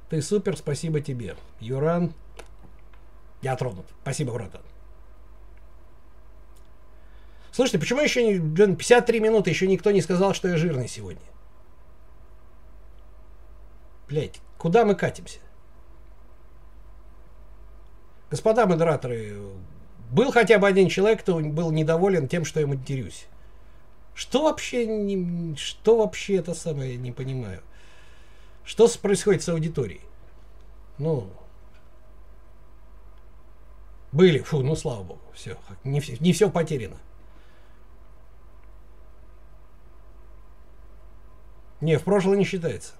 Ты 0.09 0.22
супер, 0.22 0.57
спасибо 0.57 1.01
тебе. 1.01 1.35
Юран, 1.59 2.14
я 3.41 3.57
тронут. 3.57 3.87
Спасибо, 4.03 4.35
братан. 4.35 4.62
Слушайте, 7.53 7.79
почему 7.79 8.01
еще 8.01 8.25
не, 8.25 8.39
53 8.75 9.21
минуты 9.21 9.51
еще 9.51 9.69
никто 9.69 9.91
не 9.91 10.01
сказал, 10.01 10.33
что 10.33 10.49
я 10.49 10.57
жирный 10.57 10.89
сегодня? 10.89 11.23
Блять, 14.09 14.41
куда 14.57 14.87
мы 14.87 14.95
катимся? 14.95 15.39
Господа 18.31 18.67
модераторы, 18.67 19.37
был 20.11 20.33
хотя 20.33 20.59
бы 20.59 20.67
один 20.67 20.89
человек, 20.89 21.21
кто 21.21 21.39
был 21.39 21.71
недоволен 21.71 22.27
тем, 22.27 22.47
что 22.47 22.59
я 22.61 22.67
матерюсь. 22.67 23.27
Что 24.15 24.45
вообще, 24.45 24.87
не, 24.87 25.55
что 25.57 25.99
вообще 25.99 26.37
это 26.37 26.55
самое, 26.55 26.97
не 26.97 27.13
понимаю. 27.13 27.63
Что 28.65 28.89
происходит 29.01 29.43
с 29.43 29.49
аудиторией? 29.51 30.01
Ну, 30.97 31.31
были, 34.13 34.39
фу, 34.39 34.63
ну 34.63 34.77
слава 34.77 35.03
богу, 35.03 35.21
все, 35.35 35.59
не, 35.85 36.03
не 36.21 36.33
все 36.33 36.51
потеряно. 36.51 36.97
Не, 41.83 41.99
в 41.99 42.05
прошлое 42.05 42.37
не 42.37 42.45
считается. 42.45 42.93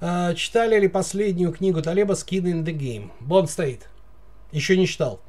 А, 0.00 0.32
читали 0.32 0.80
ли 0.80 0.88
последнюю 0.88 1.52
книгу 1.52 1.82
Талеба 1.82 2.14
«Skin 2.14 2.44
in 2.44 2.64
the 2.64 2.72
Game»? 2.74 3.10
Бонд 3.20 3.50
стоит. 3.50 3.90
Еще 4.52 4.78
не 4.78 4.86
читал. 4.86 5.20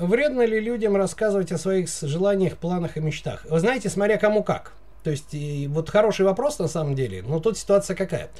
Вредно 0.00 0.46
ли 0.46 0.58
людям 0.58 0.96
рассказывать 0.96 1.52
о 1.52 1.58
своих 1.58 1.90
желаниях, 2.00 2.56
планах 2.56 2.96
и 2.96 3.00
мечтах? 3.00 3.44
Вы 3.50 3.60
знаете, 3.60 3.90
смотря 3.90 4.16
кому 4.16 4.42
как. 4.42 4.72
То 5.04 5.10
есть, 5.10 5.34
и 5.34 5.68
вот 5.70 5.90
хороший 5.90 6.24
вопрос 6.24 6.58
на 6.58 6.68
самом 6.68 6.94
деле, 6.94 7.22
но 7.22 7.38
тут 7.38 7.58
ситуация 7.58 7.94
какая? 7.94 8.30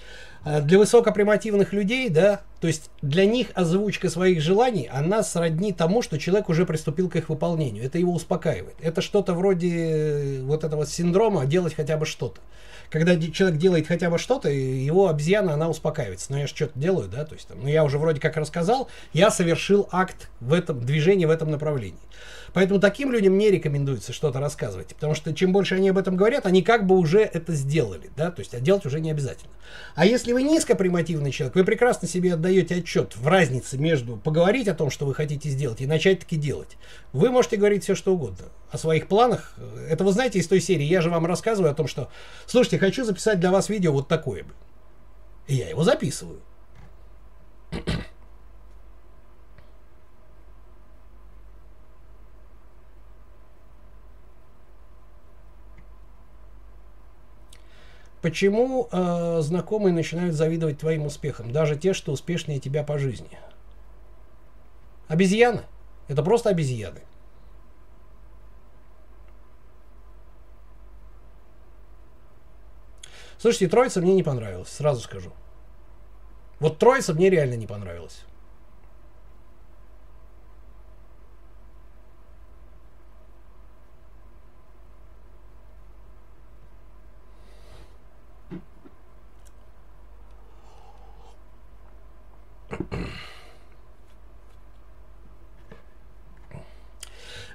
А, 0.43 0.63
для 0.63 0.79
высокопримативных 0.79 1.75
людей, 1.75 2.09
да, 2.09 2.41
то 2.63 2.67
есть 2.67 2.91
для 3.03 3.27
них 3.27 3.49
озвучка 3.53 4.09
своих 4.09 4.41
желаний, 4.41 4.89
она 4.91 5.23
сродни 5.23 5.75
тому, 5.75 6.01
что 6.01 6.19
человек 6.19 6.49
уже 6.49 6.65
приступил 6.65 7.11
к 7.11 7.17
их 7.17 7.29
выполнению. 7.29 7.85
Это 7.85 7.99
его 7.99 8.15
успокаивает. 8.15 8.77
Это 8.81 9.03
что-то 9.03 9.35
вроде 9.35 9.69
э, 9.69 10.43
вот 10.43 10.65
этого 10.65 10.87
синдрома 10.87 11.45
делать 11.45 11.75
хотя 11.75 11.99
бы 11.99 12.07
что-то 12.07 12.41
когда 12.91 13.16
человек 13.16 13.59
делает 13.59 13.86
хотя 13.86 14.11
бы 14.11 14.18
что-то, 14.18 14.51
его 14.51 15.09
обезьяна, 15.09 15.55
она 15.55 15.68
успокаивается. 15.68 16.26
Но 16.30 16.36
«Ну, 16.36 16.41
я 16.43 16.47
же 16.49 16.55
что-то 16.55 16.78
делаю, 16.78 17.09
да, 17.09 17.24
то 17.24 17.34
есть, 17.34 17.47
там, 17.47 17.59
ну, 17.62 17.68
я 17.68 17.84
уже 17.84 17.99
вроде 17.99 18.20
как 18.20 18.36
рассказал, 18.36 18.88
я 19.12 19.30
совершил 19.30 19.88
акт 19.93 20.28
в 20.41 20.53
этом, 20.53 20.84
движении 20.84 21.24
в 21.24 21.30
этом 21.30 21.51
направлении. 21.51 22.01
Поэтому 22.53 22.80
таким 22.80 23.12
людям 23.12 23.38
не 23.38 23.51
рекомендуется 23.51 24.12
что-то 24.12 24.40
рассказывать, 24.40 24.94
потому 24.94 25.14
что 25.14 25.32
чем 25.32 25.53
больше 25.53 25.76
они 25.76 25.88
об 25.88 25.98
этом 25.98 26.16
говорят, 26.16 26.46
они 26.46 26.62
как 26.62 26.86
бы 26.86 26.96
уже 26.96 27.20
это 27.20 27.55
сделали, 27.55 28.11
да, 28.16 28.30
то 28.30 28.40
есть, 28.40 28.55
а 28.55 28.61
делать 28.61 28.86
уже 28.86 29.01
не 29.01 29.11
обязательно. 29.11 29.53
А 29.94 30.05
если 30.05 30.32
вы 30.32 30.42
низкопримативный 30.42 31.30
человек, 31.30 31.55
вы 31.55 31.64
прекрасно 31.64 32.09
себе 32.09 32.34
отдаете 32.34 32.76
отчет 32.76 33.16
в 33.16 33.26
разнице 33.26 33.78
между 33.78 34.16
поговорить 34.16 34.68
о 34.68 34.74
том, 34.74 34.90
что 34.90 35.07
вы 35.07 35.14
хотите 35.14 35.48
сделать, 35.48 35.80
и 35.80 35.86
начать 35.86 36.20
таки 36.20 36.36
делать. 36.36 36.76
Вы 37.12 37.30
можете 37.30 37.57
говорить 37.57 37.84
все, 37.84 37.94
что 37.94 38.14
угодно 38.14 38.46
о 38.70 38.78
своих 38.78 39.07
планах. 39.07 39.55
Это 39.88 40.05
вы 40.05 40.12
знаете 40.12 40.38
из 40.38 40.48
той 40.48 40.61
серии, 40.61 40.84
я 40.84 41.01
же 41.01 41.11
вам 41.11 41.26
рассказываю 41.26 41.70
о 41.70 41.74
том, 41.74 41.86
что, 41.86 42.11
слушайте, 42.46 42.78
хочу 42.78 43.05
записать 43.05 43.40
для 43.40 43.51
вас 43.51 43.68
видео 43.68 43.92
вот 43.92 44.09
такое 44.09 44.44
бы. 44.44 44.51
И 45.46 45.57
я 45.57 45.68
его 45.68 45.84
записываю. 45.84 46.40
Почему 58.23 58.89
э, 58.93 59.41
знакомые 59.41 59.95
начинают 59.95 60.35
завидовать 60.35 60.79
твоим 60.79 61.07
успехам, 61.07 61.53
даже 61.53 61.77
те, 61.77 61.95
что 61.95 62.12
успешнее 62.12 62.61
тебя 62.61 62.85
по 62.85 62.99
жизни? 62.99 63.39
Обезьяны. 65.09 65.62
Это 66.07 66.23
просто 66.23 66.51
обезьяны. 66.51 67.01
Слушайте, 73.39 73.68
Троица 73.68 74.03
мне 74.03 74.14
не 74.14 74.23
понравилась, 74.23 74.68
сразу 74.68 75.01
скажу. 75.01 75.33
Вот 76.59 76.79
Троица 76.79 77.14
мне 77.14 77.31
реально 77.31 77.55
не 77.55 77.66
понравилась. 77.66 78.21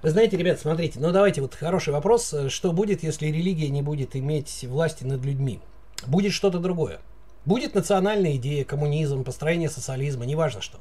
Вы 0.02 0.10
знаете, 0.12 0.38
ребят, 0.38 0.60
смотрите, 0.60 1.00
ну 1.00 1.12
давайте 1.12 1.42
вот 1.42 1.56
хороший 1.56 1.92
вопрос. 1.92 2.34
Что 2.50 2.72
будет, 2.72 3.02
если 3.02 3.28
религия 3.28 3.70
не 3.70 3.82
будет 3.82 4.16
иметь 4.16 4.64
власти 4.68 5.04
над 5.04 5.26
людьми? 5.26 5.60
Будет 6.06 6.34
что-то 6.34 6.60
другое. 6.60 7.00
Будет 7.46 7.76
национальная 7.76 8.36
идея, 8.36 8.66
коммунизм, 8.66 9.24
построение 9.24 9.70
социализма, 9.70 10.26
неважно 10.26 10.62
что. 10.62 10.80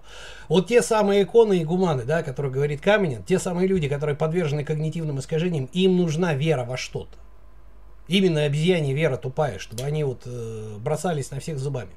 Вот 0.49 0.67
те 0.67 0.81
самые 0.83 1.23
иконы 1.23 1.59
и 1.59 1.65
гуманы, 1.65 2.05
да, 2.05 2.23
которые 2.23 2.53
говорит 2.53 2.81
Каменин, 2.81 3.23
те 3.23 3.39
самые 3.39 3.69
люди, 3.69 3.89
которые 3.89 4.17
подвержены 4.17 4.65
когнитивным 4.65 5.19
искажениям, 5.19 5.69
им 5.73 5.97
нужна 5.97 6.35
вера 6.35 6.65
во 6.65 6.79
что-то. 6.79 7.19
Именно 8.09 8.45
обезьяне 8.45 8.95
вера 8.95 9.17
тупая, 9.17 9.59
чтобы 9.59 9.83
они 9.85 10.05
вот 10.05 10.23
э, 10.27 10.77
бросались 10.79 11.31
на 11.31 11.41
всех 11.41 11.59
зубами. 11.59 11.93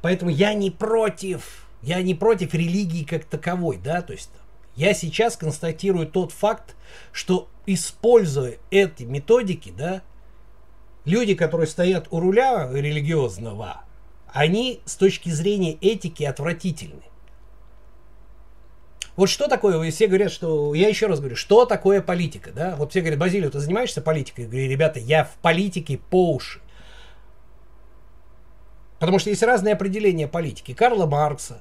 Поэтому 0.00 0.30
я 0.30 0.52
не 0.54 0.70
против, 0.70 1.66
я 1.82 2.02
не 2.02 2.14
против 2.14 2.54
религии 2.54 3.04
как 3.04 3.24
таковой, 3.24 3.78
да, 3.78 4.02
то 4.02 4.12
есть 4.12 4.30
Я 4.76 4.94
сейчас 4.94 5.36
констатирую 5.36 6.06
тот 6.06 6.32
факт, 6.32 6.76
что 7.12 7.48
используя 7.66 8.58
эти 8.70 9.02
методики, 9.02 9.72
да, 9.76 10.02
люди, 11.04 11.34
которые 11.34 11.66
стоят 11.66 12.06
у 12.10 12.20
руля 12.20 12.68
религиозного, 12.72 13.82
они 14.32 14.80
с 14.84 14.94
точки 14.94 15.28
зрения 15.30 15.74
этики 15.74 16.22
отвратительны. 16.22 17.02
Вот 19.16 19.28
что 19.28 19.48
такое, 19.48 19.90
все 19.90 20.06
говорят, 20.06 20.32
что, 20.32 20.72
я 20.74 20.88
еще 20.88 21.06
раз 21.06 21.18
говорю, 21.18 21.36
что 21.36 21.66
такое 21.66 22.00
политика, 22.00 22.52
да? 22.52 22.76
Вот 22.76 22.90
все 22.90 23.00
говорят, 23.00 23.18
Базилио, 23.18 23.50
ты 23.50 23.58
занимаешься 23.58 24.00
политикой? 24.00 24.42
Я 24.42 24.46
говорю, 24.46 24.70
ребята, 24.70 24.98
я 24.98 25.24
в 25.24 25.34
политике 25.42 25.98
по 25.98 26.32
уши. 26.32 26.60
Потому 28.98 29.18
что 29.18 29.30
есть 29.30 29.42
разные 29.42 29.74
определения 29.74 30.28
политики. 30.28 30.72
Карла 30.72 31.06
Маркса, 31.06 31.60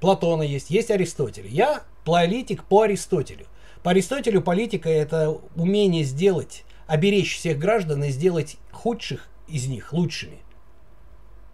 Платона 0.00 0.42
есть, 0.42 0.70
есть 0.70 0.90
Аристотель. 0.90 1.46
Я 1.46 1.82
политик 2.04 2.64
по 2.64 2.82
Аристотелю. 2.82 3.46
По 3.82 3.90
Аристотелю 3.90 4.42
политика 4.42 4.88
это 4.88 5.38
умение 5.56 6.04
сделать, 6.04 6.64
оберечь 6.86 7.36
всех 7.36 7.58
граждан 7.58 8.02
и 8.04 8.10
сделать 8.10 8.56
худших 8.72 9.28
из 9.46 9.66
них 9.66 9.92
лучшими. 9.92 10.38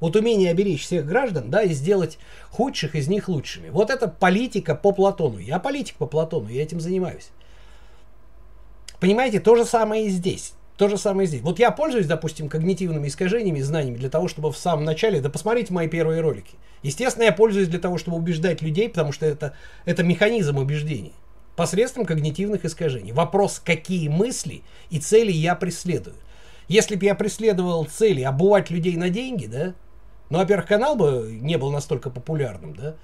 Вот 0.00 0.16
умение 0.16 0.50
оберечь 0.50 0.82
всех 0.82 1.06
граждан, 1.06 1.50
да, 1.50 1.62
и 1.62 1.72
сделать 1.74 2.18
худших 2.50 2.94
из 2.94 3.08
них 3.08 3.28
лучшими. 3.28 3.68
Вот 3.68 3.90
это 3.90 4.08
политика 4.08 4.74
по 4.74 4.92
Платону. 4.92 5.38
Я 5.38 5.58
политик 5.58 5.96
по 5.96 6.06
Платону, 6.06 6.48
я 6.48 6.62
этим 6.62 6.80
занимаюсь. 6.80 7.30
Понимаете, 8.98 9.40
то 9.40 9.56
же 9.56 9.64
самое 9.64 10.06
и 10.06 10.10
здесь. 10.10 10.54
То 10.80 10.88
же 10.88 10.96
самое 10.96 11.28
здесь. 11.28 11.42
Вот 11.42 11.58
я 11.58 11.72
пользуюсь, 11.72 12.06
допустим, 12.06 12.48
когнитивными 12.48 13.06
искажениями, 13.08 13.60
знаниями 13.60 13.98
для 13.98 14.08
того, 14.08 14.28
чтобы 14.28 14.50
в 14.50 14.56
самом 14.56 14.86
начале, 14.86 15.20
да 15.20 15.28
посмотрите 15.28 15.74
мои 15.74 15.88
первые 15.88 16.22
ролики. 16.22 16.54
Естественно, 16.82 17.24
я 17.24 17.32
пользуюсь 17.32 17.68
для 17.68 17.78
того, 17.78 17.98
чтобы 17.98 18.16
убеждать 18.16 18.62
людей, 18.62 18.88
потому 18.88 19.12
что 19.12 19.26
это, 19.26 19.52
это 19.84 20.02
механизм 20.02 20.56
убеждения. 20.56 21.12
Посредством 21.54 22.06
когнитивных 22.06 22.64
искажений. 22.64 23.12
Вопрос, 23.12 23.60
какие 23.62 24.08
мысли 24.08 24.62
и 24.88 24.98
цели 24.98 25.30
я 25.30 25.54
преследую. 25.54 26.16
Если 26.66 26.96
бы 26.96 27.04
я 27.04 27.14
преследовал 27.14 27.84
цели 27.84 28.22
обувать 28.22 28.70
людей 28.70 28.96
на 28.96 29.10
деньги, 29.10 29.44
да, 29.44 29.74
ну, 30.30 30.38
во-первых, 30.38 30.66
канал 30.66 30.96
бы 30.96 31.38
не 31.42 31.58
был 31.58 31.70
настолько 31.70 32.08
популярным, 32.08 32.74
да, 32.74 32.94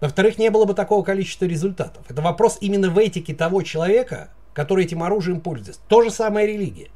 во-вторых, 0.00 0.38
не 0.38 0.48
было 0.48 0.64
бы 0.64 0.74
такого 0.74 1.02
количества 1.02 1.46
результатов. 1.46 2.04
Это 2.08 2.22
вопрос 2.22 2.58
именно 2.60 2.88
в 2.88 2.98
этике 2.98 3.34
того 3.34 3.62
человека, 3.62 4.28
который 4.52 4.84
этим 4.84 5.02
оружием 5.02 5.40
пользуется. 5.40 5.80
То 5.88 6.02
же 6.02 6.12
самое 6.12 6.46
религия. 6.46 6.90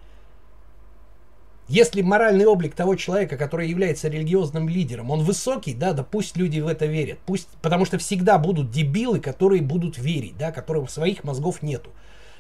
Если 1.67 2.03
моральный 2.03 2.45
облик 2.45 2.75
того 2.75 2.95
человека, 2.95 3.39
который 3.39 3.69
является 3.69 4.09
религиозным 4.09 4.69
лидером, 4.69 5.11
он 5.11 5.21
высокий, 5.25 5.73
да, 5.73 5.95
да 5.95 6.03
пусть 6.03 6.37
люди 6.37 6.61
в 6.61 6.67
это 6.67 6.85
верят. 6.85 7.19
Пусть, 7.25 7.49
потому 7.62 7.87
что 7.87 7.97
всегда 7.97 8.37
будут 8.39 8.71
дебилы, 8.71 9.19
которые 9.19 9.62
будут 9.62 9.97
верить, 9.97 10.37
да, 10.37 10.53
которым 10.53 10.89
своих 10.89 11.25
мозгов 11.25 11.62
нету. 11.62 11.91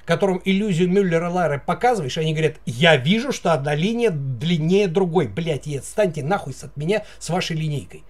Которым 0.04 0.42
иллюзию 0.44 0.90
Мюллера 0.90 1.30
Лайера 1.30 1.58
показываешь, 1.58 2.18
они 2.18 2.34
говорят, 2.34 2.56
я 2.66 2.96
вижу, 2.96 3.32
что 3.32 3.54
одна 3.54 3.74
линия 3.74 4.10
длиннее 4.10 4.88
другой. 4.88 5.28
Блять, 5.28 5.66
и 5.66 5.78
отстаньте 5.78 6.22
нахуй 6.22 6.54
от 6.60 6.76
меня 6.76 7.04
с 7.18 7.30
вашей 7.30 7.56
линейкой. 7.56 8.04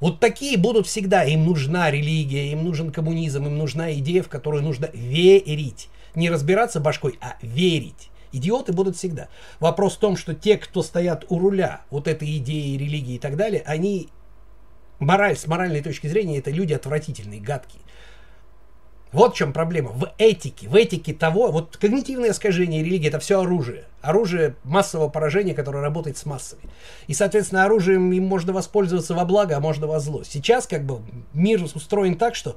Вот 0.00 0.20
такие 0.20 0.56
будут 0.56 0.86
всегда. 0.86 1.24
Им 1.24 1.44
нужна 1.44 1.90
религия, 1.90 2.52
им 2.52 2.64
нужен 2.64 2.90
коммунизм, 2.90 3.44
им 3.44 3.58
нужна 3.58 3.92
идея, 3.94 4.22
в 4.22 4.28
которую 4.28 4.62
нужно 4.62 4.88
верить. 4.94 5.90
Не 6.14 6.30
разбираться 6.30 6.80
башкой, 6.80 7.18
а 7.20 7.36
верить. 7.42 8.08
Идиоты 8.36 8.74
будут 8.74 8.96
всегда. 8.96 9.28
Вопрос 9.60 9.96
в 9.96 9.98
том, 9.98 10.16
что 10.16 10.34
те, 10.34 10.58
кто 10.58 10.82
стоят 10.82 11.24
у 11.30 11.38
руля 11.38 11.80
вот 11.88 12.06
этой 12.06 12.36
идеи, 12.36 12.76
религии 12.76 13.14
и 13.14 13.18
так 13.18 13.36
далее, 13.36 13.62
они 13.64 14.10
мораль, 14.98 15.38
с 15.38 15.46
моральной 15.46 15.80
точки 15.80 16.06
зрения, 16.06 16.38
это 16.38 16.50
люди 16.50 16.74
отвратительные, 16.74 17.40
гадкие. 17.40 17.82
Вот 19.12 19.32
в 19.32 19.36
чем 19.38 19.54
проблема. 19.54 19.92
В 19.92 20.12
этике, 20.18 20.68
в 20.68 20.74
этике 20.74 21.14
того, 21.14 21.50
вот 21.50 21.78
когнитивное 21.78 22.32
искажение 22.32 22.82
религии 22.84 23.08
это 23.08 23.18
все 23.18 23.40
оружие. 23.40 23.84
Оружие 24.02 24.56
массового 24.64 25.08
поражения, 25.08 25.54
которое 25.54 25.82
работает 25.82 26.18
с 26.18 26.26
массами. 26.26 26.60
И, 27.06 27.14
соответственно, 27.14 27.64
оружием 27.64 28.12
им 28.12 28.26
можно 28.26 28.52
воспользоваться 28.52 29.14
во 29.14 29.24
благо, 29.24 29.56
а 29.56 29.60
можно 29.60 29.86
во 29.86 29.98
зло. 29.98 30.24
Сейчас 30.24 30.66
как 30.66 30.84
бы 30.84 31.00
мир 31.32 31.62
устроен 31.62 32.16
так, 32.16 32.34
что 32.34 32.56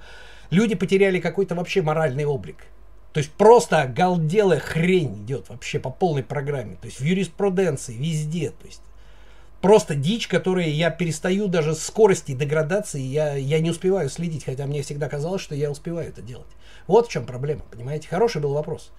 люди 0.50 0.76
потеряли 0.76 1.22
какой-то 1.22 1.56
вообще 1.56 1.82
моральный 1.82 2.26
облик. 2.26 2.66
То 3.14 3.20
есть 3.20 3.32
просто 3.32 3.86
галделая 3.88 4.60
хрень 4.60 5.24
идет 5.24 5.50
вообще 5.50 5.80
по 5.80 5.90
полной 5.90 6.24
программе. 6.24 6.76
То 6.76 6.86
есть 6.86 7.00
в 7.00 7.04
юриспруденции, 7.04 7.94
везде. 7.94 8.52
То 8.52 8.68
есть 8.68 8.82
просто 9.62 9.96
дичь, 9.96 10.28
которая 10.28 10.68
я 10.68 10.92
перестаю 10.92 11.48
даже 11.48 11.74
скорости 11.74 12.34
деградации, 12.34 13.02
я, 13.02 13.34
я 13.36 13.60
не 13.60 13.72
успеваю 13.72 14.10
следить, 14.10 14.46
хотя 14.46 14.66
мне 14.68 14.84
всегда 14.84 15.10
казалось, 15.10 15.42
что 15.42 15.56
я 15.56 15.72
успеваю 15.72 16.10
это 16.10 16.22
делать. 16.22 16.50
Вот 16.86 17.08
в 17.08 17.12
чем 17.12 17.26
проблема, 17.26 17.62
понимаете? 17.72 18.08
Хороший 18.08 18.42
был 18.42 18.54
вопрос. 18.54 18.92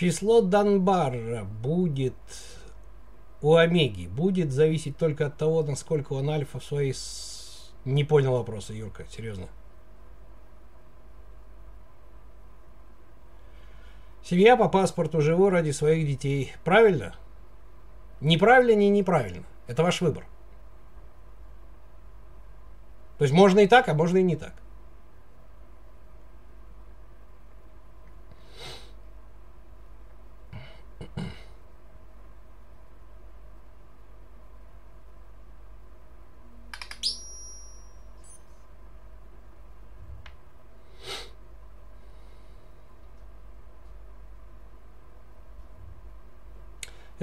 Число 0.00 0.40
Донбара 0.40 1.44
будет 1.44 2.14
у 3.42 3.56
Омеги 3.56 4.06
будет 4.06 4.50
зависеть 4.50 4.96
только 4.96 5.26
от 5.26 5.36
того, 5.36 5.62
насколько 5.62 6.14
он 6.14 6.30
альфа 6.30 6.58
в 6.58 6.64
своей... 6.64 6.94
Не 7.84 8.04
понял 8.04 8.32
вопроса, 8.32 8.72
Юрка, 8.72 9.04
серьезно. 9.10 9.48
Семья 14.24 14.56
по 14.56 14.70
паспорту 14.70 15.20
живу 15.20 15.50
ради 15.50 15.70
своих 15.70 16.06
детей. 16.06 16.54
Правильно? 16.64 17.14
Неправильно, 18.22 18.78
не 18.78 18.88
неправильно. 18.88 19.44
Это 19.66 19.82
ваш 19.82 20.00
выбор. 20.00 20.24
То 23.18 23.24
есть 23.24 23.34
можно 23.34 23.58
и 23.58 23.66
так, 23.66 23.86
а 23.90 23.92
можно 23.92 24.16
и 24.16 24.22
не 24.22 24.36
так. 24.36 24.54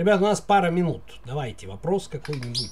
Ребят, 0.07 0.21
у 0.21 0.23
нас 0.23 0.39
пара 0.39 0.69
минут. 0.69 1.01
Давайте 1.25 1.67
вопрос 1.67 2.07
какой-нибудь. 2.07 2.71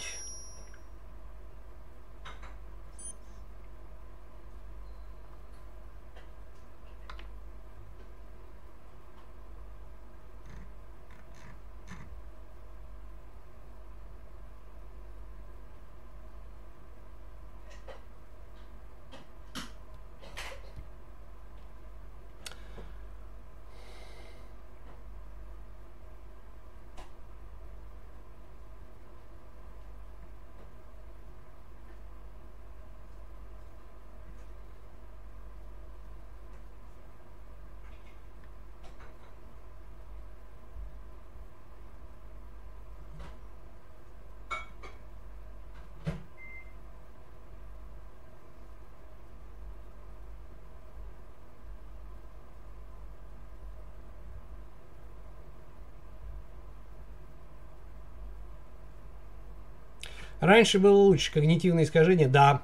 Раньше 60.40 60.80
было 60.80 60.98
лучше. 60.98 61.32
Когнитивное 61.32 61.84
искажение, 61.84 62.28
да. 62.28 62.62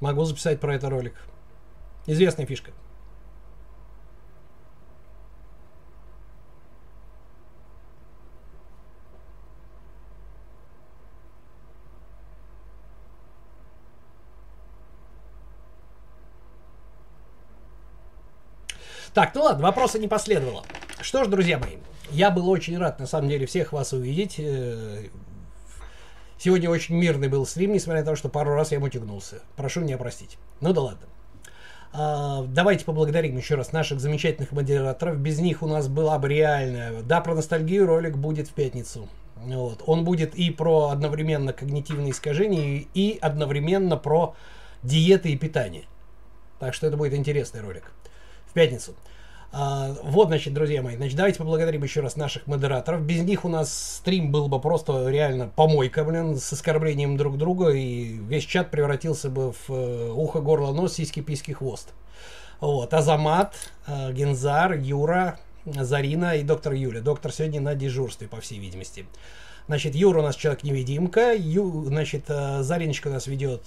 Могу 0.00 0.24
записать 0.24 0.60
про 0.60 0.74
это 0.74 0.90
ролик. 0.90 1.14
Известная 2.06 2.46
фишка. 2.46 2.72
Так, 19.12 19.34
ну 19.34 19.42
ладно, 19.42 19.64
вопроса 19.64 19.98
не 19.98 20.06
последовало. 20.06 20.64
Что 21.00 21.24
ж, 21.24 21.26
друзья 21.26 21.58
мои, 21.58 21.78
я 22.10 22.30
был 22.30 22.48
очень 22.48 22.78
рад, 22.78 23.00
на 23.00 23.06
самом 23.06 23.28
деле, 23.28 23.46
всех 23.46 23.72
вас 23.72 23.92
увидеть. 23.92 24.40
Сегодня 26.42 26.70
очень 26.70 26.94
мирный 26.94 27.28
был 27.28 27.44
стрим, 27.44 27.74
несмотря 27.74 28.00
на 28.00 28.06
то, 28.06 28.16
что 28.16 28.30
пару 28.30 28.54
раз 28.54 28.72
я 28.72 28.80
мутигнулся. 28.80 29.42
Прошу 29.56 29.82
меня 29.82 29.98
простить. 29.98 30.38
Ну 30.62 30.72
да 30.72 30.80
ладно. 30.80 31.06
А, 31.92 32.44
давайте 32.48 32.86
поблагодарим 32.86 33.36
еще 33.36 33.56
раз 33.56 33.72
наших 33.72 34.00
замечательных 34.00 34.50
модераторов. 34.52 35.18
Без 35.18 35.38
них 35.38 35.62
у 35.62 35.66
нас 35.66 35.86
была 35.86 36.18
бы 36.18 36.30
реальная... 36.30 37.02
Да, 37.02 37.20
про 37.20 37.34
ностальгию 37.34 37.84
ролик 37.84 38.16
будет 38.16 38.48
в 38.48 38.54
пятницу. 38.54 39.06
Вот. 39.36 39.82
Он 39.84 40.02
будет 40.02 40.34
и 40.34 40.50
про 40.50 40.88
одновременно 40.88 41.52
когнитивные 41.52 42.12
искажения, 42.12 42.86
и 42.94 43.18
одновременно 43.20 43.98
про 43.98 44.34
диеты 44.82 45.28
и 45.28 45.36
питание. 45.36 45.84
Так 46.58 46.72
что 46.72 46.86
это 46.86 46.96
будет 46.96 47.12
интересный 47.12 47.60
ролик 47.60 47.92
в 48.46 48.54
пятницу. 48.54 48.94
А, 49.52 49.96
вот, 50.04 50.28
значит, 50.28 50.54
друзья 50.54 50.80
мои, 50.80 50.96
значит, 50.96 51.16
давайте 51.16 51.38
поблагодарим 51.38 51.82
еще 51.82 52.00
раз 52.00 52.16
наших 52.16 52.46
модераторов. 52.46 53.02
Без 53.02 53.22
них 53.22 53.44
у 53.44 53.48
нас 53.48 53.96
стрим 53.96 54.30
был 54.30 54.48
бы 54.48 54.60
просто 54.60 55.08
реально 55.08 55.48
помойка, 55.48 56.04
блин, 56.04 56.36
с 56.36 56.52
оскорблением 56.52 57.16
друг 57.16 57.36
друга, 57.36 57.70
и 57.70 58.04
весь 58.04 58.44
чат 58.44 58.70
превратился 58.70 59.28
бы 59.28 59.52
в 59.52 59.70
э, 59.70 60.12
ухо, 60.12 60.40
горло, 60.40 60.72
нос, 60.72 60.94
сиськи, 60.94 61.20
письки, 61.20 61.50
хвост. 61.50 61.92
Вот, 62.60 62.94
Азамат, 62.94 63.56
э, 63.88 64.12
Гензар, 64.12 64.74
Юра, 64.74 65.40
Зарина 65.64 66.36
и 66.36 66.44
доктор 66.44 66.74
Юля. 66.74 67.00
Доктор 67.00 67.32
сегодня 67.32 67.60
на 67.60 67.74
дежурстве, 67.74 68.28
по 68.28 68.40
всей 68.40 68.60
видимости. 68.60 69.04
Значит, 69.66 69.96
Юра 69.96 70.20
у 70.20 70.22
нас 70.22 70.36
человек-невидимка, 70.36 71.34
Ю, 71.34 71.86
значит, 71.86 72.26
э, 72.28 72.62
Зариночка 72.62 73.08
у 73.08 73.12
нас 73.12 73.26
ведет 73.26 73.62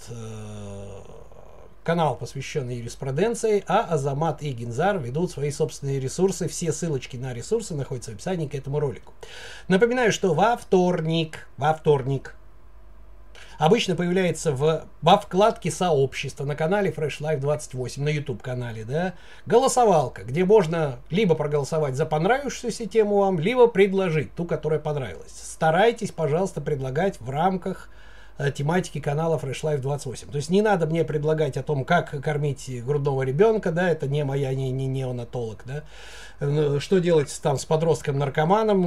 канал, 1.84 2.16
посвященный 2.16 2.78
юриспруденции, 2.78 3.64
а 3.68 3.82
Азамат 3.82 4.42
и 4.42 4.52
Гинзар 4.52 4.98
ведут 4.98 5.32
свои 5.32 5.52
собственные 5.52 6.00
ресурсы. 6.00 6.48
Все 6.48 6.72
ссылочки 6.72 7.18
на 7.18 7.34
ресурсы 7.34 7.76
находятся 7.76 8.12
в 8.12 8.16
описании 8.16 8.48
к 8.48 8.56
этому 8.56 8.80
ролику. 8.80 9.14
Напоминаю, 9.68 10.12
что 10.12 10.34
во 10.34 10.58
вторник, 10.58 11.48
во 11.58 11.74
вторник, 11.74 12.36
обычно 13.58 13.96
появляется 13.96 14.52
в, 14.52 14.86
во 15.02 15.18
вкладке 15.18 15.72
сообщества 15.72 16.46
на 16.46 16.56
канале 16.56 16.92
Fresh 16.92 17.22
Life 17.22 17.40
28, 17.40 18.04
на 18.04 18.10
YouTube 18.10 18.42
канале, 18.42 18.86
да, 18.86 19.14
голосовалка, 19.46 20.24
где 20.24 20.46
можно 20.46 21.00
либо 21.10 21.36
проголосовать 21.36 21.96
за 21.96 22.06
понравившуюся 22.06 22.86
тему 22.86 23.20
вам, 23.20 23.40
либо 23.40 23.68
предложить 23.68 24.34
ту, 24.34 24.46
которая 24.46 24.80
понравилась. 24.80 25.32
Старайтесь, 25.32 26.12
пожалуйста, 26.12 26.62
предлагать 26.62 27.20
в 27.20 27.30
рамках 27.30 27.90
тематики 28.56 29.00
канала 29.00 29.38
Fresh 29.38 29.64
Life 29.64 29.82
28. 29.82 30.30
То 30.30 30.38
есть 30.38 30.50
не 30.50 30.62
надо 30.62 30.88
мне 30.88 31.04
предлагать 31.04 31.58
о 31.58 31.64
том, 31.64 31.86
как 31.86 32.10
кормить 32.22 32.70
грудного 32.84 33.24
ребенка, 33.24 33.72
да, 33.72 33.90
это 33.90 34.08
не 34.08 34.24
моя, 34.24 34.54
не, 34.54 34.72
не 34.72 34.88
неонатолог, 34.88 35.64
да. 35.66 35.84
Э, 36.44 36.78
что 36.80 37.00
делать 37.00 37.40
там 37.42 37.58
с 37.58 37.66
подростком-наркоманом, 37.66 38.86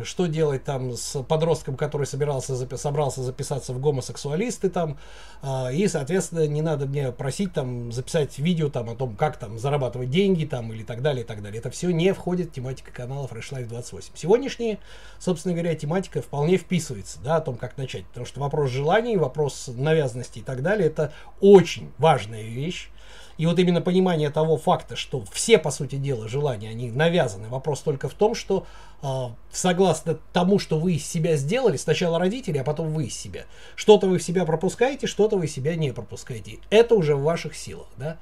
э, 0.00 0.04
что 0.04 0.26
делать 0.26 0.64
там 0.64 0.92
с 0.92 1.22
подростком, 1.22 1.76
который 1.76 2.06
собирался, 2.06 2.52
запи- 2.52 2.76
собрался 2.76 3.22
записаться 3.22 3.72
в 3.72 3.80
гомосексуалисты 3.80 4.68
там, 4.68 4.98
а, 5.40 5.70
и, 5.72 5.88
соответственно, 5.88 6.46
не 6.46 6.60
надо 6.60 6.86
мне 6.86 7.10
просить 7.12 7.54
там 7.54 7.90
записать 7.90 8.38
видео 8.38 8.68
там 8.68 8.90
о 8.90 8.94
том, 8.94 9.16
как 9.16 9.38
там 9.38 9.58
зарабатывать 9.58 10.10
деньги 10.10 10.44
там 10.44 10.72
или 10.72 10.82
так 10.82 11.00
далее, 11.00 11.24
и 11.24 11.26
так 11.26 11.42
далее. 11.42 11.58
Это 11.58 11.70
все 11.70 11.90
не 11.90 12.12
входит 12.12 12.48
в 12.48 12.52
тематику 12.52 12.90
канала 12.92 13.26
Fresh 13.26 13.52
Life 13.52 13.66
28. 13.66 14.12
Сегодняшняя, 14.14 14.78
собственно 15.18 15.54
говоря, 15.54 15.74
тематика 15.74 16.20
вполне 16.20 16.58
вписывается, 16.58 17.18
да, 17.24 17.36
о 17.36 17.40
том, 17.40 17.56
как 17.56 17.78
начать, 17.78 18.04
потому 18.06 18.26
что 18.26 18.40
вопрос 18.40 18.70
желаний, 18.70 19.16
вопрос 19.16 19.70
навязанности 19.74 20.40
и 20.40 20.42
так 20.42 20.62
далее, 20.62 20.88
это 20.88 21.12
очень 21.40 21.92
важная 21.98 22.42
вещь. 22.42 22.90
И 23.38 23.46
вот 23.46 23.58
именно 23.58 23.80
понимание 23.80 24.30
того 24.30 24.56
факта, 24.56 24.96
что 24.96 25.24
все, 25.32 25.58
по 25.58 25.70
сути 25.70 25.94
дела, 25.94 26.28
желания, 26.28 26.70
они 26.70 26.90
навязаны. 26.90 27.48
Вопрос 27.48 27.80
только 27.80 28.08
в 28.08 28.14
том, 28.14 28.34
что 28.34 28.66
э, 29.00 29.06
согласно 29.52 30.18
тому, 30.32 30.58
что 30.58 30.78
вы 30.78 30.94
из 30.94 31.06
себя 31.06 31.36
сделали, 31.36 31.76
сначала 31.76 32.18
родители, 32.18 32.58
а 32.58 32.64
потом 32.64 32.92
вы 32.92 33.04
из 33.04 33.16
себя. 33.16 33.44
Что-то 33.76 34.08
вы 34.08 34.18
в 34.18 34.24
себя 34.24 34.44
пропускаете, 34.44 35.06
что-то 35.06 35.36
вы 35.36 35.46
себя 35.46 35.76
не 35.76 35.92
пропускаете. 35.92 36.58
Это 36.68 36.96
уже 36.96 37.14
в 37.14 37.22
ваших 37.22 37.56
силах, 37.56 37.86
да, 37.96 38.18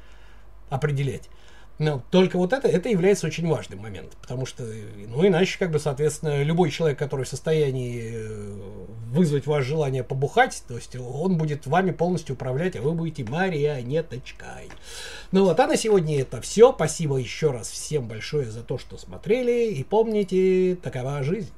определять. 0.69 1.31
Но 1.79 2.03
только 2.11 2.39
вот 2.39 2.53
это, 2.53 2.69
это 2.69 2.89
является 2.89 3.27
очень 3.27 3.47
важным 3.47 3.81
моментом, 3.81 4.19
потому 4.23 4.47
что, 4.47 4.65
ну, 4.65 5.27
иначе, 5.27 5.59
как 5.59 5.71
бы, 5.71 5.79
соответственно, 5.79 6.43
любой 6.43 6.71
человек, 6.71 6.99
который 6.99 7.27
в 7.27 7.29
состоянии 7.29 8.13
э, 8.15 8.87
вызвать 9.11 9.47
ваше 9.47 9.69
желание 9.69 10.03
побухать, 10.03 10.63
то 10.67 10.77
есть 10.77 10.97
он 10.97 11.37
будет 11.37 11.67
вами 11.67 11.91
полностью 11.91 12.35
управлять, 12.35 12.77
а 12.77 12.83
вы 12.83 12.93
будете 12.93 13.25
марионеточкой. 13.25 14.71
Ну 15.33 15.45
вот, 15.45 15.61
а 15.61 15.67
на 15.67 15.77
сегодня 15.77 16.21
это 16.21 16.41
все. 16.41 16.73
Спасибо 16.73 17.19
еще 17.19 17.51
раз 17.51 17.69
всем 17.69 18.09
большое 18.09 18.51
за 18.51 18.63
то, 18.63 18.79
что 18.79 18.97
смотрели, 18.97 19.73
и 19.73 19.85
помните, 19.85 20.79
такова 20.83 21.23
жизнь. 21.23 21.51